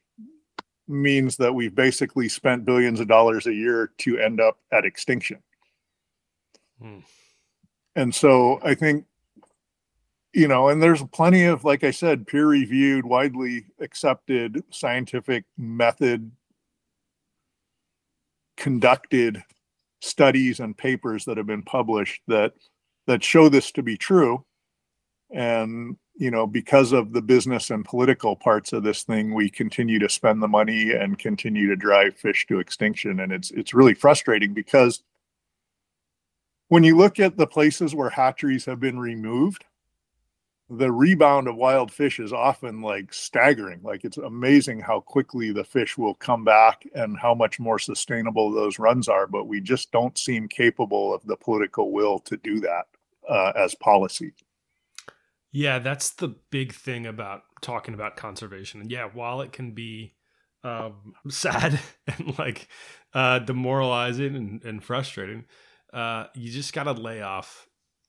means 0.87 1.37
that 1.39 1.55
we've 1.55 1.75
basically 1.75 2.29
spent 2.29 2.65
billions 2.65 3.01
of 3.01 3.09
dollars 3.09 3.47
a 3.47 3.55
year 3.55 3.91
to 3.99 4.19
end 4.19 4.41
up 4.41 4.59
at 4.73 4.85
extinction. 4.85 5.39
Hmm. 6.81 6.99
And 7.97 8.15
so 8.15 8.61
I 8.63 8.75
think, 8.75 9.07
you 10.33 10.49
know, 10.49 10.69
and 10.69 10.83
there's 10.83 11.03
plenty 11.13 11.45
of, 11.45 11.65
like 11.65 11.85
I 11.85 11.93
said, 11.93 12.27
peer 12.27 12.47
reviewed, 12.47 13.07
widely 13.07 13.67
accepted 13.81 14.65
scientific 14.71 15.45
method 15.57 16.33
conducted 18.57 19.43
studies 20.01 20.61
and 20.61 20.77
papers 20.77 21.25
that 21.25 21.37
have 21.37 21.47
been 21.47 21.63
published 21.63 22.21
that 22.29 22.53
that 23.07 23.23
show 23.23 23.49
this 23.49 23.73
to 23.73 23.83
be 23.83 23.97
true. 23.97 24.45
And, 25.31 25.97
you 26.17 26.31
know, 26.31 26.47
because 26.47 26.93
of 26.93 27.13
the 27.13 27.23
business 27.23 27.71
and 27.71 27.85
political 27.85 28.37
parts 28.37 28.73
of 28.73 28.85
this 28.85 29.03
thing, 29.03 29.35
we 29.35 29.51
continue 29.51 29.99
to 29.99 30.09
spend 30.09 30.43
the 30.43 30.49
money 30.49 30.93
and 30.93 31.19
continue 31.19 31.67
to 31.69 31.77
drive 31.77 32.17
fish 32.17 32.47
to 32.47 32.61
extinction. 32.61 33.21
And 33.21 33.33
it's 33.33 33.51
it's 33.51 33.75
really 33.75 33.95
frustrating 33.95 34.55
because 34.55 35.03
when 36.69 36.85
you 36.85 36.97
look 36.97 37.19
at 37.19 37.37
the 37.37 37.47
places 37.47 37.95
where 37.95 38.11
hatcheries 38.11 38.65
have 38.65 38.81
been 38.81 38.99
removed, 38.99 39.65
the 40.71 40.91
rebound 40.91 41.47
of 41.47 41.57
wild 41.57 41.93
fish 41.93 42.19
is 42.21 42.33
often 42.33 42.81
like 42.81 43.13
staggering. 43.13 43.81
Like 43.83 44.05
it's 44.05 44.17
amazing 44.17 44.81
how 44.81 45.01
quickly 45.01 45.53
the 45.53 45.65
fish 45.65 45.99
will 45.99 46.15
come 46.15 46.45
back 46.45 46.85
and 46.95 47.19
how 47.19 47.35
much 47.35 47.61
more 47.61 47.79
sustainable 47.79 48.51
those 48.51 48.79
runs 48.79 49.09
are. 49.09 49.27
But 49.27 49.47
we 49.47 49.61
just 49.61 49.91
don't 49.91 50.17
seem 50.17 50.49
capable 50.49 51.13
of 51.13 51.27
the 51.27 51.37
political 51.37 51.93
will 51.93 52.21
to 52.21 52.37
do 52.39 52.61
that 52.61 52.87
uh, 53.29 53.53
as 53.57 53.75
policy. 53.75 54.33
Yeah, 55.55 55.79
that's 55.79 56.11
the 56.11 56.35
big 56.51 56.75
thing 56.75 57.07
about 57.07 57.43
talking 57.63 57.95
about 57.95 58.17
conservation. 58.17 58.81
And 58.81 58.91
yeah, 58.91 59.09
while 59.13 59.41
it 59.41 59.53
can 59.53 59.71
be 59.71 60.17
um, 60.65 61.15
sad 61.29 61.79
and 62.09 62.37
like 62.37 62.67
uh, 63.15 63.39
demoralizing 63.39 64.35
and, 64.35 64.65
and 64.65 64.83
frustrating, 64.83 65.45
uh, 65.93 66.27
you 66.35 66.51
just 66.51 66.73
got 66.73 66.85
to 66.85 66.93
lay 66.93 67.23
off 67.23 67.69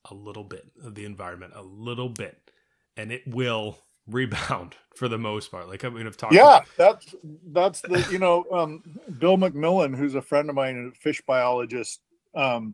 a 0.10 0.16
little 0.16 0.44
bit 0.44 0.66
of 0.84 0.96
the 0.96 1.06
environment, 1.06 1.54
a 1.56 1.62
little 1.62 2.10
bit, 2.10 2.50
and 2.98 3.12
it 3.12 3.22
will 3.28 3.78
rebound 4.08 4.76
for 4.96 5.08
the 5.08 5.20
most 5.20 5.52
part. 5.52 5.70
Like 5.70 5.86
I 5.86 5.90
mean, 5.90 6.08
I've 6.08 6.18
talked. 6.18 6.34
Yeah, 6.34 6.58
about- 6.58 6.66
that's 6.78 7.16
that's 7.52 7.82
the 7.82 8.08
you 8.12 8.18
know 8.18 8.44
um, 8.52 8.82
Bill 9.20 9.38
McMillan, 9.38 9.96
who's 9.96 10.16
a 10.16 10.22
friend 10.22 10.50
of 10.50 10.56
mine, 10.56 10.92
a 10.92 10.98
fish 10.98 11.22
biologist. 11.28 12.02
Um, 12.34 12.74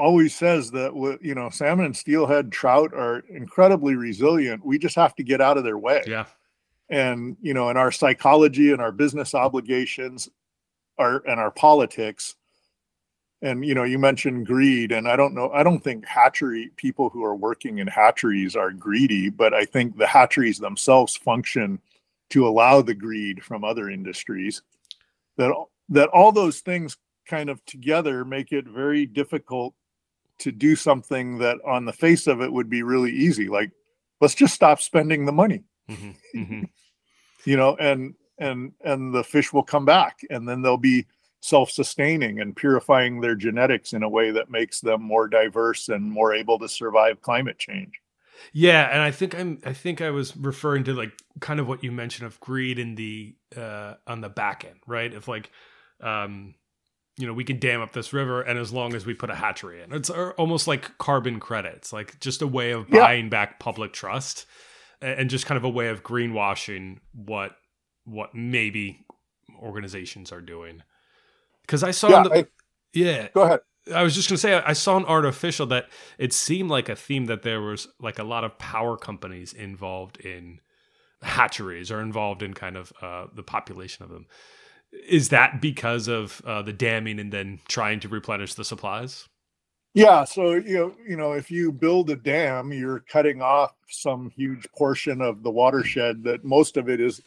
always 0.00 0.34
says 0.34 0.70
that 0.70 1.18
you 1.20 1.34
know 1.34 1.50
salmon 1.50 1.86
and 1.86 1.96
steelhead 1.96 2.50
trout 2.50 2.92
are 2.94 3.22
incredibly 3.28 3.94
resilient. 3.94 4.64
We 4.64 4.78
just 4.78 4.96
have 4.96 5.14
to 5.16 5.22
get 5.22 5.40
out 5.40 5.58
of 5.58 5.64
their 5.64 5.78
way. 5.78 6.02
Yeah. 6.06 6.24
And 6.88 7.36
you 7.40 7.54
know, 7.54 7.70
in 7.70 7.76
our 7.76 7.92
psychology 7.92 8.72
and 8.72 8.80
our 8.80 8.92
business 8.92 9.34
obligations, 9.34 10.28
our 10.98 11.22
and 11.26 11.38
our 11.38 11.50
politics, 11.50 12.34
and 13.42 13.64
you 13.64 13.74
know, 13.74 13.84
you 13.84 13.98
mentioned 13.98 14.46
greed, 14.46 14.90
and 14.90 15.06
I 15.06 15.16
don't 15.16 15.34
know, 15.34 15.50
I 15.50 15.62
don't 15.62 15.84
think 15.84 16.06
hatchery 16.06 16.70
people 16.76 17.10
who 17.10 17.22
are 17.24 17.36
working 17.36 17.78
in 17.78 17.86
hatcheries 17.86 18.56
are 18.56 18.72
greedy, 18.72 19.28
but 19.28 19.54
I 19.54 19.64
think 19.64 19.96
the 19.96 20.06
hatcheries 20.06 20.58
themselves 20.58 21.16
function 21.16 21.78
to 22.30 22.48
allow 22.48 22.80
the 22.80 22.94
greed 22.94 23.44
from 23.44 23.64
other 23.64 23.90
industries. 23.90 24.62
That 25.36 25.52
that 25.90 26.08
all 26.08 26.32
those 26.32 26.60
things 26.60 26.96
kind 27.26 27.50
of 27.50 27.64
together 27.66 28.24
make 28.24 28.50
it 28.50 28.66
very 28.66 29.06
difficult 29.06 29.74
to 30.40 30.52
do 30.52 30.74
something 30.74 31.38
that 31.38 31.58
on 31.64 31.84
the 31.84 31.92
face 31.92 32.26
of 32.26 32.40
it 32.40 32.52
would 32.52 32.68
be 32.68 32.82
really 32.82 33.12
easy 33.12 33.48
like 33.48 33.70
let's 34.20 34.34
just 34.34 34.54
stop 34.54 34.80
spending 34.80 35.24
the 35.24 35.32
money 35.32 35.62
mm-hmm, 35.90 36.10
mm-hmm. 36.38 36.62
you 37.44 37.56
know, 37.56 37.76
and 37.76 38.14
and 38.38 38.72
and 38.84 39.14
the 39.14 39.24
fish 39.24 39.52
will 39.52 39.62
come 39.62 39.84
back, 39.84 40.20
and 40.30 40.48
then 40.48 40.62
they'll 40.62 40.76
be 40.76 41.06
self-sustaining 41.42 42.40
and 42.40 42.54
purifying 42.54 43.20
their 43.20 43.34
genetics 43.34 43.94
in 43.94 44.02
a 44.02 44.08
way 44.08 44.30
that 44.30 44.50
makes 44.50 44.80
them 44.80 45.02
more 45.02 45.26
diverse 45.26 45.88
and 45.88 46.02
more 46.02 46.34
able 46.34 46.58
to 46.58 46.68
survive 46.68 47.22
climate 47.22 47.58
change. 47.58 47.98
Yeah, 48.52 48.88
and 48.90 49.00
I 49.00 49.10
think 49.10 49.38
I'm 49.38 49.58
I 49.64 49.72
think 49.72 50.00
I 50.00 50.10
was 50.10 50.36
referring 50.36 50.84
to 50.84 50.94
like 50.94 51.12
kind 51.40 51.60
of 51.60 51.68
what 51.68 51.84
you 51.84 51.92
mentioned 51.92 52.26
of 52.26 52.40
greed 52.40 52.78
in 52.78 52.94
the 52.94 53.34
uh 53.56 53.94
on 54.06 54.20
the 54.20 54.28
back 54.28 54.64
end, 54.64 54.80
right? 54.86 55.12
If 55.12 55.28
like 55.28 55.50
um 56.00 56.54
you 57.20 57.26
know, 57.26 57.34
we 57.34 57.44
can 57.44 57.58
dam 57.58 57.82
up 57.82 57.92
this 57.92 58.12
river 58.12 58.40
and 58.40 58.58
as 58.58 58.72
long 58.72 58.94
as 58.94 59.04
we 59.04 59.12
put 59.12 59.28
a 59.28 59.34
hatchery 59.34 59.82
in. 59.82 59.92
It's 59.92 60.08
uh, 60.08 60.32
almost 60.38 60.66
like 60.66 60.96
carbon 60.96 61.38
credits, 61.38 61.92
like 61.92 62.18
just 62.18 62.40
a 62.40 62.46
way 62.46 62.70
of 62.70 62.88
buying 62.90 63.28
back 63.28 63.60
public 63.60 63.92
trust 63.92 64.46
and 65.02 65.28
just 65.28 65.46
kind 65.46 65.56
of 65.56 65.64
a 65.64 65.68
way 65.68 65.88
of 65.88 66.02
greenwashing 66.02 66.98
what 67.12 67.52
what 68.04 68.34
maybe 68.34 69.04
organizations 69.60 70.32
are 70.32 70.40
doing. 70.40 70.82
Cuz 71.66 71.82
I 71.82 71.90
saw 71.90 72.08
yeah, 72.08 72.22
the, 72.22 72.32
I, 72.32 72.46
yeah. 72.94 73.28
Go 73.34 73.42
ahead. 73.42 73.60
I 73.94 74.02
was 74.02 74.14
just 74.14 74.28
gonna 74.28 74.38
say 74.38 74.54
I 74.54 74.72
saw 74.72 74.96
an 74.96 75.04
artificial 75.04 75.66
that 75.66 75.90
it 76.18 76.32
seemed 76.32 76.70
like 76.70 76.88
a 76.88 76.96
theme 76.96 77.26
that 77.26 77.42
there 77.42 77.60
was 77.60 77.88
like 78.00 78.18
a 78.18 78.24
lot 78.24 78.44
of 78.44 78.58
power 78.58 78.96
companies 78.96 79.52
involved 79.52 80.18
in 80.18 80.60
hatcheries 81.22 81.90
or 81.90 82.00
involved 82.00 82.42
in 82.42 82.54
kind 82.54 82.76
of 82.76 82.92
uh, 83.02 83.26
the 83.34 83.42
population 83.42 84.04
of 84.04 84.10
them. 84.10 84.26
Is 84.92 85.28
that 85.28 85.60
because 85.60 86.08
of 86.08 86.42
uh, 86.44 86.62
the 86.62 86.72
damming 86.72 87.20
and 87.20 87.32
then 87.32 87.60
trying 87.68 88.00
to 88.00 88.08
replenish 88.08 88.54
the 88.54 88.64
supplies? 88.64 89.28
Yeah, 89.94 90.24
so 90.24 90.52
you 90.52 90.74
know, 90.74 90.94
you 91.06 91.16
know, 91.16 91.32
if 91.32 91.50
you 91.50 91.72
build 91.72 92.10
a 92.10 92.16
dam, 92.16 92.72
you're 92.72 93.00
cutting 93.00 93.42
off 93.42 93.72
some 93.88 94.30
huge 94.30 94.66
portion 94.76 95.20
of 95.20 95.42
the 95.42 95.50
watershed. 95.50 96.22
That 96.24 96.44
most 96.44 96.76
of 96.76 96.88
it 96.88 97.00
is, 97.00 97.20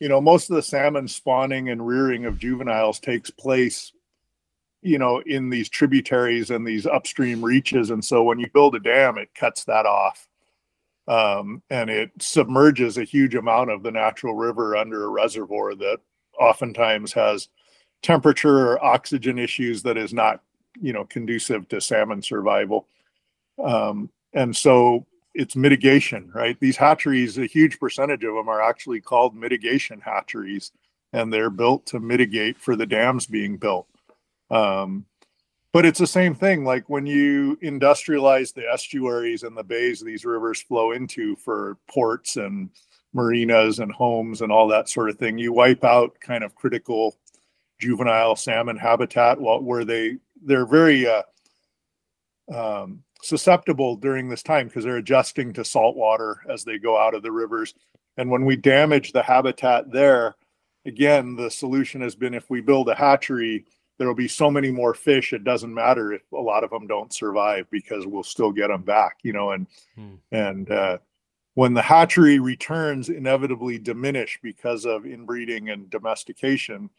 you 0.00 0.08
know, 0.08 0.20
most 0.20 0.50
of 0.50 0.56
the 0.56 0.62
salmon 0.62 1.08
spawning 1.08 1.70
and 1.70 1.86
rearing 1.86 2.26
of 2.26 2.38
juveniles 2.38 3.00
takes 3.00 3.30
place 3.30 3.92
you 4.82 4.98
know 4.98 5.18
in 5.26 5.50
these 5.50 5.68
tributaries 5.68 6.50
and 6.50 6.66
these 6.66 6.86
upstream 6.86 7.44
reaches 7.44 7.90
and 7.90 8.04
so 8.04 8.22
when 8.22 8.38
you 8.38 8.48
build 8.52 8.74
a 8.74 8.80
dam 8.80 9.18
it 9.18 9.34
cuts 9.34 9.64
that 9.64 9.86
off 9.86 10.26
um, 11.08 11.62
and 11.70 11.90
it 11.90 12.10
submerges 12.20 12.96
a 12.96 13.04
huge 13.04 13.34
amount 13.34 13.70
of 13.70 13.82
the 13.82 13.90
natural 13.90 14.34
river 14.34 14.76
under 14.76 15.04
a 15.04 15.08
reservoir 15.08 15.74
that 15.74 15.98
oftentimes 16.40 17.12
has 17.12 17.48
temperature 18.02 18.72
or 18.72 18.84
oxygen 18.84 19.38
issues 19.38 19.82
that 19.82 19.96
is 19.96 20.12
not 20.12 20.40
you 20.80 20.92
know 20.92 21.04
conducive 21.04 21.68
to 21.68 21.80
salmon 21.80 22.22
survival 22.22 22.88
um, 23.62 24.08
and 24.32 24.56
so 24.56 25.06
it's 25.34 25.54
mitigation 25.54 26.30
right 26.34 26.58
these 26.60 26.76
hatcheries 26.76 27.38
a 27.38 27.46
huge 27.46 27.78
percentage 27.78 28.24
of 28.24 28.34
them 28.34 28.48
are 28.48 28.62
actually 28.62 29.00
called 29.00 29.36
mitigation 29.36 30.00
hatcheries 30.00 30.72
and 31.12 31.32
they're 31.32 31.50
built 31.50 31.84
to 31.86 32.00
mitigate 32.00 32.58
for 32.58 32.74
the 32.74 32.86
dams 32.86 33.26
being 33.26 33.56
built 33.56 33.86
um, 34.50 35.04
but 35.72 35.86
it's 35.86 36.00
the 36.00 36.06
same 36.06 36.34
thing. 36.34 36.64
Like 36.64 36.88
when 36.88 37.06
you 37.06 37.56
industrialize 37.62 38.52
the 38.52 38.68
estuaries 38.68 39.44
and 39.44 39.56
the 39.56 39.62
bays 39.62 40.00
these 40.00 40.24
rivers 40.24 40.60
flow 40.60 40.92
into 40.92 41.36
for 41.36 41.76
ports 41.88 42.36
and 42.36 42.70
marinas 43.12 43.78
and 43.78 43.92
homes 43.92 44.42
and 44.42 44.52
all 44.52 44.68
that 44.68 44.88
sort 44.88 45.10
of 45.10 45.18
thing, 45.18 45.38
you 45.38 45.52
wipe 45.52 45.84
out 45.84 46.18
kind 46.20 46.44
of 46.44 46.54
critical 46.54 47.16
juvenile 47.78 48.36
salmon 48.36 48.76
habitat 48.76 49.40
where 49.40 49.84
they 49.84 50.16
they're 50.42 50.66
very 50.66 51.06
uh, 51.06 51.22
um, 52.54 53.02
susceptible 53.22 53.96
during 53.96 54.28
this 54.28 54.42
time 54.42 54.68
because 54.68 54.84
they're 54.84 54.96
adjusting 54.96 55.52
to 55.52 55.64
salt 55.64 55.96
water 55.96 56.40
as 56.48 56.64
they 56.64 56.78
go 56.78 56.98
out 56.98 57.14
of 57.14 57.22
the 57.22 57.32
rivers. 57.32 57.74
And 58.16 58.30
when 58.30 58.44
we 58.44 58.56
damage 58.56 59.12
the 59.12 59.22
habitat 59.22 59.90
there, 59.90 60.34
again, 60.84 61.36
the 61.36 61.50
solution 61.50 62.00
has 62.00 62.14
been 62.14 62.34
if 62.34 62.50
we 62.50 62.60
build 62.60 62.88
a 62.88 62.94
hatchery 62.94 63.64
there 64.00 64.08
will 64.08 64.14
be 64.14 64.26
so 64.26 64.50
many 64.50 64.70
more 64.70 64.94
fish 64.94 65.34
it 65.34 65.44
doesn't 65.44 65.74
matter 65.74 66.14
if 66.14 66.22
a 66.32 66.36
lot 66.36 66.64
of 66.64 66.70
them 66.70 66.86
don't 66.86 67.12
survive 67.12 67.66
because 67.70 68.06
we'll 68.06 68.22
still 68.22 68.50
get 68.50 68.68
them 68.68 68.80
back 68.80 69.18
you 69.22 69.32
know 69.32 69.50
and 69.50 69.66
hmm. 69.94 70.14
and 70.32 70.70
uh, 70.70 70.96
when 71.54 71.74
the 71.74 71.82
hatchery 71.82 72.38
returns 72.38 73.08
inevitably 73.08 73.78
diminish 73.78 74.38
because 74.42 74.84
of 74.84 75.04
inbreeding 75.04 75.70
and 75.70 75.90
domestication 75.90 76.90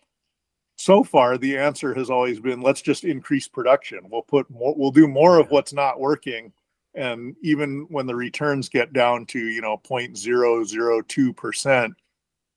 so 0.75 1.03
far 1.03 1.37
the 1.37 1.57
answer 1.57 1.93
has 1.93 2.09
always 2.09 2.39
been 2.39 2.61
let's 2.61 2.81
just 2.81 3.03
increase 3.03 3.47
production. 3.47 3.99
We'll 4.09 4.23
put 4.23 4.49
more 4.49 4.73
we'll 4.75 4.91
do 4.91 5.07
more 5.07 5.37
of 5.37 5.51
what's 5.51 5.73
not 5.73 5.99
working. 5.99 6.51
And 6.95 7.35
even 7.41 7.85
when 7.89 8.07
the 8.07 8.15
returns 8.15 8.67
get 8.67 8.91
down 8.91 9.25
to 9.27 9.39
you 9.39 9.61
know 9.61 9.77
0.002 9.77 11.35
percent 11.35 11.93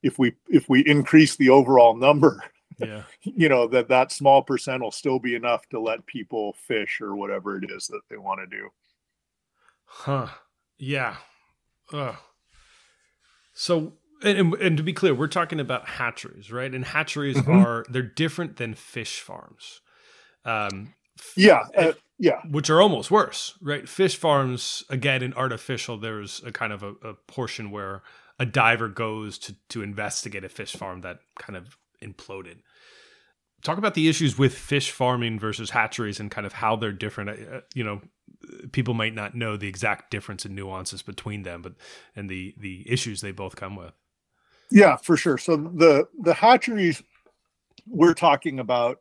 if 0.03 0.18
we 0.18 0.32
if 0.49 0.68
we 0.68 0.80
increase 0.86 1.36
the 1.36 1.51
overall 1.51 1.95
number 1.95 2.42
yeah. 2.78 3.03
you 3.22 3.49
know 3.49 3.66
that 3.68 3.88
that 3.88 4.11
small 4.11 4.42
percent 4.42 4.82
will 4.82 4.90
still 4.90 5.18
be 5.18 5.34
enough 5.34 5.68
to 5.68 5.80
let 5.80 6.07
people 6.07 6.55
fish 6.66 7.01
or 7.01 7.14
whatever 7.14 7.59
it 7.59 7.70
is 7.70 7.86
that 7.88 8.03
they 8.09 8.16
want 8.16 8.40
to 8.40 8.47
do. 8.47 8.70
Huh. 9.84 10.28
Yeah 10.78 11.16
Ugh. 11.93 12.16
so 13.53 13.95
and, 14.22 14.55
and, 14.55 14.76
to 14.76 14.82
be 14.82 14.93
clear 14.93 15.14
we're 15.14 15.26
talking 15.26 15.61
about 15.61 15.87
hatcheries 15.87 16.51
right 16.51 16.72
and 16.72 16.85
hatcheries 16.85 17.37
mm-hmm. 17.37 17.51
are 17.51 17.85
they're 17.89 18.03
different 18.03 18.57
than 18.57 18.74
fish 18.74 19.20
farms 19.20 19.80
um 20.45 20.95
yeah 21.37 21.64
uh, 21.76 21.93
yeah 22.18 22.41
which 22.51 22.70
are 22.70 22.80
almost 22.80 23.11
worse 23.11 23.59
right 23.61 23.89
fish 23.89 24.16
farms 24.16 24.82
again 24.89 25.22
in 25.22 25.35
artificial 25.35 25.99
there's 25.99 26.43
a 26.45 26.53
kind 26.53 26.72
of 26.72 26.82
a, 26.82 26.93
a 27.03 27.14
portion 27.26 27.70
where 27.70 28.03
a 28.39 28.47
diver 28.47 28.89
goes 28.89 29.39
to 29.39 29.55
to 29.68 29.82
investigate 29.82 30.45
a 30.45 30.49
fish 30.49 30.72
farm 30.72 31.03
that 31.03 31.18
kind 31.39 31.57
of 31.57 31.76
imploded. 32.03 32.59
Talk 33.65 33.79
about 33.79 33.95
the 33.95 34.09
issues 34.09 34.39
with 34.39 34.55
fish 34.55 34.91
farming 34.91 35.41
versus 35.41 35.71
hatcheries 35.71 36.21
and 36.21 36.31
kind 36.31 36.47
of 36.47 36.53
how 36.53 36.77
they're 36.77 36.93
different. 36.93 37.31
Uh, 37.31 37.61
you 37.75 37.83
know, 37.83 38.03
people 38.73 38.95
might 38.95 39.15
not 39.15 39.35
know 39.35 39.57
the 39.57 39.67
exact 39.67 40.11
difference 40.11 40.45
and 40.45 40.55
nuances 40.55 41.03
between 41.03 41.43
them, 41.43 41.62
but 41.62 41.73
and 42.15 42.29
the 42.29 42.55
the 42.59 42.85
issues 42.87 43.21
they 43.21 43.33
both 43.33 43.57
come 43.57 43.75
with. 43.75 43.95
Yeah, 44.71 44.97
for 44.97 45.17
sure. 45.17 45.39
So 45.39 45.57
the 45.57 46.09
the 46.21 46.35
hatcheries 46.35 47.03
we're 47.87 48.15
talking 48.15 48.61
about 48.61 49.01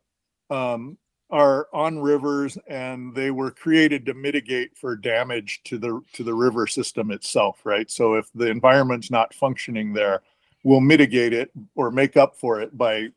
um, 0.49 0.97
are 1.30 1.68
on 1.74 1.99
rivers, 1.99 2.57
and 2.68 3.14
they 3.16 3.32
were 3.32 3.51
created 3.51 4.05
to 4.05 4.14
mitigate 4.14 4.78
for 4.78 4.95
damage 4.95 5.61
to 5.66 5.78
the 5.78 6.01
to 6.14 6.24
the 6.24 6.34
river 6.34 6.68
system 6.68 7.11
itself, 7.11 7.66
right? 7.66 7.89
So 7.89 8.14
if 8.14 8.32
the 8.34 8.47
environment's 8.47 9.11
not 9.11 9.34
functioning 9.34 9.93
there, 9.93 10.22
we'll 10.64 10.82
mitigate 10.82 11.34
it 11.34 11.51
or 11.76 11.91
make 11.91 12.18
up 12.18 12.38
for 12.38 12.61
it 12.61 12.78
by 12.78 13.09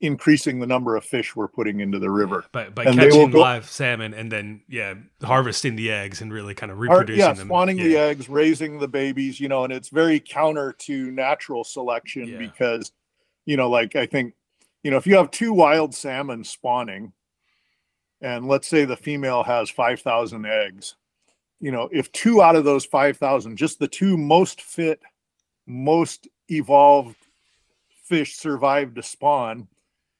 increasing 0.00 0.58
the 0.58 0.66
number 0.66 0.94
of 0.94 1.04
fish 1.04 1.34
we're 1.34 1.48
putting 1.48 1.80
into 1.80 1.98
the 1.98 2.10
river. 2.10 2.44
By, 2.52 2.68
by 2.68 2.84
catching 2.84 3.30
go, 3.30 3.40
live 3.40 3.68
salmon 3.68 4.12
and 4.12 4.30
then, 4.30 4.62
yeah, 4.68 4.94
harvesting 5.22 5.76
the 5.76 5.90
eggs 5.90 6.20
and 6.20 6.32
really 6.32 6.54
kind 6.54 6.70
of 6.70 6.78
reproducing 6.78 7.22
are, 7.22 7.28
yeah, 7.28 7.32
them. 7.32 7.48
spawning 7.48 7.78
yeah. 7.78 7.84
the 7.84 7.98
eggs, 7.98 8.28
raising 8.28 8.78
the 8.78 8.88
babies, 8.88 9.40
you 9.40 9.48
know, 9.48 9.64
and 9.64 9.72
it's 9.72 9.88
very 9.88 10.20
counter 10.20 10.74
to 10.80 11.10
natural 11.12 11.64
selection 11.64 12.28
yeah. 12.28 12.38
because, 12.38 12.92
you 13.46 13.56
know, 13.56 13.70
like 13.70 13.96
I 13.96 14.06
think, 14.06 14.34
you 14.82 14.90
know, 14.90 14.98
if 14.98 15.06
you 15.06 15.16
have 15.16 15.30
two 15.30 15.52
wild 15.52 15.94
salmon 15.94 16.44
spawning 16.44 17.12
and 18.20 18.46
let's 18.46 18.68
say 18.68 18.84
the 18.84 18.96
female 18.96 19.42
has 19.42 19.70
5,000 19.70 20.46
eggs, 20.46 20.96
you 21.58 21.70
know, 21.70 21.88
if 21.90 22.12
two 22.12 22.42
out 22.42 22.54
of 22.54 22.64
those 22.64 22.84
5,000, 22.84 23.56
just 23.56 23.78
the 23.78 23.88
two 23.88 24.18
most 24.18 24.60
fit, 24.60 25.00
most 25.66 26.28
evolved 26.48 27.16
fish 28.04 28.36
survive 28.36 28.94
to 28.94 29.02
spawn, 29.02 29.66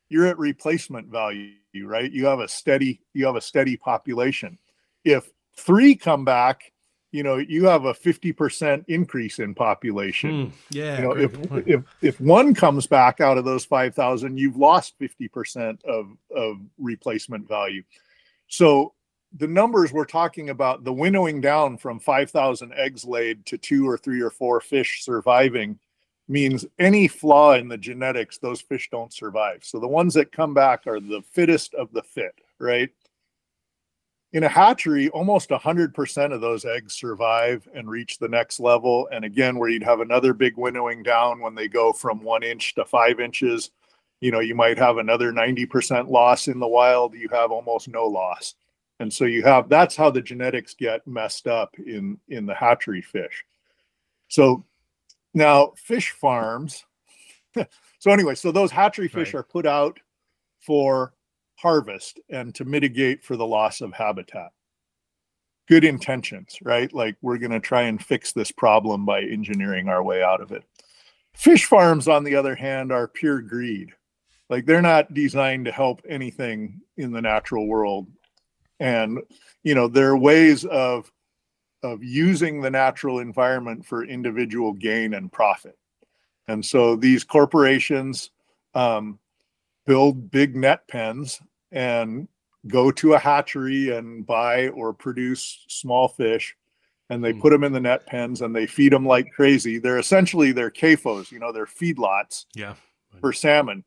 you're 0.09 0.27
at 0.27 0.39
replacement 0.39 1.09
value, 1.09 1.53
right? 1.85 2.11
You 2.11 2.27
have 2.27 2.41
a 2.41 2.49
steady 2.49 3.01
you 3.13 3.27
have 3.27 3.37
a 3.37 3.41
steady 3.41 3.77
population. 3.77 4.59
If 5.05 5.31
three 5.57 5.95
come 5.95 6.25
back, 6.25 6.73
you 7.13 7.23
know 7.23 7.37
you 7.37 7.67
have 7.67 7.85
a 7.85 7.95
50% 7.95 8.85
increase 8.89 9.39
in 9.39 9.55
population. 9.55 10.31
Mm, 10.31 10.53
yeah. 10.71 10.97
You 10.97 11.03
know, 11.03 11.17
if, 11.17 11.67
if 11.67 11.85
if 12.03 12.21
one 12.21 12.55
comes 12.55 12.87
back 12.87 13.21
out 13.21 13.39
of 13.39 13.45
those 13.45 13.65
5,000, 13.65 14.39
you've 14.39 14.57
lost 14.57 14.99
50% 15.01 15.85
of 15.85 16.07
of 16.35 16.57
replacement 16.79 17.49
value. 17.49 17.83
So 18.49 18.95
the 19.37 19.49
numbers 19.49 19.93
we're 19.93 20.05
talking 20.05 20.51
about, 20.51 20.85
the 20.85 20.93
winnowing 20.93 21.41
down 21.41 21.77
from 21.77 21.99
5,000 21.99 22.73
eggs 22.75 23.05
laid 23.05 23.45
to 23.47 23.59
two 23.59 23.89
or 23.89 23.99
three 23.99 24.21
or 24.21 24.31
four 24.31 24.61
fish 24.61 25.03
surviving 25.03 25.79
means 26.29 26.67
any 26.79 27.09
flaw 27.09 27.55
in 27.55 27.69
the 27.69 27.79
genetics, 27.79 28.39
those 28.39 28.61
fish 28.61 28.89
don't 28.91 29.13
survive. 29.13 29.63
So 29.63 29.79
the 29.79 29.87
ones 29.89 30.15
that 30.15 30.33
come 30.33 30.55
back 30.55 30.87
are 30.87 31.01
the 31.01 31.23
fittest 31.31 31.75
of 31.75 31.93
the 31.93 32.03
fit, 32.03 32.41
right? 32.59 32.91
In 34.33 34.43
a 34.43 34.49
hatchery, 34.49 35.09
almost 35.11 35.51
100% 35.51 36.33
of 36.33 36.41
those 36.41 36.65
eggs 36.65 36.95
survive 36.95 37.67
and 37.75 37.89
reach 37.89 38.19
the 38.19 38.29
next 38.29 38.59
level. 38.59 39.09
And 39.13 39.25
again, 39.25 39.57
where 39.57 39.71
you'd 39.71 39.85
have 39.85 40.01
another 40.01 40.35
big 40.35 40.57
winnowing 40.57 41.03
down 41.03 41.41
when 41.41 41.55
they 41.55 41.69
go 41.69 41.93
from 41.93 42.23
one 42.23 42.43
inch 42.43 42.75
to 42.75 42.85
five 42.85 43.21
inches, 43.21 43.71
you 44.21 44.33
know, 44.33 44.41
you 44.41 44.55
might 44.55 44.79
have 44.79 44.99
another 44.99 45.33
90% 45.33 46.09
loss 46.09 46.49
in 46.49 46.59
the 46.59 46.67
wild. 46.67 47.15
You 47.15 47.29
have 47.31 47.53
almost 47.53 47.89
no 47.89 48.05
loss. 48.07 48.55
And 48.99 49.13
so 49.13 49.25
you 49.27 49.43
have 49.43 49.69
that's 49.69 49.95
how 49.95 50.11
the 50.11 50.23
genetics 50.23 50.75
get 50.75 51.07
messed 51.07 51.47
up 51.47 51.75
in 51.79 52.19
in 52.29 52.47
the 52.47 52.55
hatchery 52.55 53.03
fish. 53.03 53.45
So 54.29 54.65
now, 55.37 55.73
fish 55.77 56.11
farms 56.11 56.85
so 57.99 58.11
anyway, 58.11 58.35
so 58.35 58.53
those 58.53 58.71
hatchery 58.71 59.09
fish 59.09 59.33
Right. 59.33 59.41
are 59.41 59.45
put 59.45 59.67
out 59.67 59.99
for 60.61 61.13
harvest 61.57 62.21
and 62.29 62.55
to 62.55 62.65
mitigate 62.65 63.25
for 63.25 63.37
the 63.37 63.47
loss 63.47 63.81
of 63.81 63.93
habitat. 63.93 64.51
Good 65.69 65.85
intentions, 65.85 66.59
right? 66.63 66.93
Like 66.93 67.17
we're 67.23 67.39
going 67.39 67.51
to 67.53 67.61
try 67.61 67.83
and 67.83 68.03
fix 68.05 68.33
this 68.33 68.53
problem 68.53 69.05
by 69.05 69.23
engineering 69.23 69.89
our 69.89 70.03
way 70.03 70.23
out 70.23 70.41
of 70.41 70.53
it. 70.53 70.63
Fish 71.35 71.65
farms, 71.67 72.09
on 72.09 72.25
the 72.25 72.37
other 72.37 72.55
hand, 72.55 72.93
are 72.93 73.09
pure 73.09 73.41
greed. 73.41 73.91
Like 74.49 74.65
they're 74.65 74.83
not 74.83 75.13
designed 75.13 75.65
to 75.65 75.73
help 75.73 76.03
anything 76.09 76.81
in 76.97 77.11
the 77.11 77.23
natural 77.23 77.67
world. 77.67 78.07
And, 78.79 79.21
you 79.65 79.75
know, 79.75 79.89
there 79.89 80.11
are 80.11 80.19
ways 80.19 80.65
of 80.67 81.11
of 81.93 82.03
using 82.03 82.61
the 82.61 82.71
natural 82.71 83.21
environment 83.21 83.85
for 83.87 84.05
individual 84.05 84.73
gain 84.73 85.15
and 85.15 85.31
profit. 85.33 85.79
And 86.49 86.65
so 86.65 86.97
these 86.97 87.25
corporations 87.25 88.31
um, 88.75 89.19
build 89.87 90.31
big 90.31 90.57
net 90.57 90.87
pens 90.89 91.41
and 91.73 92.29
go 92.67 92.91
to 92.91 93.15
a 93.15 93.19
hatchery 93.19 93.97
and 93.97 94.27
buy 94.27 94.69
or 94.69 94.93
produce 94.93 95.65
small 95.69 96.09
fish 96.09 96.57
and 97.09 97.23
they 97.23 97.33
Hmm. 97.33 97.41
put 97.41 97.51
them 97.51 97.63
in 97.63 97.73
the 97.73 97.81
net 97.81 98.05
pens 98.07 98.43
and 98.43 98.55
they 98.55 98.67
feed 98.67 98.93
them 98.93 99.07
like 99.07 99.31
crazy. 99.33 99.79
They're 99.79 99.99
essentially 99.99 100.51
they're 100.53 100.71
CAFOs, 100.73 101.31
you 101.31 101.39
know, 101.39 101.53
they're 101.53 101.67
feedlots 101.67 102.47
Yeah. 102.55 102.75
for 103.21 103.33
salmon. 103.33 103.85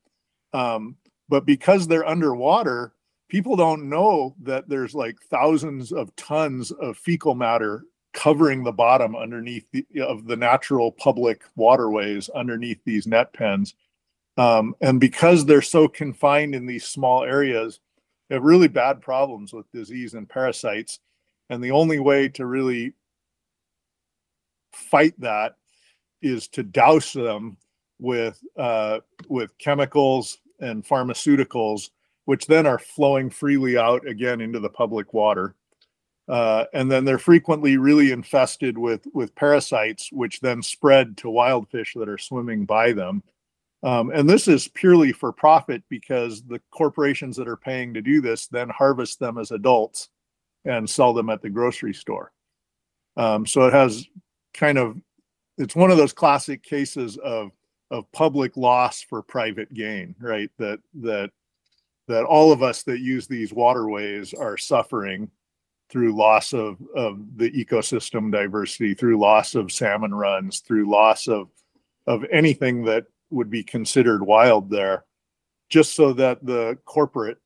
Um, 0.54 0.96
but 1.28 1.44
because 1.44 1.86
they're 1.86 2.08
underwater, 2.08 2.92
people 3.30 3.56
don't 3.56 3.88
know 3.88 4.34
that 4.42 4.68
there's 4.68 4.94
like 4.94 5.16
thousands 5.30 5.92
of 5.92 6.14
tons 6.16 6.70
of 6.72 6.98
fecal 6.98 7.34
matter 7.34 7.84
covering 8.12 8.64
the 8.64 8.72
bottom 8.72 9.14
underneath 9.14 9.64
the, 9.72 9.86
of 10.02 10.26
the 10.26 10.36
natural 10.36 10.92
public 10.92 11.42
waterways 11.54 12.28
underneath 12.30 12.80
these 12.84 13.06
net 13.06 13.32
pens. 13.32 13.74
Um, 14.36 14.74
and 14.80 15.00
because 15.00 15.44
they're 15.44 15.62
so 15.62 15.86
confined 15.86 16.54
in 16.54 16.66
these 16.66 16.86
small 16.86 17.22
areas, 17.22 17.80
they 18.28 18.36
have 18.36 18.42
really 18.42 18.68
bad 18.68 19.00
problems 19.00 19.52
with 19.52 19.70
disease 19.72 20.14
and 20.14 20.28
parasites. 20.28 20.98
And 21.48 21.62
the 21.62 21.72
only 21.72 21.98
way 21.98 22.28
to 22.30 22.46
really 22.46 22.94
fight 24.72 25.14
that 25.20 25.56
is 26.22 26.48
to 26.48 26.62
douse 26.62 27.12
them 27.12 27.56
with 27.98 28.40
uh, 28.56 29.00
with 29.28 29.56
chemicals 29.58 30.38
and 30.60 30.84
pharmaceuticals, 30.84 31.90
which 32.24 32.46
then 32.46 32.66
are 32.66 32.78
flowing 32.78 33.30
freely 33.30 33.76
out 33.76 34.06
again 34.06 34.40
into 34.40 34.60
the 34.60 34.68
public 34.68 35.12
water. 35.12 35.54
Uh, 36.28 36.64
and 36.72 36.90
then 36.90 37.04
they're 37.04 37.18
frequently 37.18 37.76
really 37.76 38.12
infested 38.12 38.78
with 38.78 39.04
with 39.12 39.34
parasites, 39.34 40.10
which 40.12 40.40
then 40.40 40.62
spread 40.62 41.16
to 41.16 41.28
wild 41.28 41.68
fish 41.68 41.94
that 41.96 42.08
are 42.08 42.18
swimming 42.18 42.64
by 42.64 42.92
them. 42.92 43.22
Um, 43.82 44.10
and 44.14 44.28
this 44.28 44.46
is 44.46 44.68
purely 44.68 45.10
for 45.10 45.32
profit 45.32 45.82
because 45.88 46.42
the 46.42 46.60
corporations 46.70 47.36
that 47.36 47.48
are 47.48 47.56
paying 47.56 47.94
to 47.94 48.02
do 48.02 48.20
this 48.20 48.46
then 48.46 48.68
harvest 48.68 49.18
them 49.18 49.38
as 49.38 49.50
adults 49.50 50.10
and 50.64 50.88
sell 50.88 51.14
them 51.14 51.30
at 51.30 51.40
the 51.40 51.50
grocery 51.50 51.94
store. 51.94 52.30
Um, 53.16 53.46
so 53.46 53.66
it 53.66 53.72
has 53.72 54.06
kind 54.54 54.78
of 54.78 55.00
it's 55.58 55.76
one 55.76 55.90
of 55.90 55.96
those 55.96 56.12
classic 56.12 56.62
cases 56.62 57.16
of 57.18 57.50
of 57.90 58.10
public 58.12 58.56
loss 58.56 59.02
for 59.02 59.22
private 59.22 59.72
gain, 59.74 60.14
right? 60.20 60.50
That 60.58 60.78
that 61.02 61.30
that 62.10 62.24
all 62.24 62.52
of 62.52 62.62
us 62.62 62.82
that 62.82 63.00
use 63.00 63.26
these 63.26 63.52
waterways 63.52 64.34
are 64.34 64.56
suffering 64.56 65.30
through 65.88 66.12
loss 66.12 66.52
of 66.52 66.76
of 66.94 67.20
the 67.36 67.50
ecosystem 67.50 68.30
diversity, 68.30 68.94
through 68.94 69.18
loss 69.18 69.54
of 69.54 69.72
salmon 69.72 70.14
runs, 70.14 70.60
through 70.60 70.90
loss 70.90 71.28
of 71.28 71.48
of 72.06 72.24
anything 72.30 72.84
that 72.84 73.06
would 73.30 73.50
be 73.50 73.62
considered 73.62 74.22
wild 74.22 74.70
there, 74.70 75.04
just 75.68 75.94
so 75.94 76.12
that 76.12 76.44
the 76.44 76.76
corporate 76.84 77.38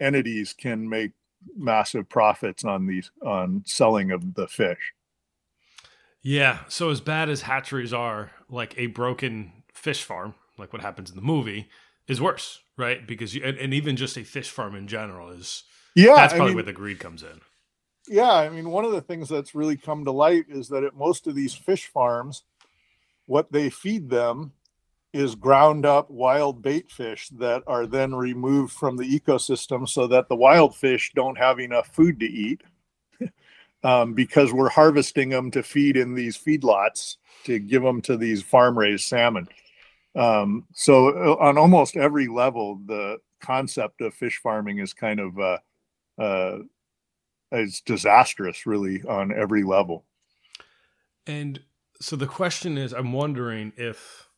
entities 0.00 0.52
can 0.52 0.88
make 0.88 1.12
massive 1.56 2.08
profits 2.08 2.64
on 2.64 2.86
these 2.86 3.10
on 3.24 3.62
selling 3.66 4.10
of 4.10 4.34
the 4.34 4.46
fish. 4.46 4.92
Yeah. 6.22 6.58
So 6.68 6.90
as 6.90 7.00
bad 7.00 7.30
as 7.30 7.42
hatcheries 7.42 7.94
are, 7.94 8.32
like 8.50 8.74
a 8.76 8.86
broken 8.86 9.52
fish 9.72 10.04
farm, 10.04 10.34
like 10.58 10.72
what 10.72 10.82
happens 10.82 11.08
in 11.08 11.16
the 11.16 11.22
movie, 11.22 11.70
is 12.06 12.20
worse, 12.20 12.60
right? 12.80 13.06
Because 13.06 13.34
you 13.34 13.42
and, 13.44 13.56
and 13.58 13.72
even 13.72 13.94
just 13.96 14.16
a 14.16 14.24
fish 14.24 14.50
farm 14.50 14.74
in 14.74 14.88
general 14.88 15.30
is 15.30 15.62
Yeah, 15.94 16.16
that's 16.16 16.32
I 16.34 16.36
probably 16.36 16.50
mean- 16.50 16.54
where 16.56 16.64
the 16.64 16.72
greed 16.72 16.98
comes 16.98 17.22
in. 17.22 17.40
yeah 18.08 18.32
i 18.32 18.48
mean 18.48 18.70
one 18.70 18.84
of 18.86 18.92
the 18.92 19.02
things 19.02 19.28
that's 19.28 19.54
really 19.54 19.76
come 19.76 20.04
to 20.04 20.10
light 20.10 20.46
is 20.48 20.68
that 20.70 20.82
at 20.84 20.96
most 20.96 21.26
of 21.26 21.34
these 21.34 21.54
fish 21.54 21.86
farms 21.86 22.42
what 23.26 23.52
they 23.52 23.68
feed 23.70 24.08
them 24.08 24.52
is 25.12 25.34
ground 25.34 25.84
up 25.84 26.08
wild 26.10 26.62
bait 26.62 26.90
fish 26.90 27.28
that 27.28 27.62
are 27.66 27.86
then 27.86 28.14
removed 28.14 28.72
from 28.72 28.96
the 28.96 29.20
ecosystem 29.20 29.86
so 29.88 30.06
that 30.06 30.28
the 30.28 30.34
wild 30.36 30.74
fish 30.74 31.12
don't 31.14 31.36
have 31.38 31.60
enough 31.60 31.88
food 31.94 32.18
to 32.18 32.26
eat 32.26 32.62
um, 33.84 34.14
because 34.14 34.52
we're 34.52 34.68
harvesting 34.70 35.28
them 35.28 35.50
to 35.50 35.62
feed 35.62 35.96
in 35.96 36.14
these 36.14 36.36
feedlots 36.38 37.16
to 37.44 37.58
give 37.58 37.82
them 37.82 38.00
to 38.00 38.16
these 38.16 38.42
farm 38.42 38.78
raised 38.78 39.04
salmon 39.06 39.46
um, 40.16 40.66
so 40.74 41.08
uh, 41.08 41.36
on 41.44 41.58
almost 41.58 41.96
every 41.96 42.28
level 42.28 42.80
the 42.86 43.18
concept 43.40 44.00
of 44.02 44.14
fish 44.14 44.38
farming 44.42 44.78
is 44.78 44.92
kind 44.94 45.20
of 45.20 45.38
uh, 45.38 45.58
uh, 46.18 46.58
it's 47.52 47.80
disastrous 47.82 48.66
really 48.66 49.02
on 49.08 49.32
every 49.32 49.64
level 49.64 50.04
And 51.26 51.60
so 52.00 52.16
the 52.16 52.26
question 52.26 52.78
is, 52.78 52.92
I'm 52.92 53.12
wondering 53.12 53.72
if, 53.76 54.28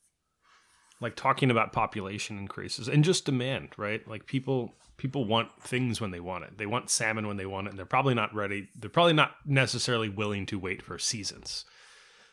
like, 1.00 1.16
talking 1.16 1.50
about 1.50 1.72
population 1.72 2.38
increases 2.38 2.88
and 2.88 3.04
just 3.04 3.24
demand, 3.24 3.70
right? 3.76 4.06
Like 4.08 4.26
people 4.26 4.74
people 4.98 5.24
want 5.24 5.50
things 5.62 6.00
when 6.00 6.10
they 6.12 6.20
want 6.20 6.44
it. 6.44 6.58
They 6.58 6.66
want 6.66 6.90
salmon 6.90 7.26
when 7.26 7.36
they 7.36 7.46
want 7.46 7.66
it, 7.66 7.70
and 7.70 7.78
they're 7.78 7.86
probably 7.86 8.14
not 8.14 8.34
ready. 8.34 8.68
They're 8.76 8.90
probably 8.90 9.14
not 9.14 9.32
necessarily 9.46 10.08
willing 10.08 10.46
to 10.46 10.58
wait 10.58 10.82
for 10.82 10.98
seasons, 10.98 11.64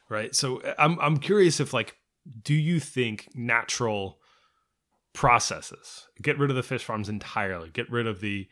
right? 0.10 0.36
So 0.36 0.62
I'm 0.78 1.00
I'm 1.00 1.18
curious 1.20 1.60
if 1.60 1.74
like, 1.74 1.96
do 2.44 2.54
you 2.54 2.80
think 2.80 3.30
natural 3.36 4.20
processes 5.14 6.08
get 6.22 6.38
rid 6.38 6.50
of 6.50 6.56
the 6.56 6.64
fish 6.64 6.84
farms 6.84 7.10
entirely, 7.10 7.70
get 7.70 7.90
rid 7.92 8.08
of 8.08 8.22
the 8.22 8.48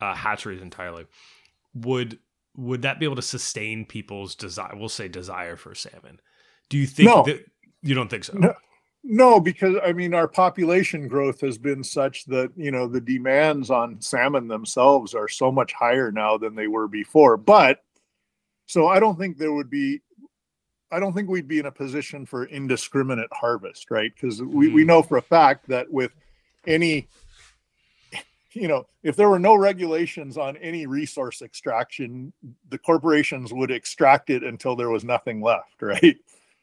uh, 0.00 0.14
hatcheries 0.14 0.62
entirely, 0.62 1.06
would 1.74 2.18
would 2.56 2.82
that 2.82 3.00
be 3.00 3.06
able 3.06 3.16
to 3.16 3.22
sustain 3.22 3.84
people's 3.84 4.34
desire? 4.34 4.72
We'll 4.74 4.88
say 4.88 5.08
desire 5.08 5.56
for 5.56 5.74
salmon. 5.74 6.20
Do 6.68 6.78
you 6.78 6.86
think 6.86 7.08
No. 7.08 7.22
that 7.24 7.44
you 7.82 7.94
don't 7.94 8.08
think 8.08 8.24
so? 8.24 8.34
No. 8.36 8.54
no 9.02 9.38
because 9.40 9.76
i 9.84 9.92
mean 9.92 10.14
our 10.14 10.26
population 10.26 11.06
growth 11.08 11.38
has 11.40 11.58
been 11.58 11.84
such 11.84 12.24
that 12.24 12.50
you 12.56 12.70
know 12.70 12.88
the 12.88 13.00
demands 13.00 13.70
on 13.70 14.00
salmon 14.00 14.48
themselves 14.48 15.14
are 15.14 15.28
so 15.28 15.52
much 15.52 15.74
higher 15.74 16.10
now 16.10 16.38
than 16.38 16.54
they 16.54 16.68
were 16.68 16.88
before 16.88 17.36
but 17.36 17.84
so 18.64 18.86
i 18.88 18.98
don't 18.98 19.18
think 19.18 19.36
there 19.36 19.52
would 19.52 19.68
be 19.68 20.00
i 20.90 21.00
don't 21.00 21.12
think 21.12 21.28
we'd 21.28 21.48
be 21.48 21.58
in 21.58 21.66
a 21.66 21.72
position 21.72 22.26
for 22.26 22.44
indiscriminate 22.46 23.28
harvest 23.32 23.90
right 23.90 24.12
because 24.14 24.42
we, 24.42 24.68
we 24.68 24.82
Mhm. 24.82 24.86
know 24.86 25.02
for 25.02 25.16
a 25.18 25.22
fact 25.22 25.68
that 25.68 25.90
with 25.90 26.12
any 26.66 27.08
you 28.52 28.68
know 28.68 28.86
if 29.02 29.16
there 29.16 29.28
were 29.28 29.38
no 29.38 29.54
regulations 29.56 30.36
on 30.38 30.56
any 30.58 30.86
resource 30.86 31.42
extraction 31.42 32.32
the 32.70 32.78
corporations 32.78 33.52
would 33.52 33.70
extract 33.70 34.30
it 34.30 34.42
until 34.44 34.76
there 34.76 34.90
was 34.90 35.04
nothing 35.04 35.40
left 35.40 35.74
right 35.82 36.16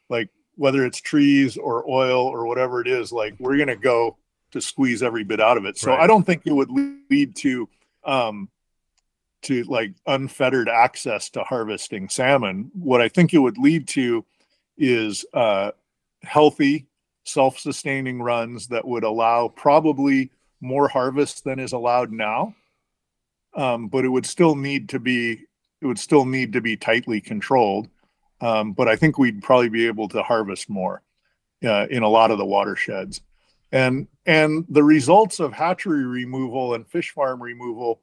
like 0.08 0.28
whether 0.56 0.84
it's 0.84 1.00
trees 1.00 1.56
or 1.56 1.88
oil 1.90 2.20
or 2.26 2.46
whatever 2.46 2.80
it 2.80 2.86
is 2.86 3.12
like 3.12 3.34
we're 3.38 3.56
going 3.56 3.68
to 3.68 3.76
go 3.76 4.16
to 4.50 4.60
squeeze 4.60 5.02
every 5.02 5.24
bit 5.24 5.40
out 5.40 5.56
of 5.56 5.64
it 5.64 5.76
so 5.78 5.90
Right. 5.90 6.00
i 6.00 6.06
don't 6.06 6.24
think 6.24 6.42
it 6.46 6.52
would 6.52 6.70
lead 7.10 7.34
to 7.36 7.68
um 8.04 8.48
to 9.42 9.62
like 9.64 9.92
unfettered 10.06 10.68
access 10.68 11.30
to 11.30 11.42
harvesting 11.42 12.08
salmon 12.08 12.70
what 12.74 13.00
i 13.00 13.08
think 13.08 13.34
it 13.34 13.38
would 13.38 13.58
lead 13.58 13.86
to 13.86 14.24
is 14.78 15.24
uh 15.34 15.70
healthy 16.22 16.86
self-sustaining 17.24 18.20
runs 18.20 18.68
that 18.68 18.86
would 18.86 19.04
allow 19.04 19.48
probably 19.48 20.30
more 20.60 20.88
harvest 20.88 21.44
than 21.44 21.58
is 21.58 21.72
allowed 21.72 22.12
now. 22.12 22.54
Um, 23.54 23.88
but 23.88 24.04
it 24.04 24.08
would 24.08 24.26
still 24.26 24.54
need 24.54 24.88
to 24.90 24.98
be 24.98 25.44
it 25.80 25.86
would 25.86 25.98
still 25.98 26.24
need 26.24 26.52
to 26.52 26.60
be 26.60 26.76
tightly 26.76 27.20
controlled. 27.20 27.88
Um, 28.40 28.72
but 28.72 28.88
i 28.88 28.96
think 28.96 29.18
we'd 29.18 29.42
probably 29.42 29.68
be 29.68 29.86
able 29.86 30.08
to 30.08 30.22
harvest 30.22 30.68
more 30.68 31.02
uh, 31.64 31.86
in 31.90 32.02
a 32.02 32.08
lot 32.08 32.30
of 32.30 32.38
the 32.38 32.46
watersheds. 32.46 33.20
And 33.70 34.08
and 34.26 34.64
the 34.68 34.84
results 34.84 35.40
of 35.40 35.52
hatchery 35.52 36.04
removal 36.04 36.74
and 36.74 36.86
fish 36.86 37.10
farm 37.10 37.42
removal 37.42 38.00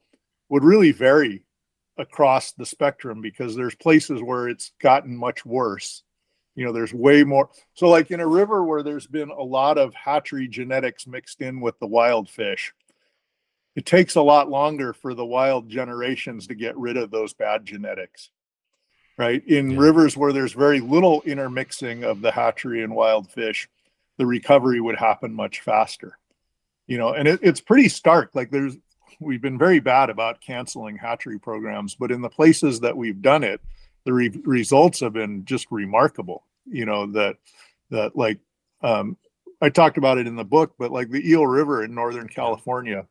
would 0.50 0.62
really 0.64 0.92
vary 0.92 1.42
across 1.96 2.52
the 2.52 2.66
spectrum 2.66 3.22
because 3.22 3.56
there's 3.56 3.74
places 3.74 4.22
where 4.22 4.48
it's 4.48 4.72
gotten 4.80 5.16
much 5.16 5.46
worse 5.46 6.02
you 6.54 6.64
know 6.66 6.72
there's 6.72 6.92
way 6.92 7.24
more 7.24 7.48
so 7.74 7.88
like 7.88 8.10
in 8.10 8.20
a 8.20 8.26
river 8.26 8.62
where 8.64 8.82
there's 8.82 9.06
been 9.06 9.30
a 9.30 9.42
lot 9.42 9.78
of 9.78 9.94
hatchery 9.94 10.48
genetics 10.48 11.06
mixed 11.06 11.40
in 11.40 11.60
with 11.60 11.78
the 11.78 11.86
wild 11.86 12.28
fish 12.28 12.74
it 13.76 13.86
takes 13.86 14.16
a 14.16 14.22
lot 14.22 14.50
longer 14.50 14.92
for 14.92 15.14
the 15.14 15.24
wild 15.24 15.68
generations 15.68 16.46
to 16.48 16.54
get 16.54 16.76
rid 16.76 16.96
of 16.96 17.10
those 17.10 17.32
bad 17.32 17.64
genetics 17.64 18.30
right 19.18 19.46
in 19.46 19.70
Yeah. 19.70 19.78
rivers 19.78 20.16
where 20.16 20.32
there's 20.32 20.52
very 20.52 20.80
little 20.80 21.22
intermixing 21.22 22.04
of 22.04 22.20
the 22.20 22.30
hatchery 22.32 22.82
and 22.82 22.94
wild 22.94 23.30
fish 23.30 23.68
the 24.18 24.26
recovery 24.26 24.82
would 24.82 24.98
happen 24.98 25.32
much 25.32 25.60
faster. 25.60 26.18
You 26.86 26.98
know, 26.98 27.14
and 27.14 27.26
it, 27.26 27.40
it's 27.42 27.62
pretty 27.62 27.88
stark. 27.88 28.32
Like 28.34 28.50
there's 28.50 28.76
we've 29.20 29.42
been 29.42 29.58
very 29.58 29.80
bad 29.80 30.10
about 30.10 30.40
canceling 30.40 30.96
hatchery 30.96 31.38
programs, 31.38 31.94
but 31.94 32.10
in 32.10 32.22
the 32.22 32.28
places 32.28 32.80
that 32.80 32.96
we've 32.96 33.22
done 33.22 33.44
it, 33.44 33.60
the 34.04 34.12
re- 34.12 34.40
results 34.44 35.00
have 35.00 35.12
been 35.12 35.44
just 35.44 35.66
remarkable. 35.70 36.44
You 36.66 36.86
know 36.86 37.06
that 37.12 37.36
that 37.90 38.16
like 38.16 38.38
um, 38.82 39.16
I 39.60 39.68
talked 39.68 39.98
about 39.98 40.18
it 40.18 40.26
in 40.26 40.36
the 40.36 40.44
book, 40.44 40.74
but 40.78 40.90
like 40.90 41.10
the 41.10 41.28
Eel 41.28 41.46
River 41.46 41.84
in 41.84 41.94
Northern 41.94 42.28
California, 42.28 43.06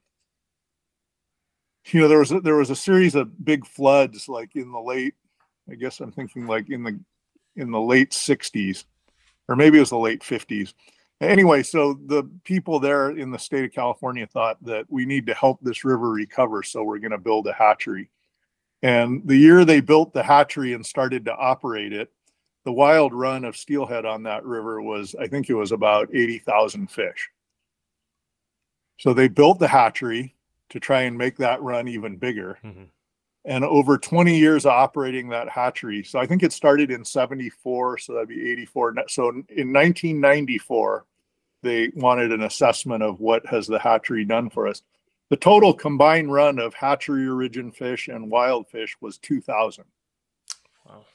you 1.88 2.02
know, 2.02 2.08
there 2.08 2.20
was 2.20 2.32
a, 2.32 2.40
there 2.40 2.56
was 2.56 2.70
a 2.70 2.76
series 2.76 3.16
of 3.16 3.44
big 3.44 3.66
floods 3.66 4.28
like 4.28 4.56
in 4.56 4.72
the 4.72 4.80
late, 4.80 5.16
I 5.70 5.76
guess 5.76 6.00
I'm 6.00 6.12
thinking 6.12 6.48
like 6.48 6.70
in 6.70 6.84
the 6.84 7.00
in 7.56 7.72
the 7.72 7.82
late 7.82 8.12
60s, 8.12 8.86
or 9.48 9.56
maybe 9.56 9.78
it 9.78 9.82
was 9.82 9.90
the 9.90 9.98
late 9.98 10.22
50s. 10.22 10.74
Anyway, 11.22 11.62
so 11.64 12.00
the 12.06 12.24
people 12.46 12.80
there 12.80 13.12
in 13.12 13.30
the 13.30 13.40
state 13.40 13.66
of 13.66 13.74
California 13.74 14.26
thought 14.26 14.58
that 14.64 14.86
we 14.90 15.06
need 15.06 15.26
to 15.26 15.34
help 15.34 15.60
this 15.62 15.84
river 15.84 16.10
recover, 16.10 16.64
so 16.64 16.84
we're 16.84 17.00
going 17.00 17.12
to 17.12 17.18
build 17.18 17.46
a 17.48 17.54
hatchery. 17.54 18.10
And 18.82 19.22
the 19.26 19.36
year 19.36 19.66
they 19.66 19.82
built 19.82 20.14
the 20.14 20.24
hatchery 20.24 20.74
and 20.74 20.86
started 20.86 21.26
to 21.26 21.36
operate 21.36 21.92
it, 21.92 22.10
the 22.64 22.72
wild 22.72 23.14
run 23.14 23.44
of 23.44 23.58
steelhead 23.58 24.06
on 24.06 24.24
that 24.24 24.46
river 24.46 24.82
was, 24.82 25.14
I 25.20 25.28
think 25.28 25.50
it 25.50 25.56
was 25.56 25.74
about 25.74 26.08
80,000 26.14 26.90
fish. 26.90 27.30
So 28.98 29.14
they 29.14 29.28
built 29.28 29.60
the 29.60 29.68
hatchery 29.68 30.36
to 30.70 30.80
try 30.80 31.02
and 31.02 31.18
make 31.18 31.38
that 31.38 31.62
run 31.62 31.88
even 31.88 32.16
bigger. 32.16 32.60
Mm-hmm. 32.64 32.84
And 33.50 33.66
over 33.66 33.98
20 33.98 34.38
years 34.38 34.68
of 34.68 34.74
operating 34.74 35.28
that 35.30 35.50
hatchery, 35.50 36.04
so 36.04 36.20
I 36.20 36.28
think 36.28 36.44
it 36.44 36.54
started 36.54 36.92
in 36.92 37.04
74, 37.04 37.98
so 37.98 38.14
that'd 38.14 38.30
be 38.30 38.52
84. 38.52 38.94
So 39.08 39.30
in 39.30 39.74
1994, 39.74 41.04
they 41.64 41.90
wanted 41.96 42.32
an 42.32 42.44
assessment 42.44 43.02
of 43.02 43.20
what 43.20 43.44
has 43.48 43.66
the 43.66 43.80
hatchery 43.80 44.24
done 44.24 44.52
for 44.52 44.68
us. 44.68 44.84
The 45.30 45.36
total 45.36 45.74
combined 45.74 46.32
run 46.32 46.60
of 46.60 46.76
hatchery 46.76 47.28
origin 47.28 47.72
fish 47.72 48.08
and 48.08 48.30
wild 48.30 48.68
fish 48.68 48.96
was 49.02 49.18
2,000. 49.18 49.84
Wow. 50.86 51.06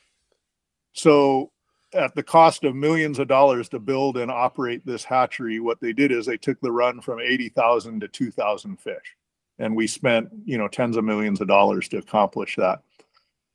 So, 0.92 1.52
at 1.92 2.16
the 2.16 2.22
cost 2.24 2.64
of 2.64 2.74
millions 2.74 3.20
of 3.20 3.28
dollars 3.28 3.68
to 3.68 3.78
build 3.78 4.16
and 4.16 4.28
operate 4.28 4.84
this 4.84 5.04
hatchery, 5.04 5.60
what 5.60 5.80
they 5.80 5.92
did 5.92 6.10
is 6.10 6.26
they 6.26 6.36
took 6.36 6.60
the 6.60 6.72
run 6.72 7.00
from 7.00 7.20
80,000 7.20 8.00
to 8.00 8.08
2,000 8.08 8.80
fish. 8.80 9.16
And 9.58 9.76
we 9.76 9.86
spent, 9.86 10.28
you 10.44 10.58
know, 10.58 10.68
tens 10.68 10.96
of 10.96 11.04
millions 11.04 11.40
of 11.40 11.48
dollars 11.48 11.88
to 11.88 11.98
accomplish 11.98 12.56
that. 12.56 12.82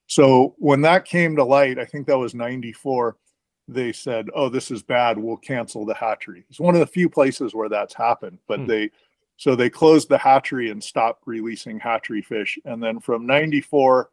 So, 0.08 0.56
when 0.58 0.82
that 0.82 1.06
came 1.06 1.36
to 1.36 1.44
light, 1.44 1.78
I 1.78 1.86
think 1.86 2.08
that 2.08 2.18
was 2.18 2.34
94, 2.34 3.16
they 3.68 3.92
said, 3.92 4.28
oh, 4.34 4.50
this 4.50 4.72
is 4.72 4.82
bad. 4.82 5.18
We'll 5.18 5.38
cancel 5.38 5.86
the 5.86 5.94
hatchery. 5.94 6.44
It's 6.50 6.60
one 6.60 6.74
of 6.74 6.80
the 6.80 6.88
few 6.88 7.10
places 7.10 7.54
where 7.54 7.70
that's 7.70 7.94
happened, 7.94 8.40
but 8.48 8.62
hmm. 8.62 8.66
they, 8.66 8.92
so 9.38 9.56
they 9.56 9.70
closed 9.70 10.10
the 10.10 10.18
hatchery 10.18 10.70
and 10.72 10.84
stopped 10.84 11.24
releasing 11.26 11.80
hatchery 11.80 12.22
fish. 12.22 12.58
And 12.66 12.82
then 12.82 13.00
from 13.00 13.26
94 13.26 14.10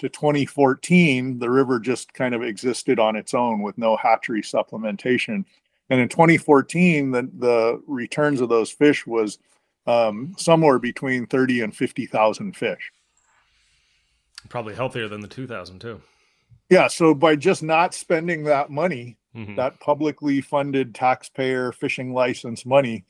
to 0.00 0.08
2014, 0.08 1.38
the 1.38 1.50
river 1.50 1.80
just 1.80 2.12
kind 2.12 2.34
of 2.34 2.42
existed 2.42 2.98
on 2.98 3.16
its 3.16 3.34
own 3.34 3.62
with 3.62 3.78
no 3.78 3.96
hatchery 3.96 4.42
supplementation. 4.42 5.44
And 5.90 6.00
in 6.00 6.08
2014, 6.08 7.10
the, 7.10 7.30
the 7.38 7.82
returns 7.86 8.40
of 8.40 8.48
those 8.48 8.70
fish 8.70 9.06
was 9.06 9.38
um, 9.88 10.34
somewhere 10.36 10.78
between 10.78 11.26
30 11.26 11.62
and 11.62 11.74
50,000 11.74 12.54
fish. 12.54 12.92
Probably 14.48 14.74
healthier 14.74 15.08
than 15.08 15.22
the 15.22 15.28
2,000 15.28 15.80
too. 15.80 16.00
Yeah. 16.68 16.88
So 16.88 17.14
by 17.14 17.36
just 17.36 17.62
not 17.62 17.94
spending 17.94 18.44
that 18.44 18.70
money, 18.70 19.16
mm-hmm. 19.34 19.56
that 19.56 19.80
publicly 19.80 20.42
funded 20.42 20.94
taxpayer 20.94 21.72
fishing 21.72 22.12
license 22.12 22.66
money, 22.66 23.04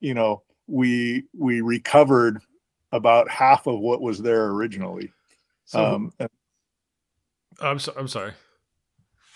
you 0.00 0.14
know, 0.14 0.42
we 0.68 1.24
we 1.36 1.60
recovered 1.60 2.40
about 2.92 3.28
half 3.28 3.66
of 3.66 3.80
what 3.80 4.00
was 4.00 4.20
there 4.22 4.46
originally. 4.46 5.10
So, 5.64 5.84
um, 5.84 6.12
and, 6.20 6.28
I'm 7.60 7.78
so, 7.80 7.92
I'm 7.96 8.08
sorry. 8.08 8.32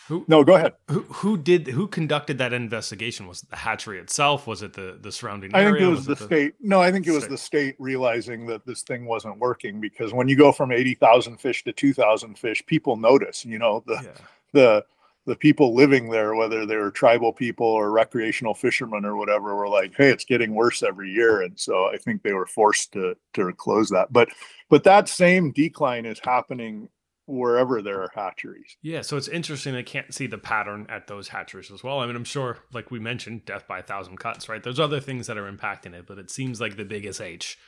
Who, 0.08 0.24
no, 0.28 0.44
go 0.44 0.54
ahead. 0.54 0.74
Who 0.88 1.00
who 1.00 1.36
did 1.36 1.66
who 1.66 1.88
conducted 1.88 2.38
that 2.38 2.52
investigation? 2.52 3.26
Was 3.26 3.42
it 3.42 3.50
the 3.50 3.56
hatchery 3.56 3.98
itself? 3.98 4.46
Was 4.46 4.62
it 4.62 4.72
the 4.72 4.98
the 5.00 5.10
surrounding? 5.10 5.54
I 5.54 5.64
think 5.64 5.80
it 5.80 5.86
was, 5.86 5.98
was 5.98 6.06
the, 6.06 6.12
it 6.12 6.18
the 6.18 6.24
state. 6.26 6.54
No, 6.60 6.80
I 6.80 6.92
think 6.92 7.06
it 7.08 7.12
was 7.12 7.24
state. 7.24 7.30
the 7.30 7.38
state 7.38 7.76
realizing 7.78 8.46
that 8.46 8.64
this 8.64 8.82
thing 8.82 9.06
wasn't 9.06 9.38
working 9.38 9.80
because 9.80 10.12
when 10.12 10.28
you 10.28 10.36
go 10.36 10.52
from 10.52 10.70
eighty 10.70 10.94
thousand 10.94 11.38
fish 11.38 11.64
to 11.64 11.72
two 11.72 11.92
thousand 11.92 12.38
fish, 12.38 12.64
people 12.66 12.96
notice. 12.96 13.44
You 13.44 13.58
know 13.58 13.82
the 13.86 14.00
yeah. 14.02 14.10
the 14.52 14.84
the 15.26 15.36
people 15.36 15.74
living 15.74 16.08
there, 16.08 16.36
whether 16.36 16.64
they 16.64 16.76
were 16.76 16.92
tribal 16.92 17.32
people 17.32 17.66
or 17.66 17.90
recreational 17.90 18.54
fishermen 18.54 19.04
or 19.04 19.16
whatever, 19.16 19.56
were 19.56 19.68
like, 19.68 19.92
"Hey, 19.96 20.10
it's 20.10 20.24
getting 20.24 20.54
worse 20.54 20.84
every 20.84 21.10
year," 21.10 21.42
and 21.42 21.58
so 21.58 21.86
I 21.86 21.96
think 21.96 22.22
they 22.22 22.32
were 22.32 22.46
forced 22.46 22.92
to 22.92 23.16
to 23.34 23.52
close 23.54 23.88
that. 23.90 24.12
But 24.12 24.28
but 24.68 24.84
that 24.84 25.08
same 25.08 25.50
decline 25.50 26.06
is 26.06 26.20
happening 26.20 26.88
wherever 27.26 27.82
there 27.82 28.02
are 28.02 28.10
hatcheries. 28.14 28.76
Yeah, 28.82 29.02
so 29.02 29.16
it's 29.16 29.28
interesting. 29.28 29.74
I 29.74 29.82
can't 29.82 30.14
see 30.14 30.26
the 30.26 30.38
pattern 30.38 30.86
at 30.88 31.06
those 31.06 31.28
hatcheries 31.28 31.70
as 31.70 31.84
well. 31.84 32.00
I 32.00 32.06
mean, 32.06 32.16
I'm 32.16 32.24
sure, 32.24 32.58
like 32.72 32.90
we 32.90 32.98
mentioned, 32.98 33.44
death 33.44 33.66
by 33.66 33.80
a 33.80 33.82
thousand 33.82 34.18
cuts, 34.18 34.48
right? 34.48 34.62
There's 34.62 34.80
other 34.80 35.00
things 35.00 35.26
that 35.26 35.36
are 35.36 35.50
impacting 35.50 35.94
it, 35.94 36.06
but 36.06 36.18
it 36.18 36.30
seems 36.30 36.60
like 36.60 36.76
the 36.76 36.84
biggest 36.84 37.20
H 37.20 37.58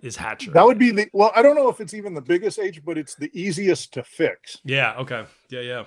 is 0.00 0.16
hatchery. 0.16 0.52
That 0.52 0.64
would 0.64 0.78
be 0.78 0.90
the 0.90 1.08
well. 1.12 1.32
I 1.34 1.42
don't 1.42 1.56
know 1.56 1.68
if 1.68 1.80
it's 1.80 1.94
even 1.94 2.14
the 2.14 2.20
biggest 2.20 2.58
H, 2.58 2.84
but 2.84 2.98
it's 2.98 3.14
the 3.14 3.30
easiest 3.32 3.94
to 3.94 4.04
fix. 4.04 4.58
Yeah. 4.64 4.96
Okay. 4.98 5.24
Yeah. 5.50 5.60
Yeah 5.60 5.84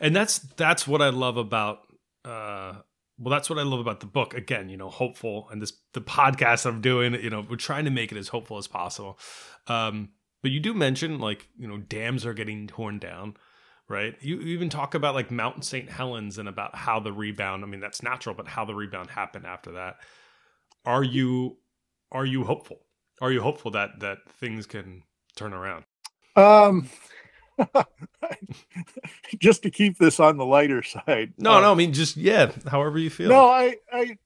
and 0.00 0.14
that's 0.14 0.38
that's 0.38 0.86
what 0.86 1.02
I 1.02 1.10
love 1.10 1.36
about 1.36 1.80
uh 2.24 2.74
well 3.18 3.30
that's 3.30 3.50
what 3.50 3.58
I 3.58 3.62
love 3.62 3.80
about 3.80 4.00
the 4.00 4.06
book 4.06 4.34
again 4.34 4.68
you 4.68 4.76
know 4.76 4.88
hopeful 4.88 5.48
and 5.50 5.60
this 5.60 5.72
the 5.92 6.00
podcast 6.00 6.66
I'm 6.66 6.80
doing 6.80 7.14
you 7.14 7.30
know 7.30 7.44
we're 7.48 7.56
trying 7.56 7.84
to 7.84 7.90
make 7.90 8.12
it 8.12 8.18
as 8.18 8.28
hopeful 8.28 8.58
as 8.58 8.66
possible 8.66 9.18
um 9.66 10.10
but 10.42 10.50
you 10.50 10.60
do 10.60 10.74
mention 10.74 11.18
like 11.18 11.48
you 11.58 11.66
know 11.68 11.78
dams 11.78 12.24
are 12.24 12.34
getting 12.34 12.66
torn 12.66 12.98
down 12.98 13.34
right 13.88 14.16
you, 14.20 14.36
you 14.36 14.48
even 14.48 14.68
talk 14.68 14.94
about 14.94 15.14
like 15.14 15.30
Mount 15.30 15.64
St. 15.64 15.90
Helens 15.90 16.38
and 16.38 16.48
about 16.48 16.74
how 16.74 17.00
the 17.00 17.12
rebound 17.12 17.64
I 17.64 17.66
mean 17.66 17.80
that's 17.80 18.02
natural 18.02 18.34
but 18.34 18.48
how 18.48 18.64
the 18.64 18.74
rebound 18.74 19.10
happened 19.10 19.46
after 19.46 19.72
that 19.72 19.96
are 20.84 21.04
you 21.04 21.58
are 22.12 22.26
you 22.26 22.44
hopeful 22.44 22.80
are 23.20 23.32
you 23.32 23.42
hopeful 23.42 23.70
that 23.72 24.00
that 24.00 24.18
things 24.40 24.66
can 24.66 25.02
turn 25.36 25.52
around 25.52 25.84
um 26.36 26.88
just 29.38 29.62
to 29.62 29.70
keep 29.70 29.98
this 29.98 30.20
on 30.20 30.36
the 30.36 30.44
lighter 30.44 30.82
side. 30.82 31.32
No, 31.38 31.54
um, 31.54 31.62
no, 31.62 31.72
I 31.72 31.74
mean 31.74 31.92
just 31.92 32.16
yeah, 32.16 32.52
however 32.66 32.98
you 32.98 33.10
feel. 33.10 33.28
No, 33.28 33.48
I 33.48 33.76
I 33.92 34.18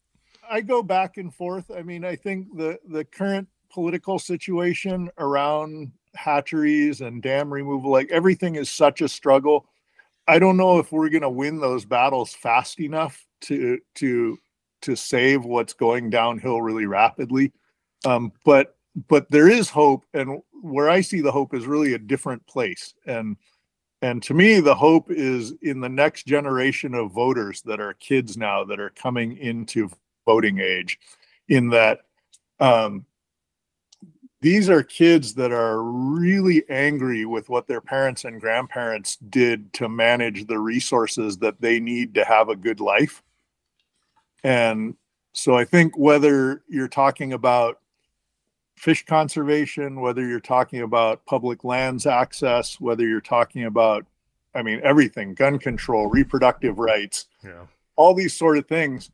I 0.51 0.61
go 0.61 0.83
back 0.83 1.17
and 1.17 1.35
forth. 1.35 1.71
I 1.71 1.83
mean, 1.83 2.05
I 2.05 2.17
think 2.17 2.57
the 2.57 2.79
the 2.89 3.05
current 3.05 3.49
political 3.71 4.19
situation 4.19 5.11
around 5.19 5.93
hatcheries 6.15 7.01
and 7.01 7.23
dam 7.23 7.53
removal, 7.53 7.91
like 7.91 8.11
everything 8.11 8.57
is 8.57 8.71
such 8.71 9.01
a 9.01 9.09
struggle. 9.09 9.67
I 10.29 10.39
don't 10.39 10.57
know 10.57 10.79
if 10.79 10.93
we're 10.93 11.09
going 11.09 11.23
to 11.23 11.31
win 11.31 11.59
those 11.59 11.85
battles 11.85 12.35
fast 12.35 12.81
enough 12.81 13.27
to 13.43 13.79
to 13.97 14.39
to 14.83 14.97
save 14.97 15.45
what's 15.45 15.73
going 15.73 16.11
downhill 16.11 16.61
really 16.63 16.87
rapidly. 16.87 17.53
Um, 18.05 18.33
but 18.45 18.77
but 19.09 19.31
there 19.31 19.49
is 19.49 19.71
hope, 19.71 20.05
and 20.15 20.41
where 20.63 20.91
I 20.91 21.01
see 21.01 21.21
the 21.21 21.33
hope 21.33 21.55
is 21.55 21.67
really 21.67 21.95
a 21.95 21.99
different 21.99 22.47
place. 22.47 22.95
And 23.07 23.37
and 24.03 24.23
to 24.25 24.35
me, 24.35 24.61
the 24.61 24.75
hope 24.75 25.11
is 25.11 25.55
in 25.63 25.81
the 25.81 25.89
next 25.89 26.27
generation 26.27 26.95
of 26.95 27.13
voters 27.13 27.63
that 27.63 27.81
are 27.81 27.95
kids 27.95 28.37
now 28.37 28.65
that 28.65 28.81
are 28.81 28.91
coming 28.91 29.37
into 29.39 29.89
voting 30.27 30.59
age. 30.59 30.99
In 31.49 31.69
that, 31.71 32.01
um, 32.61 33.05
these 34.43 34.69
are 34.69 34.83
kids 34.83 35.35
that 35.35 35.53
are 35.53 35.83
really 35.83 36.65
angry 36.69 37.25
with 37.25 37.49
what 37.49 37.69
their 37.69 37.81
parents 37.81 38.25
and 38.25 38.41
grandparents 38.41 39.17
did 39.31 39.73
to 39.73 39.89
manage 39.89 40.47
the 40.49 40.59
resources 40.59 41.39
that 41.39 41.61
they 41.61 41.79
need 41.79 42.13
to 42.15 42.25
have 42.25 42.49
a 42.49 42.57
good 42.57 42.81
life. 42.81 43.23
And 44.43 44.97
so 45.33 45.57
I 45.57 45.65
think 45.65 45.97
whether 45.97 46.65
you're 46.69 46.89
talking 46.89 47.33
about 47.33 47.79
fish 48.77 49.05
conservation, 49.07 50.01
whether 50.01 50.27
you're 50.27 50.41
talking 50.41 50.83
about 50.83 51.25
public 51.25 51.63
lands 51.63 52.05
access, 52.05 52.81
whether 52.81 53.07
you're 53.07 53.21
talking 53.21 53.67
about, 53.67 54.05
I 54.57 54.63
mean, 54.63 54.81
everything, 54.83 55.35
gun 55.35 55.61
control, 55.61 56.09
reproductive 56.09 56.81
rights, 56.81 57.27
yeah. 57.45 57.67
all 57.95 58.13
these 58.13 58.35
sort 58.35 58.59
of 58.59 58.67
things. 58.67 59.13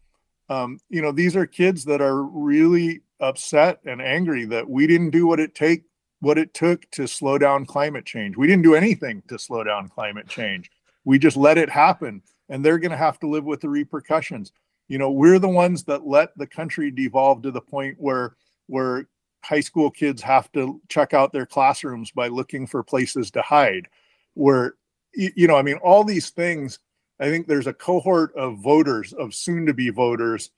Um, 0.49 0.79
you 0.89 1.03
know, 1.03 1.13
these 1.13 1.37
are 1.37 1.47
kids 1.47 1.85
that 1.85 2.01
are 2.01 2.23
really 2.23 3.03
upset 3.21 3.81
and 3.85 4.01
angry 4.01 4.45
that 4.47 4.69
we 4.69 4.87
didn't 4.87 5.11
do 5.11 5.27
what 5.27 5.41
it 5.41 5.55
take 5.55 5.85
what 6.21 6.39
it 6.39 6.53
took 6.53 6.89
to 6.91 7.07
slow 7.07 7.39
down 7.39 7.65
climate 7.65 8.05
change. 8.05 8.37
We 8.37 8.49
didn't 8.49 8.65
do 8.65 8.75
anything 8.75 9.23
to 9.29 9.39
slow 9.39 9.63
down 9.63 9.89
climate 9.89 10.27
change. 10.27 10.69
We 11.05 11.19
just 11.19 11.37
let 11.37 11.59
it 11.59 11.71
happen 11.71 12.23
and 12.49 12.65
they're 12.65 12.79
going 12.79 12.91
to 12.91 12.97
have 12.97 13.21
to 13.21 13.29
live 13.29 13.45
with 13.45 13.61
the 13.61 13.69
repercussions. 13.69 14.53
You 14.89 14.99
know, 14.99 15.13
we're 15.13 15.39
the 15.39 15.49
ones 15.49 15.85
that 15.85 16.07
let 16.07 16.37
the 16.37 16.47
country 16.47 16.91
devolve 16.91 17.43
to 17.43 17.51
the 17.51 17.61
point 17.61 17.97
where 18.01 18.35
where 18.67 19.07
high 19.45 19.61
school 19.61 19.91
kids 19.91 20.21
have 20.23 20.51
to 20.53 20.81
check 20.89 21.15
out 21.15 21.33
their 21.33 21.47
classrooms 21.47 22.11
by 22.11 22.29
looking 22.29 22.67
for 22.67 22.83
places 22.83 23.31
to 23.31 23.43
hide 23.43 23.87
where 24.35 24.75
you 25.15 25.47
know 25.47 25.57
i 25.57 25.63
mean 25.63 25.77
all 25.77 26.05
these 26.05 26.31
things 26.31 26.79
I 27.21 27.31
think 27.31 27.47
there's 27.47 27.67
a 27.67 27.73
cohort 27.73 28.35
of 28.37 28.59
voters, 28.59 29.13
of 29.13 29.35
soon 29.35 29.67
to 29.67 29.75
be 29.75 29.91
voters, 29.91 30.51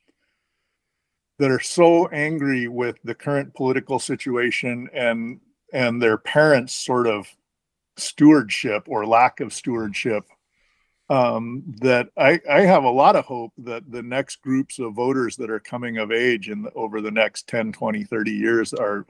that 1.39 1.51
are 1.51 1.61
so 1.61 2.07
angry 2.09 2.69
with 2.69 2.99
the 3.03 3.15
current 3.15 3.55
political 3.55 3.99
situation 3.99 4.89
and 4.93 5.41
and 5.73 6.03
their 6.03 6.19
parents' 6.19 6.75
sort 6.75 7.07
of 7.07 7.27
stewardship 7.97 8.85
or 8.89 9.07
lack 9.07 9.41
of 9.41 9.53
stewardship 9.53 10.25
um, 11.09 11.65
that 11.81 12.09
I, 12.17 12.41
I 12.49 12.61
have 12.61 12.85
a 12.85 12.91
lot 12.91 13.17
of 13.17 13.25
hope 13.25 13.53
that 13.59 13.91
the 13.91 14.03
next 14.03 14.43
groups 14.43 14.79
of 14.79 14.95
voters 14.95 15.37
that 15.37 15.51
are 15.51 15.61
coming 15.61 15.99
of 15.99 16.13
age 16.13 16.51
in 16.51 16.63
the, 16.63 16.73
over 16.75 17.01
the 17.01 17.11
next 17.11 17.49
10 17.49 17.73
20 17.73 18.05
30 18.05 18.31
years 18.31 18.75
are 18.75 19.07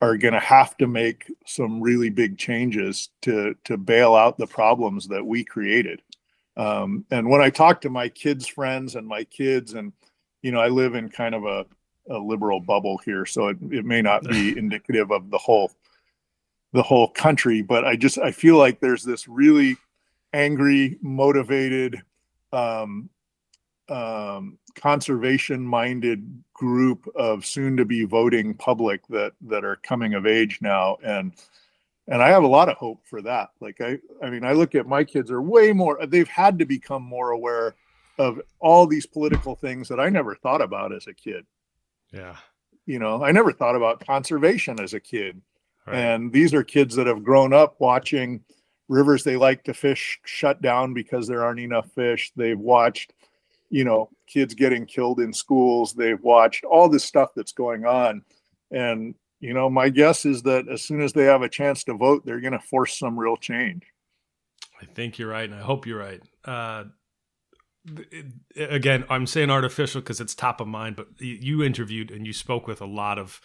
are 0.00 0.16
going 0.16 0.34
to 0.34 0.40
have 0.40 0.76
to 0.76 0.86
make 0.86 1.30
some 1.46 1.80
really 1.80 2.10
big 2.10 2.38
changes 2.38 3.10
to 3.22 3.54
to 3.64 3.76
bail 3.76 4.14
out 4.14 4.38
the 4.38 4.46
problems 4.46 5.08
that 5.08 5.24
we 5.24 5.42
created 5.44 6.00
um, 6.56 7.04
and 7.10 7.28
when 7.28 7.40
i 7.40 7.50
talk 7.50 7.80
to 7.80 7.90
my 7.90 8.08
kids 8.08 8.46
friends 8.46 8.94
and 8.94 9.06
my 9.06 9.24
kids 9.24 9.74
and 9.74 9.92
you 10.42 10.52
know 10.52 10.60
i 10.60 10.68
live 10.68 10.94
in 10.94 11.08
kind 11.08 11.34
of 11.34 11.44
a, 11.44 11.66
a 12.10 12.18
liberal 12.18 12.60
bubble 12.60 12.98
here 13.04 13.26
so 13.26 13.48
it, 13.48 13.56
it 13.70 13.84
may 13.84 14.02
not 14.02 14.22
be 14.24 14.56
indicative 14.58 15.10
of 15.10 15.30
the 15.30 15.38
whole 15.38 15.70
the 16.72 16.82
whole 16.82 17.08
country 17.08 17.62
but 17.62 17.84
i 17.84 17.96
just 17.96 18.18
i 18.18 18.30
feel 18.30 18.56
like 18.56 18.80
there's 18.80 19.04
this 19.04 19.28
really 19.28 19.76
angry 20.32 20.98
motivated 21.00 22.02
um, 22.52 23.08
um, 23.88 24.58
conservation 24.74 25.64
minded 25.64 26.42
group 26.52 27.06
of 27.14 27.44
soon 27.44 27.76
to 27.76 27.84
be 27.84 28.04
voting 28.04 28.54
public 28.54 29.06
that 29.08 29.32
that 29.42 29.64
are 29.64 29.76
coming 29.76 30.14
of 30.14 30.26
age 30.26 30.58
now 30.60 30.96
and 31.04 31.32
and 32.08 32.22
I 32.22 32.28
have 32.28 32.42
a 32.42 32.48
lot 32.48 32.68
of 32.68 32.76
hope 32.76 33.00
for 33.04 33.22
that. 33.22 33.50
Like 33.60 33.80
I 33.80 33.98
I 34.22 34.30
mean 34.30 34.44
I 34.44 34.52
look 34.52 34.74
at 34.74 34.86
my 34.86 35.04
kids 35.04 35.30
are 35.30 35.42
way 35.42 35.72
more 35.72 36.04
they've 36.06 36.28
had 36.28 36.58
to 36.58 36.64
become 36.64 37.02
more 37.02 37.30
aware 37.30 37.74
of 38.18 38.40
all 38.60 38.86
these 38.86 39.06
political 39.06 39.56
things 39.56 39.88
that 39.88 40.00
I 40.00 40.08
never 40.08 40.34
thought 40.34 40.62
about 40.62 40.94
as 40.94 41.06
a 41.06 41.14
kid. 41.14 41.44
Yeah. 42.12 42.36
You 42.86 42.98
know 42.98 43.24
I 43.24 43.32
never 43.32 43.52
thought 43.52 43.76
about 43.76 44.04
conservation 44.04 44.80
as 44.80 44.94
a 44.94 45.00
kid. 45.00 45.40
Right. 45.86 45.96
and 45.96 46.32
these 46.32 46.54
are 46.54 46.64
kids 46.64 46.94
that 46.96 47.06
have 47.06 47.22
grown 47.22 47.52
up 47.52 47.76
watching 47.78 48.42
rivers 48.88 49.22
they 49.22 49.36
like 49.36 49.64
to 49.64 49.74
fish 49.74 50.18
shut 50.24 50.62
down 50.62 50.94
because 50.94 51.26
there 51.26 51.44
aren't 51.44 51.60
enough 51.60 51.90
fish. 51.92 52.32
They've 52.36 52.58
watched 52.58 53.12
you 53.70 53.84
know 53.84 54.10
kids 54.26 54.54
getting 54.54 54.86
killed 54.86 55.20
in 55.20 55.32
schools. 55.32 55.92
They've 55.94 56.22
watched 56.22 56.64
all 56.64 56.88
this 56.88 57.04
stuff 57.04 57.30
that's 57.34 57.52
going 57.52 57.84
on. 57.84 58.22
And 58.70 59.14
you 59.44 59.52
know 59.52 59.68
my 59.68 59.90
guess 59.90 60.24
is 60.24 60.42
that 60.42 60.68
as 60.68 60.80
soon 60.80 61.00
as 61.02 61.12
they 61.12 61.24
have 61.24 61.42
a 61.42 61.48
chance 61.48 61.84
to 61.84 61.94
vote 61.94 62.24
they're 62.24 62.40
going 62.40 62.52
to 62.52 62.58
force 62.58 62.98
some 62.98 63.18
real 63.18 63.36
change 63.36 63.82
i 64.80 64.86
think 64.86 65.18
you're 65.18 65.28
right 65.28 65.50
and 65.50 65.54
i 65.54 65.62
hope 65.62 65.86
you're 65.86 65.98
right 65.98 66.22
uh, 66.46 66.84
it, 68.10 68.26
again 68.56 69.04
i'm 69.10 69.26
saying 69.26 69.48
Artifishal 69.48 69.96
because 69.96 70.20
it's 70.20 70.34
top 70.34 70.60
of 70.60 70.66
mind 70.66 70.96
but 70.96 71.08
you 71.18 71.62
interviewed 71.62 72.10
and 72.10 72.26
you 72.26 72.32
spoke 72.32 72.66
with 72.66 72.80
a 72.80 72.86
lot 72.86 73.18
of 73.18 73.40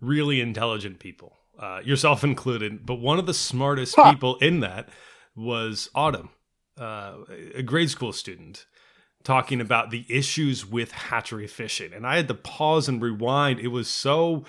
really 0.00 0.40
intelligent 0.40 0.98
people 0.98 1.36
uh, 1.58 1.80
yourself 1.84 2.24
included 2.24 2.86
but 2.86 2.96
one 2.96 3.18
of 3.18 3.26
the 3.26 3.34
smartest 3.34 3.96
huh. 3.96 4.10
people 4.10 4.36
in 4.36 4.60
that 4.60 4.88
was 5.36 5.90
autumn 5.94 6.30
uh, 6.80 7.14
a 7.54 7.62
grade 7.62 7.90
school 7.90 8.12
student 8.12 8.66
talking 9.24 9.60
about 9.60 9.90
the 9.90 10.06
issues 10.08 10.64
with 10.64 10.92
hatchery 10.92 11.46
fishing. 11.46 11.92
And 11.92 12.06
I 12.06 12.16
had 12.16 12.28
to 12.28 12.34
pause 12.34 12.88
and 12.88 13.02
rewind. 13.02 13.58
It 13.60 13.68
was 13.68 13.88
so 13.88 14.44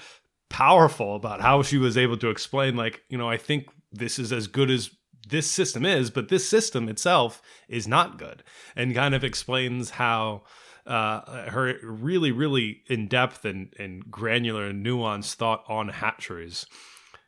powerful 0.50 1.16
about 1.16 1.41
how 1.41 1.62
she 1.62 1.78
was 1.78 1.97
able 1.97 2.18
to 2.18 2.30
explain, 2.30 2.76
like, 2.76 3.04
you 3.10 3.18
know, 3.18 3.30
I 3.30 3.38
think 3.38 3.68
this 3.91 4.20
is 4.20 4.32
as 4.32 4.47
good 4.47 4.70
as 4.70 4.91
this 5.28 5.50
system 5.50 5.86
is, 5.86 6.10
but 6.10 6.30
this 6.30 6.47
system 6.47 6.89
itself 6.89 7.41
is 7.68 7.88
not 7.88 8.18
good. 8.18 8.43
And 8.76 8.95
kind 8.95 9.14
of 9.14 9.24
explains 9.24 9.91
how 9.91 10.43
uh, 10.86 11.50
her 11.50 11.78
really, 11.84 12.32
really 12.32 12.84
in 12.88 13.08
depth 13.08 13.45
and, 13.45 13.74
and 13.78 14.10
granular 14.10 14.66
and 14.66 14.86
nuanced 14.86 15.36
thought 15.36 15.64
on 15.68 15.89
hatcheries. 15.89 16.66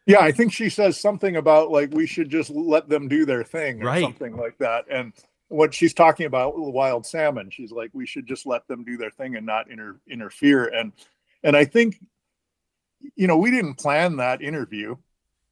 Yeah, 0.08 0.20
I 0.20 0.32
think 0.32 0.52
she 0.52 0.70
says 0.70 1.00
something 1.00 1.36
about 1.36 1.70
like 1.70 1.94
we 1.94 2.08
should 2.08 2.30
just 2.30 2.50
let 2.50 2.90
them 2.90 3.08
do 3.08 3.26
their 3.26 3.44
thing 3.44 3.84
or 3.84 3.86
right. 3.86 4.02
something 4.02 4.36
like 4.36 4.58
that. 4.58 4.86
And 4.90 5.14
what 5.52 5.74
she's 5.74 5.94
talking 5.94 6.26
about 6.26 6.54
wild 6.56 7.06
salmon 7.06 7.50
she's 7.50 7.74
like 7.74 7.90
we 7.94 8.06
should 8.06 8.26
just 8.26 8.46
let 8.46 8.66
them 8.70 8.86
do 8.86 8.96
their 8.96 9.12
thing 9.12 9.36
and 9.36 9.46
not 9.46 9.70
inter- 9.70 10.00
interfere 10.10 10.68
and 10.68 10.94
and 11.44 11.58
i 11.58 11.66
think 11.66 12.00
you 13.16 13.28
know 13.28 13.38
we 13.38 13.52
didn't 13.52 13.76
plan 13.76 14.18
that 14.18 14.42
interview. 14.42 14.96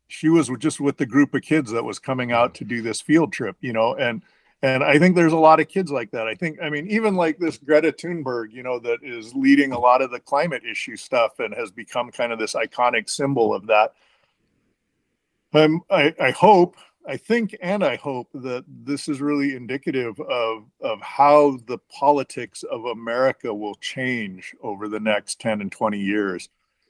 She 0.08 0.30
was 0.30 0.50
just 0.58 0.80
with 0.80 0.98
the 0.98 1.06
group 1.06 1.34
of 1.36 1.42
kids 1.42 1.72
that 1.72 1.84
was 1.84 2.00
coming 2.00 2.32
out 2.32 2.56
to 2.56 2.64
do 2.64 2.82
this 2.82 3.00
field 3.00 3.32
trip 3.32 3.56
you 3.62 3.74
know 3.74 3.96
and 3.96 4.24
and 4.62 4.84
i 4.84 5.00
think 5.00 5.16
there's 5.16 5.34
a 5.34 5.38
lot 5.38 5.60
of 5.60 5.68
kids 5.68 5.92
like 5.92 6.12
that. 6.12 6.28
I 6.28 6.36
think 6.36 6.60
i 6.62 6.70
mean 6.70 6.88
even 6.88 7.16
like 7.16 7.38
this 7.38 7.58
greta 7.58 7.92
thunberg 7.92 8.52
you 8.52 8.64
know 8.64 8.80
that 8.80 9.00
is 9.04 9.34
leading 9.34 9.72
a 9.72 9.80
lot 9.80 10.02
of 10.02 10.12
the 10.12 10.20
climate 10.20 10.64
issue 10.70 10.96
stuff 10.96 11.40
and 11.40 11.54
has 11.54 11.72
become 11.72 12.12
kind 12.12 12.32
of 12.32 12.40
this 12.40 12.54
iconic 12.54 13.10
symbol 13.10 13.54
of 13.54 13.68
that. 13.68 13.94
Um, 15.54 15.82
I, 15.90 16.14
I 16.22 16.32
hope 16.32 16.76
I 17.10 17.18
think 17.18 17.56
and 17.62 17.84
I 17.84 17.96
hope 17.96 18.30
that 18.36 18.66
this 18.68 19.08
is 19.08 19.20
really 19.20 19.56
indicative 19.56 20.20
of 20.20 20.66
of 20.80 21.02
how 21.02 21.58
the 21.66 21.80
politics 21.92 22.64
of 22.64 22.86
America 22.86 23.52
will 23.52 23.76
change 23.76 24.56
over 24.62 24.88
the 24.88 25.00
next 25.00 25.40
10 25.42 25.62
and 25.62 25.72
20 25.72 25.98
years. 26.00 26.50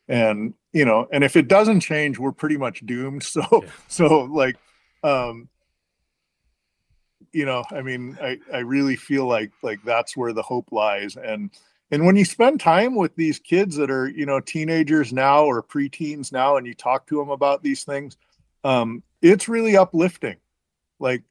And 0.09 0.53
you 0.73 0.83
know, 0.83 1.07
and 1.11 1.23
if 1.23 1.37
it 1.37 1.47
doesn't 1.47 1.79
change, 1.79 2.19
we're 2.19 2.33
pretty 2.33 2.57
much 2.57 2.85
doomed. 2.85 3.23
So 3.29 3.41
yeah. 3.51 3.69
so 3.87 4.19
like 4.23 4.57
um 5.03 5.47
you 7.31 7.45
know, 7.45 7.63
I 7.71 7.81
mean, 7.81 8.17
I 8.21 8.39
I 8.51 8.59
really 8.59 8.97
feel 8.97 9.27
like 9.27 9.51
like 9.61 9.81
that's 9.83 10.17
where 10.17 10.33
the 10.33 10.41
hope 10.41 10.71
lies 10.71 11.15
and 11.15 11.51
and 11.91 12.05
when 12.05 12.15
you 12.15 12.25
spend 12.25 12.59
time 12.59 12.95
with 12.95 13.15
these 13.15 13.39
kids 13.39 13.75
that 13.77 13.89
are, 13.89 14.07
you 14.07 14.25
know, 14.25 14.39
teenagers 14.39 15.11
now 15.11 15.43
or 15.45 15.63
preteens 15.63 16.31
now 16.31 16.57
and 16.57 16.67
you 16.67 16.75
talk 16.75 17.07
to 17.07 17.17
them 17.17 17.29
about 17.29 17.63
these 17.63 17.83
things, 17.83 18.15
um, 18.63 19.01
it's 19.21 19.49
really 19.49 19.75
uplifting. 19.75 20.37
Like, 20.99 21.23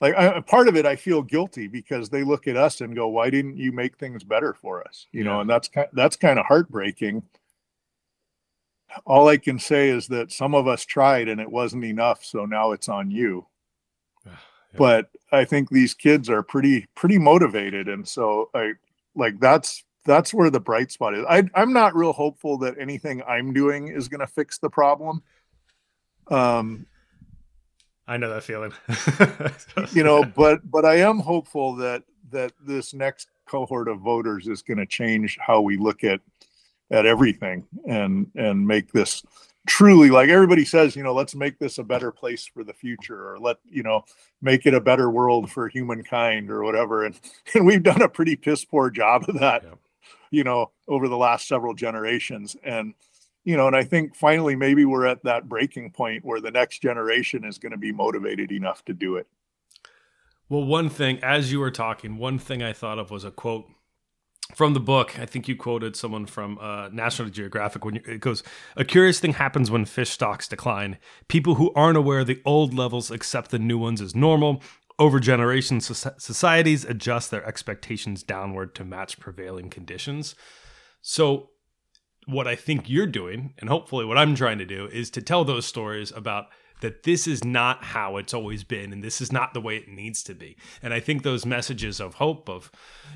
like 0.00 0.14
I, 0.14 0.40
part 0.40 0.68
of 0.68 0.76
it, 0.76 0.84
I 0.84 0.96
feel 0.96 1.22
guilty 1.22 1.68
because 1.68 2.10
they 2.10 2.24
look 2.24 2.46
at 2.46 2.56
us 2.56 2.80
and 2.80 2.94
go, 2.94 3.08
"Why 3.08 3.30
didn't 3.30 3.56
you 3.56 3.72
make 3.72 3.96
things 3.96 4.24
better 4.24 4.52
for 4.52 4.86
us?" 4.86 5.06
You 5.12 5.24
yeah. 5.24 5.30
know, 5.30 5.40
and 5.40 5.48
that's 5.48 5.68
kind 5.68 5.88
that's 5.92 6.16
kind 6.16 6.38
of 6.38 6.46
heartbreaking. 6.46 7.22
All 9.04 9.28
I 9.28 9.36
can 9.36 9.58
say 9.58 9.88
is 9.88 10.08
that 10.08 10.32
some 10.32 10.54
of 10.54 10.66
us 10.66 10.84
tried 10.84 11.28
and 11.28 11.40
it 11.40 11.50
wasn't 11.50 11.84
enough, 11.84 12.24
so 12.24 12.44
now 12.44 12.72
it's 12.72 12.88
on 12.88 13.10
you. 13.10 13.46
Yeah. 14.74 14.78
But 14.78 15.10
I 15.30 15.44
think 15.44 15.68
these 15.68 15.92
kids 15.92 16.30
are 16.30 16.42
pretty 16.42 16.86
pretty 16.94 17.18
motivated, 17.18 17.88
and 17.88 18.08
so 18.08 18.48
I 18.54 18.72
like 19.14 19.38
that's 19.38 19.84
that's 20.06 20.32
where 20.32 20.48
the 20.48 20.60
bright 20.60 20.90
spot 20.90 21.14
is. 21.14 21.26
I, 21.28 21.44
I'm 21.54 21.72
not 21.72 21.94
real 21.94 22.12
hopeful 22.14 22.56
that 22.58 22.76
anything 22.78 23.22
I'm 23.28 23.52
doing 23.52 23.88
is 23.88 24.08
going 24.08 24.20
to 24.20 24.26
fix 24.26 24.56
the 24.56 24.70
problem. 24.70 25.22
Um, 26.28 26.86
I 28.06 28.16
know 28.16 28.30
that 28.30 28.42
feeling. 28.42 28.72
you 29.92 30.02
know, 30.02 30.24
but 30.24 30.68
but 30.70 30.84
I 30.84 30.96
am 30.96 31.18
hopeful 31.18 31.76
that 31.76 32.02
that 32.30 32.52
this 32.66 32.94
next 32.94 33.28
cohort 33.46 33.88
of 33.88 34.00
voters 34.00 34.48
is 34.48 34.62
going 34.62 34.78
to 34.78 34.86
change 34.86 35.38
how 35.40 35.60
we 35.60 35.76
look 35.76 36.04
at 36.04 36.20
at 36.92 37.06
everything 37.06 37.64
and 37.86 38.30
and 38.36 38.66
make 38.66 38.92
this 38.92 39.22
truly 39.66 40.10
like 40.10 40.28
everybody 40.28 40.64
says 40.64 40.94
you 40.96 41.02
know 41.02 41.14
let's 41.14 41.34
make 41.34 41.58
this 41.58 41.78
a 41.78 41.84
better 41.84 42.10
place 42.10 42.46
for 42.46 42.64
the 42.64 42.72
future 42.72 43.30
or 43.30 43.38
let 43.38 43.56
you 43.68 43.82
know 43.82 44.04
make 44.40 44.66
it 44.66 44.74
a 44.74 44.80
better 44.80 45.08
world 45.10 45.50
for 45.50 45.68
humankind 45.68 46.50
or 46.50 46.62
whatever 46.62 47.04
and 47.04 47.18
and 47.54 47.66
we've 47.66 47.82
done 47.82 48.02
a 48.02 48.08
pretty 48.08 48.36
piss 48.36 48.64
poor 48.64 48.90
job 48.90 49.24
of 49.28 49.38
that 49.38 49.62
yeah. 49.62 49.74
you 50.30 50.44
know 50.44 50.70
over 50.88 51.08
the 51.08 51.16
last 51.16 51.48
several 51.48 51.74
generations 51.74 52.56
and 52.62 52.94
you 53.44 53.56
know, 53.56 53.66
and 53.66 53.76
I 53.76 53.84
think 53.84 54.14
finally 54.14 54.54
maybe 54.54 54.84
we're 54.84 55.06
at 55.06 55.22
that 55.24 55.48
breaking 55.48 55.90
point 55.90 56.24
where 56.24 56.40
the 56.40 56.50
next 56.50 56.80
generation 56.80 57.44
is 57.44 57.58
going 57.58 57.72
to 57.72 57.78
be 57.78 57.92
motivated 57.92 58.52
enough 58.52 58.84
to 58.84 58.94
do 58.94 59.16
it. 59.16 59.26
Well, 60.48 60.64
one 60.64 60.90
thing, 60.90 61.18
as 61.22 61.50
you 61.50 61.60
were 61.60 61.70
talking, 61.70 62.18
one 62.18 62.38
thing 62.38 62.62
I 62.62 62.72
thought 62.72 62.98
of 62.98 63.10
was 63.10 63.24
a 63.24 63.30
quote 63.30 63.66
from 64.54 64.74
the 64.74 64.80
book. 64.80 65.18
I 65.18 65.26
think 65.26 65.48
you 65.48 65.56
quoted 65.56 65.96
someone 65.96 66.26
from 66.26 66.58
uh, 66.58 66.88
National 66.88 67.28
Geographic 67.28 67.84
when 67.84 67.96
you, 67.96 68.02
it 68.06 68.20
goes, 68.20 68.42
"A 68.76 68.84
curious 68.84 69.20
thing 69.20 69.34
happens 69.34 69.70
when 69.70 69.84
fish 69.84 70.10
stocks 70.10 70.48
decline. 70.48 70.98
People 71.28 71.56
who 71.56 71.72
aren't 71.74 71.96
aware 71.96 72.24
the 72.24 72.42
old 72.44 72.74
levels 72.74 73.10
accept 73.10 73.50
the 73.50 73.58
new 73.58 73.78
ones 73.78 74.00
as 74.00 74.14
normal. 74.14 74.62
Over 74.98 75.20
generations, 75.20 75.86
societies 76.18 76.84
adjust 76.84 77.30
their 77.30 77.44
expectations 77.44 78.22
downward 78.22 78.74
to 78.76 78.84
match 78.84 79.18
prevailing 79.18 79.70
conditions." 79.70 80.34
So 81.00 81.50
what 82.26 82.46
I 82.46 82.54
think 82.54 82.88
you're 82.88 83.06
doing, 83.06 83.54
and 83.58 83.68
hopefully 83.68 84.04
what 84.04 84.18
I'm 84.18 84.36
trying 84.36 84.58
to 84.58 84.64
do, 84.64 84.86
is 84.86 85.10
to 85.10 85.22
tell 85.22 85.44
those 85.44 85.66
stories 85.66 86.12
about 86.12 86.46
that 86.82 87.04
this 87.04 87.26
is 87.26 87.44
not 87.44 87.82
how 87.82 88.16
it's 88.16 88.34
always 88.34 88.64
been 88.64 88.92
and 88.92 89.02
this 89.02 89.20
is 89.20 89.32
not 89.32 89.54
the 89.54 89.60
way 89.60 89.76
it 89.76 89.88
needs 89.88 90.22
to 90.24 90.34
be. 90.34 90.56
And 90.82 90.92
I 90.92 91.00
think 91.00 91.22
those 91.22 91.46
messages 91.46 92.00
of 92.00 92.14
hope, 92.14 92.48
of, 92.48 92.70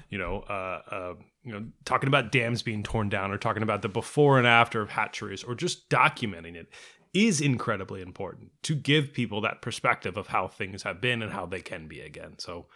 you 0.09 0.19
know, 0.19 0.45
uh, 0.49 0.81
uh, 0.91 1.15
you 1.45 1.53
know, 1.53 1.67
talking 1.85 2.09
about 2.09 2.33
dams 2.33 2.63
being 2.63 2.83
torn 2.83 3.09
down 3.09 3.33
or 3.33 3.39
talking 3.39 3.63
about 3.63 3.83
the 3.83 3.89
before 3.89 4.39
and 4.39 4.47
after 4.47 4.81
of 4.81 4.91
hatcheries 4.91 5.43
or 5.43 5.55
just 5.55 5.91
documenting 5.91 6.55
it 6.55 6.69
is 7.13 7.41
incredibly 7.41 8.01
important 8.01 8.51
to 8.63 8.75
give 8.75 9.13
people 9.13 9.41
that 9.41 9.63
perspective 9.63 10.17
of 10.17 10.29
how 10.29 10.47
things 10.47 10.85
have 10.85 11.01
been 11.01 11.21
and 11.21 11.33
how 11.33 11.45
they 11.45 11.61
can 11.61 11.89
be 11.89 12.01
again. 12.01 12.35
So 12.39 12.67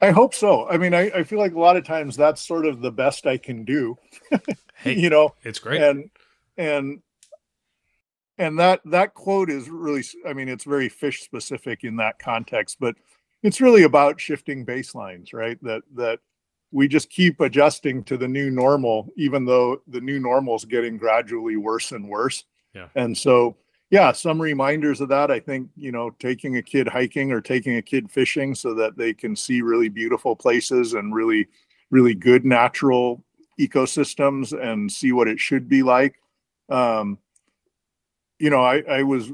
I 0.00 0.10
hope 0.10 0.34
so. 0.34 0.68
I 0.68 0.76
mean, 0.76 0.94
I, 0.94 1.10
I 1.10 1.22
feel 1.24 1.38
like 1.38 1.54
a 1.54 1.60
lot 1.60 1.76
of 1.76 1.84
times 1.84 2.16
that's 2.16 2.46
sort 2.46 2.66
of 2.66 2.80
the 2.80 2.92
best 2.92 3.26
I 3.26 3.38
can 3.38 3.64
do. 3.64 3.96
Hey, 4.80 4.94
you 4.94 5.10
know, 5.10 5.34
it's 5.42 5.58
great. 5.58 5.82
and 5.82 6.08
and 6.56 7.02
and 8.38 8.58
that 8.58 8.80
that 8.84 9.14
quote 9.14 9.50
is 9.50 9.68
really 9.68 10.04
i 10.26 10.32
mean 10.32 10.48
it's 10.48 10.64
very 10.64 10.88
fish 10.88 11.22
specific 11.22 11.84
in 11.84 11.96
that 11.96 12.18
context 12.18 12.76
but 12.80 12.94
it's 13.42 13.60
really 13.60 13.84
about 13.84 14.20
shifting 14.20 14.64
baselines 14.66 15.32
right? 15.32 15.62
That 15.62 15.82
that 15.94 16.20
we 16.70 16.86
just 16.86 17.08
keep 17.08 17.40
adjusting 17.40 18.04
to 18.04 18.16
the 18.16 18.28
new 18.28 18.50
normal 18.50 19.08
even 19.16 19.44
though 19.44 19.80
the 19.88 20.00
new 20.00 20.18
normal 20.18 20.56
is 20.56 20.64
getting 20.64 20.96
gradually 20.96 21.56
worse 21.56 21.92
and 21.92 22.08
worse. 22.08 22.44
Yeah. 22.74 22.88
and 22.94 23.16
so 23.16 23.56
yeah 23.90 24.12
some 24.12 24.40
reminders 24.40 25.00
of 25.00 25.08
that 25.08 25.30
i 25.30 25.40
think 25.40 25.70
you 25.74 25.90
know 25.90 26.10
taking 26.18 26.58
a 26.58 26.62
kid 26.62 26.86
hiking 26.86 27.32
or 27.32 27.40
taking 27.40 27.76
a 27.76 27.82
kid 27.82 28.10
fishing 28.10 28.54
so 28.54 28.74
that 28.74 28.96
they 28.98 29.14
can 29.14 29.34
see 29.34 29.62
really 29.62 29.88
beautiful 29.88 30.36
places 30.36 30.92
and 30.92 31.14
really 31.14 31.48
really 31.90 32.14
good 32.14 32.44
natural 32.44 33.24
ecosystems 33.58 34.52
and 34.52 34.90
see 34.90 35.12
what 35.12 35.28
it 35.28 35.40
should 35.40 35.68
be 35.68 35.82
like. 35.82 36.20
Um 36.68 37.18
you 38.38 38.50
know 38.50 38.62
i 38.62 38.82
i 38.88 39.02
was 39.02 39.28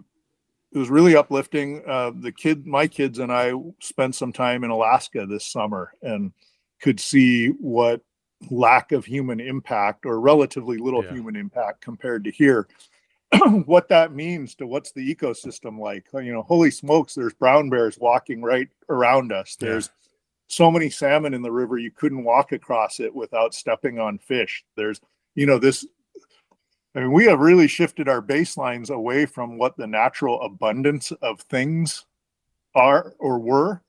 it 0.73 0.79
was 0.79 0.91
really 0.91 1.15
uplifting. 1.15 1.83
Uh 1.87 2.11
the 2.21 2.33
kid 2.33 2.67
my 2.67 2.87
kids 2.89 3.19
and 3.21 3.33
i 3.33 3.53
spent 3.81 4.15
some 4.15 4.33
time 4.33 4.65
in 4.65 4.71
alaska 4.71 5.25
this 5.27 5.47
summer 5.47 5.93
and 6.03 6.33
could 6.81 6.99
see 6.99 7.49
what 7.49 8.01
lack 8.51 8.93
of 8.93 9.05
human 9.05 9.41
impact 9.41 10.05
or 10.05 10.21
relatively 10.21 10.77
little 10.77 11.03
Yeah. 11.05 11.13
human 11.13 11.37
impact 11.37 11.81
compared 11.81 12.25
to 12.25 12.31
here. 12.31 12.67
What 13.67 13.89
that 13.89 14.13
means 14.13 14.55
to 14.57 14.67
what's 14.67 14.93
the 14.93 15.15
ecosystem 15.15 15.79
like? 15.79 16.07
You 16.13 16.33
know 16.33 16.43
holy 16.43 16.71
smokes 16.71 17.15
there's 17.15 17.35
brown 17.35 17.71
bears 17.71 17.99
walking 17.99 18.43
right 18.43 18.69
around 18.89 19.33
us. 19.33 19.57
Yeah. 19.61 19.69
there's 19.71 19.91
so 20.49 20.71
many 20.71 20.91
salmon 20.91 21.33
in 21.35 21.41
the 21.43 21.51
river 21.51 21.79
you 21.79 21.91
couldn't 21.91 22.23
walk 22.25 22.53
across 22.53 23.01
it 23.01 23.15
without 23.15 23.55
stepping 23.55 23.99
on 23.99 24.19
fish. 24.19 24.65
There's 24.77 25.01
you 25.35 25.47
know 25.47 25.59
this 25.59 25.87
I 26.95 27.01
mean, 27.01 27.13
we 27.13 27.25
have 27.27 27.41
really 27.41 27.67
shifted 27.67 28.09
our 28.09 28.23
baselines 28.23 28.91
away 28.91 29.27
from 29.27 29.59
what 29.59 29.77
the 29.77 29.87
natural 29.87 30.41
abundance 30.43 31.11
of 31.23 31.41
things 31.41 32.07
are 32.75 33.15
or 33.19 33.39
were. 33.39 33.83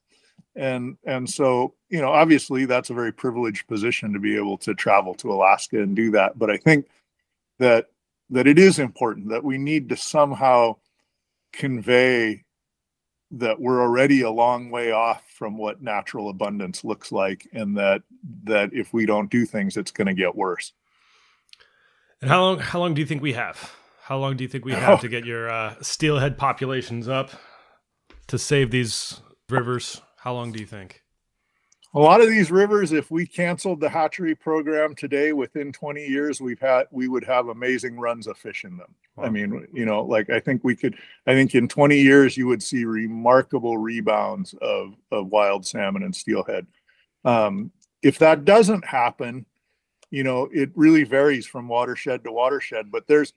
And 0.55 0.97
and 1.05 1.29
so, 1.29 1.73
you 1.89 2.01
know, 2.01 2.09
obviously 2.09 2.65
that's 2.65 2.89
a 2.89 2.95
very 2.95 3.11
privileged 3.11 3.67
position 3.67 4.13
to 4.13 4.19
be 4.19 4.35
able 4.35 4.57
to 4.59 4.73
travel 4.73 5.13
to 5.15 5.33
Alaska 5.33 5.81
and 5.81 5.95
do 5.95 6.11
that. 6.11 6.39
But 6.39 6.49
I 6.49 6.57
think 6.57 6.87
that 7.59 7.89
that 8.29 8.47
it 8.47 8.57
is 8.57 8.79
important 8.79 9.29
that 9.29 9.43
we 9.43 9.57
need 9.57 9.89
to 9.89 9.97
somehow 9.97 10.77
convey 11.51 12.43
that 13.31 13.59
we're 13.59 13.81
already 13.81 14.21
a 14.21 14.29
long 14.29 14.69
way 14.69 14.91
off 14.91 15.23
from 15.27 15.57
what 15.57 15.81
natural 15.81 16.29
abundance 16.29 16.83
looks 16.83 17.11
like 17.11 17.47
and 17.53 17.77
that 17.77 18.01
that 18.43 18.69
if 18.73 18.93
we 18.93 19.05
don't 19.05 19.29
do 19.29 19.45
things 19.45 19.77
it's 19.77 19.91
going 19.91 20.07
to 20.07 20.13
get 20.13 20.35
worse. 20.35 20.73
And 22.25 22.31
how 22.31 22.41
long? 22.41 22.57
How 22.57 22.79
long 22.79 22.95
do 22.95 23.01
you 23.01 23.05
think 23.05 23.21
we 23.21 23.33
have? 23.33 23.75
How 24.01 24.17
long 24.17 24.35
do 24.35 24.43
you 24.43 24.47
think 24.47 24.65
we 24.65 24.71
have 24.71 24.99
to 25.01 25.07
get 25.07 25.25
your 25.25 25.47
uh, 25.47 25.75
steelhead 25.83 26.39
populations 26.39 27.07
up 27.07 27.29
to 28.25 28.39
save 28.39 28.71
these 28.71 29.21
rivers? 29.47 30.01
How 30.17 30.33
long 30.33 30.51
do 30.51 30.59
you 30.59 30.65
think? 30.65 31.03
a 31.93 31.99
lot 31.99 32.21
of 32.21 32.27
these 32.27 32.49
rivers 32.49 32.91
if 32.91 33.09
we 33.11 33.27
canceled 33.27 33.79
the 33.79 33.87
hatchery 33.87 34.33
program 34.33 34.93
today 34.95 35.33
within 35.33 35.71
20 35.71 36.05
years 36.05 36.41
we've 36.41 36.59
had 36.59 36.87
we 36.91 37.07
would 37.07 37.23
have 37.23 37.47
amazing 37.47 37.97
runs 37.97 38.27
of 38.27 38.37
fish 38.37 38.65
in 38.65 38.75
them 38.75 38.93
i 39.17 39.29
mean 39.29 39.65
you 39.71 39.85
know 39.85 40.03
like 40.03 40.29
i 40.29 40.37
think 40.37 40.61
we 40.65 40.75
could 40.75 40.97
i 41.25 41.31
think 41.31 41.55
in 41.55 41.69
20 41.69 41.97
years 41.97 42.35
you 42.35 42.47
would 42.47 42.61
see 42.61 42.83
remarkable 42.83 43.77
rebounds 43.77 44.53
of 44.61 44.95
of 45.13 45.27
wild 45.27 45.65
salmon 45.65 46.03
and 46.03 46.13
steelhead 46.13 46.67
um, 47.23 47.71
if 48.01 48.19
that 48.19 48.43
doesn't 48.43 48.83
happen 48.83 49.45
you 50.15 50.23
know 50.23 50.47
it 50.53 50.69
really 50.75 51.03
varies 51.03 51.45
from 51.45 51.67
watershed 51.67 52.23
to 52.23 52.31
watershed 52.31 52.91
but 52.91 53.05
there's 53.07 53.33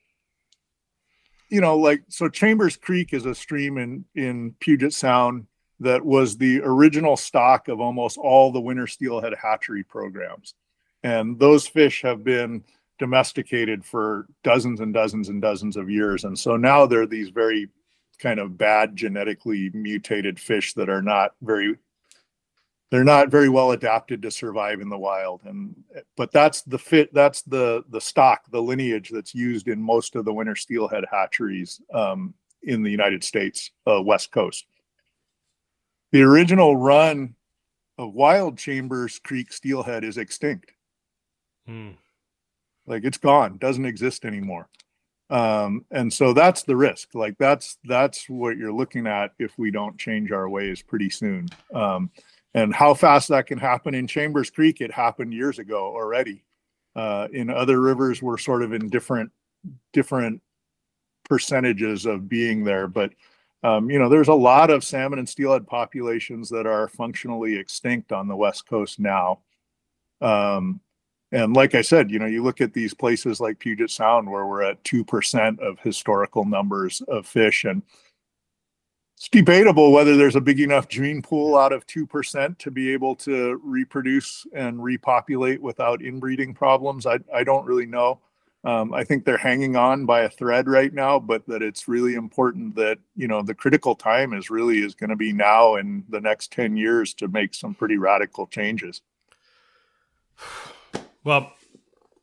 you 1.50 1.60
know 1.60 1.76
like 1.76 2.02
so 2.08 2.28
chambers 2.28 2.76
creek 2.76 3.12
is 3.12 3.26
a 3.26 3.34
stream 3.34 3.78
in 3.78 4.04
in 4.14 4.54
puget 4.60 4.92
sound 4.92 5.46
that 5.80 6.04
was 6.04 6.36
the 6.36 6.60
original 6.62 7.16
stock 7.16 7.68
of 7.68 7.80
almost 7.80 8.18
all 8.18 8.50
the 8.50 8.60
winter 8.60 8.86
steelhead 8.86 9.34
hatchery 9.40 9.84
programs. 9.84 10.54
And 11.02 11.38
those 11.38 11.66
fish 11.66 12.02
have 12.02 12.24
been 12.24 12.64
domesticated 12.98 13.84
for 13.84 14.26
dozens 14.42 14.80
and 14.80 14.92
dozens 14.92 15.28
and 15.28 15.40
dozens 15.40 15.76
of 15.76 15.88
years. 15.88 16.24
And 16.24 16.36
so 16.36 16.56
now 16.56 16.86
they're 16.86 17.06
these 17.06 17.28
very 17.28 17.68
kind 18.18 18.40
of 18.40 18.58
bad 18.58 18.96
genetically 18.96 19.70
mutated 19.72 20.40
fish 20.40 20.74
that 20.74 20.88
are 20.88 21.02
not 21.02 21.34
very 21.40 21.76
they're 22.90 23.04
not 23.04 23.28
very 23.28 23.48
well 23.48 23.72
adapted 23.72 24.22
to 24.22 24.30
survive 24.30 24.80
in 24.80 24.88
the 24.88 24.98
wild. 24.98 25.42
And 25.44 25.74
but 26.16 26.32
that's 26.32 26.62
the 26.62 26.78
fit 26.78 27.12
that's 27.12 27.42
the 27.42 27.84
the 27.90 28.00
stock 28.00 28.44
the 28.50 28.62
lineage 28.62 29.10
that's 29.10 29.34
used 29.34 29.68
in 29.68 29.80
most 29.80 30.16
of 30.16 30.24
the 30.24 30.32
winter 30.32 30.56
steelhead 30.56 31.04
hatcheries 31.10 31.80
um, 31.92 32.34
in 32.62 32.82
the 32.82 32.90
united 32.90 33.22
states 33.22 33.70
uh, 33.86 34.00
west 34.02 34.32
coast. 34.32 34.66
The 36.12 36.22
original 36.22 36.76
run 36.76 37.34
of 37.98 38.14
wild 38.14 38.56
chambers 38.56 39.18
creek 39.18 39.52
steelhead 39.52 40.04
is 40.04 40.16
extinct. 40.16 40.72
Hmm. 41.66 41.90
like 42.86 43.04
it's 43.04 43.18
gone 43.18 43.58
doesn't 43.58 43.84
exist 43.84 44.24
anymore. 44.24 44.70
Um 45.28 45.84
and 45.90 46.10
so 46.10 46.32
that's 46.32 46.62
the 46.62 46.74
risk. 46.76 47.14
Like 47.14 47.36
that's 47.36 47.76
that's 47.84 48.30
what 48.30 48.56
you're 48.56 48.72
looking 48.72 49.06
at 49.06 49.32
if 49.38 49.52
we 49.58 49.70
don't 49.70 49.98
change 49.98 50.32
our 50.32 50.48
ways 50.48 50.80
pretty 50.80 51.10
soon. 51.10 51.48
Um 51.74 52.10
and 52.54 52.74
how 52.74 52.94
fast 52.94 53.28
that 53.28 53.46
can 53.46 53.58
happen 53.58 53.94
in 53.94 54.06
chambers 54.06 54.50
creek 54.50 54.80
it 54.80 54.92
happened 54.92 55.32
years 55.32 55.58
ago 55.58 55.86
already 55.94 56.44
uh 56.96 57.28
in 57.32 57.50
other 57.50 57.80
rivers 57.80 58.22
we're 58.22 58.38
sort 58.38 58.62
of 58.62 58.72
in 58.72 58.88
different 58.88 59.30
different 59.92 60.40
percentages 61.28 62.06
of 62.06 62.28
being 62.28 62.64
there 62.64 62.88
but 62.88 63.12
um, 63.62 63.90
you 63.90 63.98
know, 63.98 64.08
there's 64.08 64.28
a 64.28 64.34
lot 64.34 64.70
of 64.70 64.84
salmon 64.84 65.18
and 65.18 65.28
steelhead 65.28 65.66
populations 65.66 66.48
that 66.50 66.66
are 66.66 66.88
functionally 66.88 67.56
extinct 67.56 68.12
on 68.12 68.28
the 68.28 68.36
West 68.36 68.68
Coast 68.68 69.00
now. 69.00 69.40
Um, 70.20 70.80
and 71.32 71.54
like 71.54 71.74
I 71.74 71.82
said, 71.82 72.10
you 72.10 72.18
know, 72.18 72.26
you 72.26 72.42
look 72.42 72.60
at 72.60 72.72
these 72.72 72.94
places 72.94 73.40
like 73.40 73.58
Puget 73.58 73.90
Sound 73.90 74.30
where 74.30 74.46
we're 74.46 74.62
at 74.62 74.82
2% 74.84 75.58
of 75.58 75.78
historical 75.80 76.44
numbers 76.44 77.02
of 77.08 77.26
fish. 77.26 77.64
And 77.64 77.82
it's 79.18 79.28
debatable 79.28 79.90
whether 79.90 80.16
there's 80.16 80.36
a 80.36 80.40
big 80.40 80.60
enough 80.60 80.86
gene 80.86 81.20
pool 81.22 81.58
out 81.58 81.72
of 81.72 81.84
2% 81.88 82.56
to 82.56 82.70
be 82.70 82.92
able 82.92 83.16
to 83.16 83.60
reproduce 83.64 84.46
and 84.54 84.80
repopulate 84.80 85.60
without 85.60 86.00
inbreeding 86.00 86.54
problems. 86.54 87.04
I, 87.04 87.18
I 87.34 87.42
don't 87.42 87.66
really 87.66 87.84
know. 87.84 88.20
Um, 88.62 88.94
I 88.94 89.02
think 89.02 89.24
they're 89.24 89.36
hanging 89.36 89.74
on 89.74 90.06
by 90.06 90.20
a 90.20 90.30
thread 90.30 90.68
right 90.68 90.94
now, 90.94 91.18
but 91.18 91.44
that 91.48 91.62
it's 91.62 91.88
really 91.88 92.14
important 92.14 92.76
that 92.76 92.98
you 93.16 93.26
know 93.26 93.42
the 93.42 93.54
critical 93.54 93.96
time 93.96 94.32
is 94.32 94.50
really 94.50 94.84
is 94.84 94.94
going 94.94 95.10
to 95.10 95.16
be 95.16 95.32
now 95.32 95.76
in 95.76 96.04
the 96.08 96.20
next 96.20 96.52
ten 96.52 96.76
years 96.76 97.14
to 97.14 97.28
make 97.28 97.54
some 97.54 97.74
pretty 97.74 97.96
radical 97.96 98.46
changes. 98.46 99.00
Well, 101.24 101.52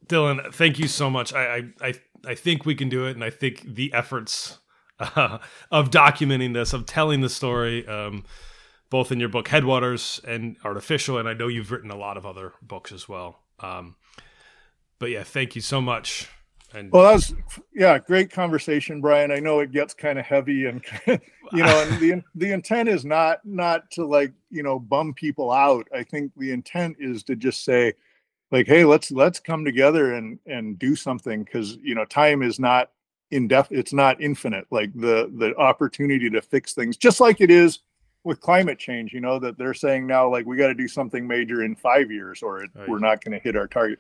Dylan, 0.08 0.54
thank 0.54 0.78
you 0.78 0.88
so 0.88 1.10
much. 1.10 1.34
I, 1.34 1.70
I, 1.82 1.94
I 2.26 2.36
think 2.36 2.66
we 2.66 2.76
can 2.76 2.90
do 2.90 3.06
it, 3.06 3.16
and 3.16 3.24
I 3.24 3.30
think 3.30 3.76
the 3.76 3.94
efforts 3.94 4.60
uh, 5.00 5.40
of 5.72 5.90
documenting 5.90 6.54
this, 6.54 6.74
of 6.74 6.86
telling 6.86 7.22
the 7.22 7.30
story, 7.30 7.88
um, 7.88 8.24
both 8.90 9.12
in 9.12 9.20
your 9.20 9.30
book 9.30 9.48
Headwaters 9.48 10.22
and 10.28 10.60
Artifishal, 10.62 11.20
and 11.20 11.28
I 11.28 11.34
know 11.34 11.48
you've 11.48 11.72
written 11.72 11.92
a 11.92 11.98
lot 11.98 12.18
of 12.18 12.26
other 12.26 12.54
books 12.62 12.92
as 12.92 13.10
well. 13.10 13.40
Um, 13.60 13.96
but 15.00 15.10
yeah, 15.10 15.24
thank 15.24 15.56
you 15.56 15.62
so 15.62 15.82
much. 15.82 16.30
And 16.74 16.92
Well, 16.92 17.04
that 17.04 17.14
was 17.14 17.34
yeah, 17.74 17.98
great 18.00 18.32
conversation, 18.32 19.02
Brian. 19.02 19.32
I 19.32 19.40
know 19.40 19.60
it 19.60 19.72
gets 19.72 19.94
kind 19.94 20.20
of 20.20 20.26
heavy, 20.26 20.66
and 20.66 20.84
you 21.08 21.64
know, 21.64 21.82
and 21.82 22.00
the 22.00 22.24
the 22.36 22.52
intent 22.52 22.90
is 22.90 23.06
not 23.06 23.40
not 23.46 23.90
to 23.92 24.06
like 24.06 24.34
you 24.50 24.64
know 24.64 24.80
bum 24.80 25.14
people 25.14 25.52
out. 25.52 25.88
I 25.94 26.04
think 26.04 26.32
the 26.38 26.52
intent 26.52 26.98
is 27.00 27.24
to 27.24 27.36
just 27.36 27.64
say, 27.64 27.94
like, 28.52 28.68
hey, 28.68 28.84
let's 28.84 29.12
let's 29.12 29.40
come 29.40 29.64
together 29.64 30.14
and 30.16 30.40
and 30.48 30.78
do 30.78 30.96
something 30.96 31.44
because 31.44 31.78
you 31.82 31.96
know 31.96 32.06
time 32.06 32.42
is 32.42 32.60
not 32.60 32.92
indef 33.32 33.68
it's 33.72 33.94
not 33.94 34.22
infinite. 34.22 34.66
Like 34.72 34.94
the 34.94 35.32
the 35.38 35.56
opportunity 35.58 36.30
to 36.30 36.42
fix 36.42 36.74
things, 36.74 36.98
just 36.98 37.20
like 37.20 37.42
it 37.42 37.52
is 37.52 37.80
with 38.24 38.42
climate 38.42 38.80
change. 38.80 39.14
You 39.14 39.22
know 39.22 39.40
that 39.40 39.58
they're 39.58 39.74
saying 39.74 40.08
now, 40.08 40.30
like 40.30 40.46
we 40.46 40.58
got 40.58 40.68
to 40.68 40.74
do 40.76 40.88
something 40.88 41.28
major 41.28 41.64
in 41.64 41.76
five 41.76 42.12
years, 42.12 42.42
or 42.44 42.64
it, 42.64 42.72
Right. 42.76 42.88
we're 42.90 43.00
not 43.00 43.24
going 43.24 43.38
to 43.38 43.44
hit 43.44 43.56
our 43.56 43.68
target 43.68 44.00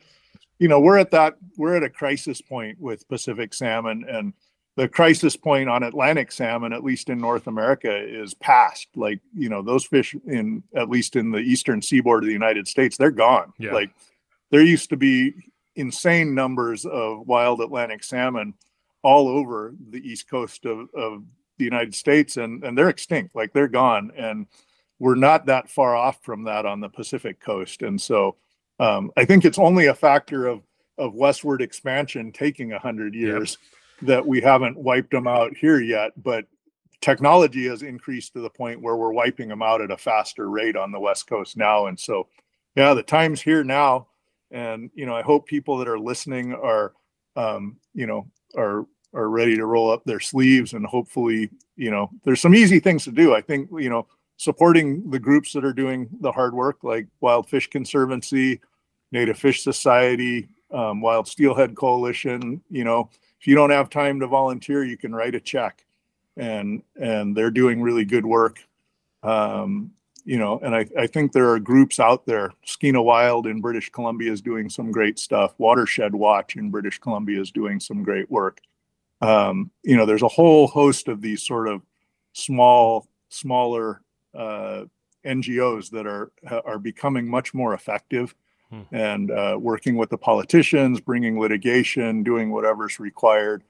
you 0.57 0.69
know 0.69 0.79
we're 0.79 0.97
at 0.97 1.11
that 1.11 1.35
we're 1.57 1.75
at 1.75 1.83
a 1.83 1.89
crisis 1.89 2.39
point 2.39 2.79
with 2.79 3.05
pacific 3.09 3.53
salmon 3.53 4.05
and 4.07 4.31
the 4.77 4.87
crisis 4.87 5.35
point 5.35 5.67
on 5.67 5.83
atlantic 5.83 6.31
salmon 6.31 6.71
at 6.71 6.81
least 6.81 7.09
in 7.09 7.17
north 7.19 7.47
america 7.47 7.93
is 7.93 8.33
past 8.35 8.87
like 8.95 9.19
you 9.33 9.49
know 9.49 9.61
those 9.61 9.83
fish 9.83 10.15
in 10.27 10.63
at 10.73 10.89
least 10.89 11.17
in 11.17 11.29
the 11.29 11.39
eastern 11.39 11.81
seaboard 11.81 12.23
of 12.23 12.27
the 12.27 12.31
united 12.33 12.69
states 12.69 12.95
they're 12.95 13.11
gone 13.11 13.51
Yeah. 13.59 13.73
like 13.73 13.89
there 14.49 14.61
used 14.61 14.89
to 14.91 14.95
be 14.95 15.33
insane 15.75 16.33
numbers 16.33 16.85
of 16.85 17.27
wild 17.27 17.59
atlantic 17.59 18.01
salmon 18.01 18.53
all 19.05 19.27
over 19.27 19.73
the 19.91 19.99
east 19.99 20.29
coast 20.29 20.65
of, 20.65 20.89
of 20.95 21.23
the 21.57 21.65
united 21.65 21.93
states 21.93 22.37
and 22.37 22.63
and 22.63 22.77
they're 22.77 22.89
extinct 22.89 23.35
like 23.35 23.53
they're 23.53 23.67
gone 23.67 24.11
and 24.17 24.47
we're 24.99 25.15
not 25.15 25.45
that 25.45 25.69
far 25.69 25.95
off 25.95 26.23
from 26.23 26.43
that 26.43 26.65
on 26.65 26.79
the 26.79 26.89
Pacific 26.89 27.39
coast. 27.39 27.81
And 27.81 27.99
so 27.99 28.37
um, 28.79 29.11
I 29.17 29.25
think 29.25 29.45
it's 29.45 29.59
only 29.59 29.87
a 29.87 29.95
factor 29.95 30.47
of 30.47 30.61
of 30.97 31.13
westward 31.13 31.61
expansion 31.61 32.31
taking 32.31 32.71
a 32.71 32.79
hundred 32.79 33.13
years 33.13 33.57
yep. 33.99 34.07
that 34.07 34.25
we 34.25 34.39
haven't 34.39 34.77
wiped 34.77 35.11
them 35.11 35.27
out 35.27 35.55
here 35.55 35.81
yet. 35.81 36.11
But 36.23 36.45
technology 37.01 37.67
has 37.67 37.83
increased 37.83 38.31
to 38.33 38.39
the 38.39 38.49
point 38.49 38.81
where 38.81 38.95
we're 38.95 39.11
wiping 39.11 39.49
them 39.49 39.61
out 39.61 39.81
at 39.81 39.91
a 39.91 39.97
faster 39.97 40.49
rate 40.49 40.77
on 40.77 40.93
the 40.93 40.99
west 40.99 41.27
coast 41.27 41.57
now. 41.57 41.87
And 41.87 41.99
so, 41.99 42.29
yeah, 42.75 42.93
the 42.93 43.03
time's 43.03 43.41
here 43.41 43.63
now. 43.63 44.07
And 44.51 44.89
you 44.93 45.05
know, 45.05 45.15
I 45.15 45.21
hope 45.21 45.47
people 45.47 45.77
that 45.79 45.89
are 45.89 45.99
listening 45.99 46.53
are, 46.53 46.93
um, 47.35 47.75
you 47.93 48.07
know, 48.07 48.27
are 48.55 48.85
are 49.15 49.29
ready 49.29 49.55
to 49.55 49.65
roll 49.65 49.89
up 49.89 50.03
their 50.03 50.19
sleeves 50.19 50.73
and 50.73 50.85
hopefully, 50.85 51.49
you 51.75 51.89
know, 51.89 52.09
there's 52.23 52.41
some 52.41 52.53
easy 52.53 52.79
things 52.79 53.03
to 53.05 53.11
do. 53.11 53.33
I 53.33 53.41
think, 53.41 53.69
you 53.79 53.89
know, 53.89 54.07
supporting 54.37 55.09
the 55.09 55.19
groups 55.19 55.53
that 55.53 55.65
are 55.65 55.73
doing 55.73 56.09
the 56.19 56.31
hard 56.31 56.53
work, 56.53 56.83
like 56.83 57.07
Wild 57.21 57.47
Fish 57.47 57.69
Conservancy, 57.69 58.59
Native 59.11 59.37
Fish 59.37 59.63
Society, 59.63 60.49
um, 60.71 61.01
Wild 61.01 61.27
Steelhead 61.27 61.75
Coalition. 61.75 62.61
You 62.69 62.83
know, 62.83 63.09
if 63.39 63.47
you 63.47 63.55
don't 63.55 63.69
have 63.69 63.89
time 63.89 64.19
to 64.19 64.27
volunteer, 64.27 64.83
you 64.83 64.97
can 64.97 65.15
write 65.15 65.35
a 65.35 65.39
check, 65.39 65.85
and 66.37 66.83
and 66.99 67.35
they're 67.35 67.51
doing 67.51 67.81
really 67.81 68.05
good 68.05 68.25
work. 68.25 68.59
Um, 69.23 69.91
you 70.25 70.39
know, 70.39 70.59
and 70.63 70.75
I, 70.75 70.87
I 70.97 71.05
think 71.07 71.31
there 71.31 71.51
are 71.51 71.59
groups 71.59 71.99
out 71.99 72.25
there. 72.25 72.51
Skeena 72.65 73.01
Wild 73.01 73.45
in 73.45 73.61
British 73.61 73.91
Columbia 73.91 74.31
is 74.31 74.41
doing 74.41 74.69
some 74.69 74.91
great 74.91 75.19
stuff. 75.19 75.53
Watershed 75.59 76.15
Watch 76.15 76.55
in 76.55 76.71
British 76.71 76.97
Columbia 76.99 77.39
is 77.39 77.51
doing 77.51 77.79
some 77.79 78.03
great 78.03 78.29
work. 78.29 78.59
Um, 79.21 79.71
you 79.83 79.95
know, 79.95 80.05
there's 80.05 80.21
a 80.21 80.27
whole 80.27 80.67
host 80.67 81.07
of 81.07 81.21
these 81.21 81.43
sort 81.43 81.67
of 81.67 81.81
small, 82.33 83.07
smaller 83.29 84.01
uh, 84.33 84.85
NGOs 85.25 85.89
that 85.91 86.05
are 86.05 86.31
are 86.65 86.79
becoming 86.79 87.27
much 87.27 87.53
more 87.53 87.73
effective 87.73 88.35
hmm. 88.69 88.81
and 88.91 89.31
uh, 89.31 89.57
working 89.59 89.95
with 89.95 90.09
the 90.09 90.17
politicians, 90.17 90.99
bringing 90.99 91.39
litigation, 91.39 92.23
doing 92.23 92.51
whatever's 92.51 92.99
required. 92.99 93.63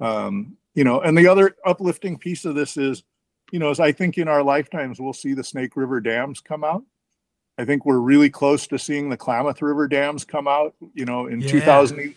Um, 0.00 0.56
you 0.74 0.84
know, 0.84 1.00
and 1.00 1.16
the 1.16 1.26
other 1.26 1.56
uplifting 1.64 2.18
piece 2.18 2.44
of 2.44 2.54
this 2.54 2.76
is, 2.76 3.02
you 3.50 3.58
know, 3.58 3.70
as 3.70 3.80
I 3.80 3.90
think 3.90 4.18
in 4.18 4.28
our 4.28 4.42
lifetimes 4.42 5.00
we'll 5.00 5.12
see 5.12 5.34
the 5.34 5.42
Snake 5.42 5.76
River 5.76 6.00
dams 6.00 6.40
come 6.40 6.62
out. 6.62 6.84
I 7.56 7.64
think 7.64 7.84
we're 7.84 7.98
really 7.98 8.30
close 8.30 8.68
to 8.68 8.78
seeing 8.78 9.08
the 9.08 9.16
Klamath 9.16 9.60
River 9.60 9.88
dams 9.88 10.24
come 10.24 10.46
out. 10.46 10.74
You 10.94 11.04
know, 11.04 11.26
in 11.26 11.40
yeah. 11.40 11.50
2000, 11.50 12.14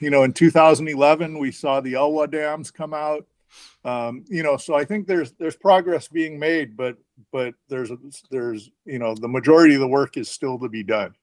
you 0.00 0.10
know, 0.10 0.22
in 0.22 0.32
2011 0.32 1.38
we 1.38 1.50
saw 1.50 1.80
the 1.80 1.94
Elwha 1.94 2.30
dams 2.30 2.70
come 2.70 2.94
out 2.94 3.26
um, 3.84 4.24
you 4.28 4.42
know 4.42 4.56
so 4.56 4.74
i 4.74 4.84
think 4.84 5.06
there's 5.06 5.32
there's 5.38 5.56
progress 5.56 6.08
being 6.08 6.38
made 6.38 6.76
but 6.76 6.96
but 7.32 7.54
there's 7.68 7.90
there's 8.30 8.70
you 8.84 8.98
know 8.98 9.14
the 9.14 9.28
majority 9.28 9.74
of 9.74 9.80
the 9.80 9.88
work 9.88 10.16
is 10.16 10.28
still 10.28 10.58
to 10.58 10.68
be 10.68 10.82
done 10.82 11.14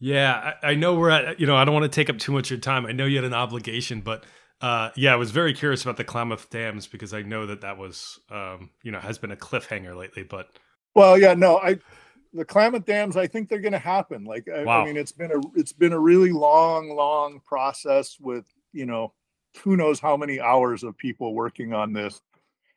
yeah 0.00 0.54
I, 0.62 0.70
I 0.70 0.74
know 0.74 0.96
we're 0.96 1.10
at 1.10 1.40
you 1.40 1.46
know 1.46 1.56
i 1.56 1.64
don't 1.64 1.74
want 1.74 1.90
to 1.90 1.94
take 1.96 2.10
up 2.10 2.18
too 2.18 2.32
much 2.32 2.48
of 2.48 2.50
your 2.50 2.60
time 2.60 2.86
i 2.86 2.92
know 2.92 3.06
you 3.06 3.16
had 3.16 3.24
an 3.24 3.34
obligation 3.34 4.00
but 4.00 4.24
uh, 4.60 4.90
yeah, 4.96 5.12
I 5.12 5.16
was 5.16 5.30
very 5.30 5.54
curious 5.54 5.82
about 5.82 5.98
the 5.98 6.04
Klamath 6.04 6.50
dams 6.50 6.88
because 6.88 7.14
I 7.14 7.22
know 7.22 7.46
that 7.46 7.60
that 7.60 7.78
was, 7.78 8.18
um, 8.28 8.70
you 8.82 8.90
know, 8.90 8.98
has 8.98 9.16
been 9.16 9.30
a 9.30 9.36
cliffhanger 9.36 9.96
lately. 9.96 10.24
But 10.24 10.50
well, 10.96 11.16
yeah, 11.16 11.34
no, 11.34 11.58
I 11.58 11.78
the 12.32 12.44
Klamath 12.44 12.84
dams, 12.84 13.16
I 13.16 13.26
think 13.26 13.48
they're 13.48 13.60
going 13.60 13.72
to 13.72 13.78
happen. 13.78 14.24
Like, 14.24 14.48
I, 14.48 14.64
wow. 14.64 14.82
I 14.82 14.84
mean, 14.86 14.96
it's 14.96 15.12
been 15.12 15.32
a 15.32 15.40
it's 15.54 15.72
been 15.72 15.92
a 15.92 15.98
really 15.98 16.32
long, 16.32 16.94
long 16.94 17.40
process 17.44 18.16
with 18.20 18.44
you 18.72 18.86
know 18.86 19.12
who 19.62 19.76
knows 19.76 20.00
how 20.00 20.16
many 20.16 20.40
hours 20.40 20.82
of 20.82 20.96
people 20.96 21.34
working 21.34 21.72
on 21.72 21.92
this. 21.92 22.20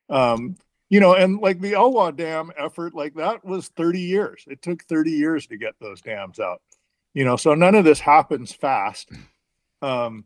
Um, 0.10 0.56
you 0.90 1.00
know, 1.00 1.16
and 1.16 1.40
like 1.40 1.62
the 1.62 1.74
Elwha 1.74 2.16
Dam 2.16 2.52
effort, 2.58 2.94
like 2.94 3.14
that 3.16 3.46
was 3.46 3.70
30 3.70 4.00
years. 4.00 4.44
It 4.48 4.62
took 4.62 4.84
30 4.84 5.12
years 5.12 5.48
to 5.48 5.58
get 5.58 5.76
those 5.80 6.02
dams 6.02 6.40
out. 6.40 6.62
You 7.14 7.24
know, 7.24 7.38
so 7.38 7.54
none 7.54 7.76
of 7.76 7.86
this 7.86 8.00
happens 8.00 8.52
fast. 8.52 9.10
Um, 9.82 10.26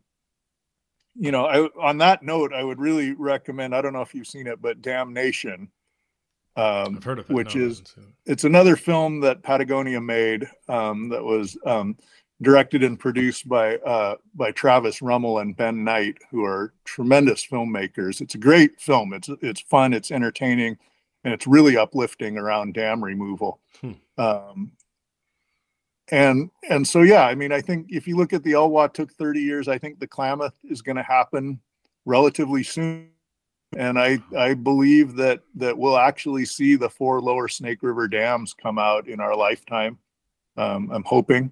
you 1.14 1.30
know, 1.30 1.46
I, 1.46 1.68
on 1.80 1.98
that 1.98 2.22
note, 2.22 2.52
I 2.52 2.62
would 2.62 2.80
really 2.80 3.12
recommend. 3.12 3.74
I 3.74 3.80
don't 3.80 3.92
know 3.92 4.02
if 4.02 4.14
you've 4.14 4.26
seen 4.26 4.46
it, 4.46 4.60
but 4.60 4.82
Damnation, 4.82 5.70
um, 6.56 6.96
I've 6.96 7.04
heard 7.04 7.18
of 7.18 7.30
it. 7.30 7.34
Which 7.34 7.54
no, 7.54 7.62
is 7.62 7.82
it's 8.24 8.44
another 8.44 8.76
film 8.76 9.20
that 9.20 9.42
Patagonia 9.42 10.00
made 10.00 10.48
um, 10.68 11.08
that 11.10 11.22
was 11.22 11.56
um, 11.66 11.96
directed 12.42 12.82
and 12.82 12.98
produced 12.98 13.48
by 13.48 13.76
uh, 13.76 14.16
by 14.34 14.52
Travis 14.52 15.02
Rummel 15.02 15.38
and 15.38 15.56
Ben 15.56 15.84
Knight, 15.84 16.18
who 16.30 16.44
are 16.44 16.72
tremendous 16.84 17.46
filmmakers. 17.46 18.20
It's 18.20 18.34
a 18.34 18.38
great 18.38 18.80
film. 18.80 19.12
It's 19.12 19.28
it's 19.42 19.60
fun. 19.60 19.92
It's 19.92 20.10
entertaining, 20.10 20.78
and 21.24 21.34
it's 21.34 21.46
really 21.46 21.76
uplifting 21.76 22.38
around 22.38 22.74
dam 22.74 23.04
removal. 23.04 23.60
Hmm. 23.80 23.92
Um, 24.18 24.72
and 26.08 26.50
and 26.70 26.86
so 26.86 27.02
yeah, 27.02 27.26
I 27.26 27.34
mean, 27.34 27.52
I 27.52 27.60
think 27.60 27.88
if 27.90 28.06
you 28.06 28.16
look 28.16 28.32
at 28.32 28.42
the 28.42 28.52
Elwha 28.52 28.92
took 28.92 29.12
30 29.12 29.40
years. 29.40 29.68
I 29.68 29.78
think 29.78 29.98
the 29.98 30.06
Klamath 30.06 30.54
is 30.64 30.82
going 30.82 30.96
to 30.96 31.02
happen 31.02 31.60
relatively 32.04 32.62
soon. 32.62 33.10
And 33.74 33.98
I, 33.98 34.22
I 34.36 34.54
believe 34.54 35.16
that 35.16 35.40
that 35.56 35.76
we'll 35.76 35.98
actually 35.98 36.44
see 36.44 36.76
the 36.76 36.88
four 36.88 37.20
lower 37.20 37.48
Snake 37.48 37.82
River 37.82 38.06
dams 38.06 38.54
come 38.54 38.78
out 38.78 39.08
in 39.08 39.20
our 39.20 39.34
lifetime. 39.34 39.98
Um, 40.56 40.90
I'm 40.92 41.04
hoping. 41.04 41.50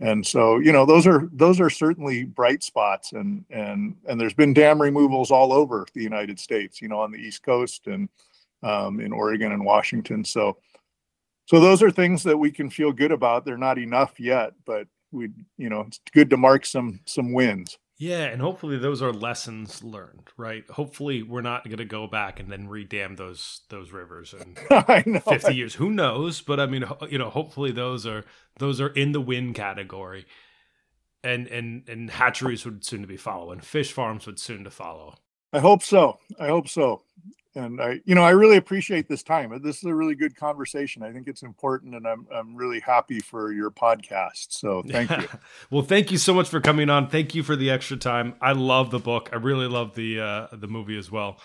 And 0.00 0.26
so 0.26 0.58
you 0.58 0.72
know 0.72 0.86
those 0.86 1.06
are 1.06 1.28
those 1.32 1.60
are 1.60 1.68
certainly 1.68 2.24
bright 2.24 2.62
spots 2.62 3.12
and 3.12 3.44
and 3.50 3.96
and 4.06 4.18
there's 4.18 4.34
been 4.34 4.54
dam 4.54 4.80
removals 4.80 5.30
all 5.30 5.52
over 5.52 5.86
the 5.92 6.02
united 6.02 6.40
states 6.40 6.80
you 6.80 6.88
know 6.88 7.00
on 7.00 7.12
the 7.12 7.18
east 7.18 7.42
coast 7.42 7.86
and 7.86 8.08
um, 8.62 9.00
in 9.00 9.12
oregon 9.12 9.52
and 9.52 9.64
washington. 9.64 10.24
So 10.24 10.56
so 11.46 11.60
those 11.60 11.82
are 11.82 11.90
things 11.90 12.22
that 12.22 12.38
we 12.38 12.50
can 12.50 12.70
feel 12.70 12.92
good 12.92 13.12
about. 13.12 13.44
They're 13.44 13.58
not 13.58 13.78
enough 13.78 14.18
yet 14.18 14.52
but 14.64 14.86
we 15.12 15.28
you 15.58 15.68
know 15.68 15.82
it's 15.82 16.00
good 16.12 16.30
to 16.30 16.36
mark 16.36 16.64
some 16.64 17.00
some 17.04 17.32
wins 17.34 17.78
yeah, 18.00 18.24
and 18.24 18.40
hopefully 18.40 18.78
those 18.78 19.02
are 19.02 19.12
lessons 19.12 19.84
learned, 19.84 20.28
right? 20.38 20.64
Hopefully 20.70 21.22
we're 21.22 21.42
not 21.42 21.64
going 21.64 21.76
to 21.76 21.84
go 21.84 22.06
back 22.06 22.40
and 22.40 22.50
then 22.50 22.66
redam 22.66 23.18
those 23.18 23.60
those 23.68 23.92
rivers 23.92 24.34
in 24.34 25.20
50 25.20 25.54
years. 25.54 25.74
Who 25.74 25.90
knows? 25.90 26.40
But 26.40 26.60
I 26.60 26.64
mean, 26.66 26.86
you 27.10 27.18
know, 27.18 27.28
hopefully 27.28 27.72
those 27.72 28.06
are 28.06 28.24
those 28.58 28.80
are 28.80 28.88
in 28.88 29.12
the 29.12 29.20
win 29.20 29.52
category. 29.52 30.24
And 31.22 31.46
and 31.48 31.86
and 31.90 32.10
hatcheries 32.10 32.64
would 32.64 32.86
soon 32.86 33.02
to 33.02 33.06
be 33.06 33.18
following. 33.18 33.60
fish 33.60 33.92
farms 33.92 34.24
would 34.24 34.38
soon 34.38 34.64
to 34.64 34.70
follow. 34.70 35.18
I 35.52 35.58
hope 35.58 35.82
so. 35.82 36.18
I 36.38 36.48
hope 36.48 36.68
so 36.68 37.02
and 37.54 37.80
I, 37.80 38.00
you 38.04 38.14
know, 38.14 38.22
I 38.22 38.30
really 38.30 38.56
appreciate 38.56 39.08
this 39.08 39.22
time. 39.22 39.58
This 39.62 39.78
is 39.78 39.84
a 39.84 39.94
really 39.94 40.14
good 40.14 40.36
conversation. 40.36 41.02
I 41.02 41.12
think 41.12 41.26
it's 41.26 41.42
important, 41.42 41.94
and 41.94 42.06
I'm 42.06 42.26
I'm 42.32 42.54
really 42.54 42.80
happy 42.80 43.20
for 43.20 43.52
your 43.52 43.70
podcast. 43.70 44.52
So 44.52 44.82
thank 44.88 45.10
you. 45.10 45.28
well, 45.70 45.82
thank 45.82 46.12
you 46.12 46.18
so 46.18 46.32
much 46.32 46.48
for 46.48 46.60
coming 46.60 46.88
on. 46.90 47.08
Thank 47.08 47.34
you 47.34 47.42
for 47.42 47.56
the 47.56 47.70
extra 47.70 47.96
time. 47.96 48.34
I 48.40 48.52
love 48.52 48.90
the 48.90 49.00
book. 49.00 49.30
I 49.32 49.36
really 49.36 49.66
love 49.66 49.94
the 49.94 50.20
uh, 50.20 50.46
the 50.52 50.68
movie 50.68 50.98
as 50.98 51.10
well. 51.10 51.40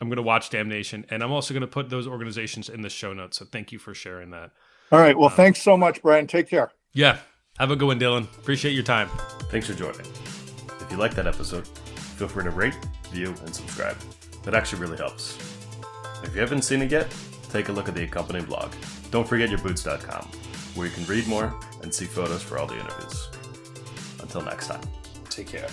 I'm 0.00 0.08
going 0.08 0.16
to 0.16 0.22
watch 0.22 0.50
Damnation, 0.50 1.04
and 1.10 1.22
I'm 1.22 1.32
also 1.32 1.52
going 1.52 1.62
to 1.62 1.66
put 1.66 1.90
those 1.90 2.06
organizations 2.06 2.68
in 2.68 2.82
the 2.82 2.88
show 2.88 3.12
notes. 3.12 3.38
So 3.38 3.44
thank 3.44 3.72
you 3.72 3.78
for 3.78 3.92
sharing 3.92 4.30
that. 4.30 4.50
All 4.92 4.98
right. 4.98 5.16
Well, 5.16 5.28
um, 5.28 5.34
thanks 5.34 5.60
so 5.62 5.76
much, 5.76 6.00
Brian. 6.00 6.26
Take 6.26 6.48
care. 6.48 6.70
Yeah. 6.92 7.18
Have 7.58 7.70
a 7.70 7.76
good 7.76 7.86
one, 7.86 8.00
Dylan. 8.00 8.24
Appreciate 8.38 8.72
your 8.72 8.84
time. 8.84 9.10
Thanks 9.50 9.66
for 9.66 9.74
joining. 9.74 10.00
If 10.00 10.86
you 10.90 10.96
like 10.96 11.14
that 11.16 11.26
episode, 11.26 11.68
feel 12.20 12.28
free 12.28 12.44
to 12.44 12.50
rate, 12.50 12.76
view, 13.12 13.34
and 13.46 13.54
subscribe. 13.54 13.96
That 14.42 14.52
actually 14.52 14.82
really 14.82 14.98
helps. 14.98 15.38
If 16.22 16.34
you 16.34 16.42
haven't 16.42 16.62
seen 16.62 16.82
it 16.82 16.90
yet, 16.90 17.10
take 17.48 17.70
a 17.70 17.72
look 17.72 17.88
at 17.88 17.94
the 17.94 18.02
accompanying 18.02 18.44
blog. 18.44 18.74
Don't 19.10 19.26
forget 19.26 19.48
yourboots.com, 19.48 20.28
where 20.74 20.86
you 20.86 20.92
can 20.92 21.06
read 21.06 21.26
more 21.26 21.58
and 21.82 21.94
see 21.94 22.04
photos 22.04 22.42
for 22.42 22.58
all 22.58 22.66
the 22.66 22.78
interviews. 22.78 23.30
Until 24.20 24.42
next 24.42 24.66
time, 24.66 24.82
take 25.30 25.46
care. 25.46 25.70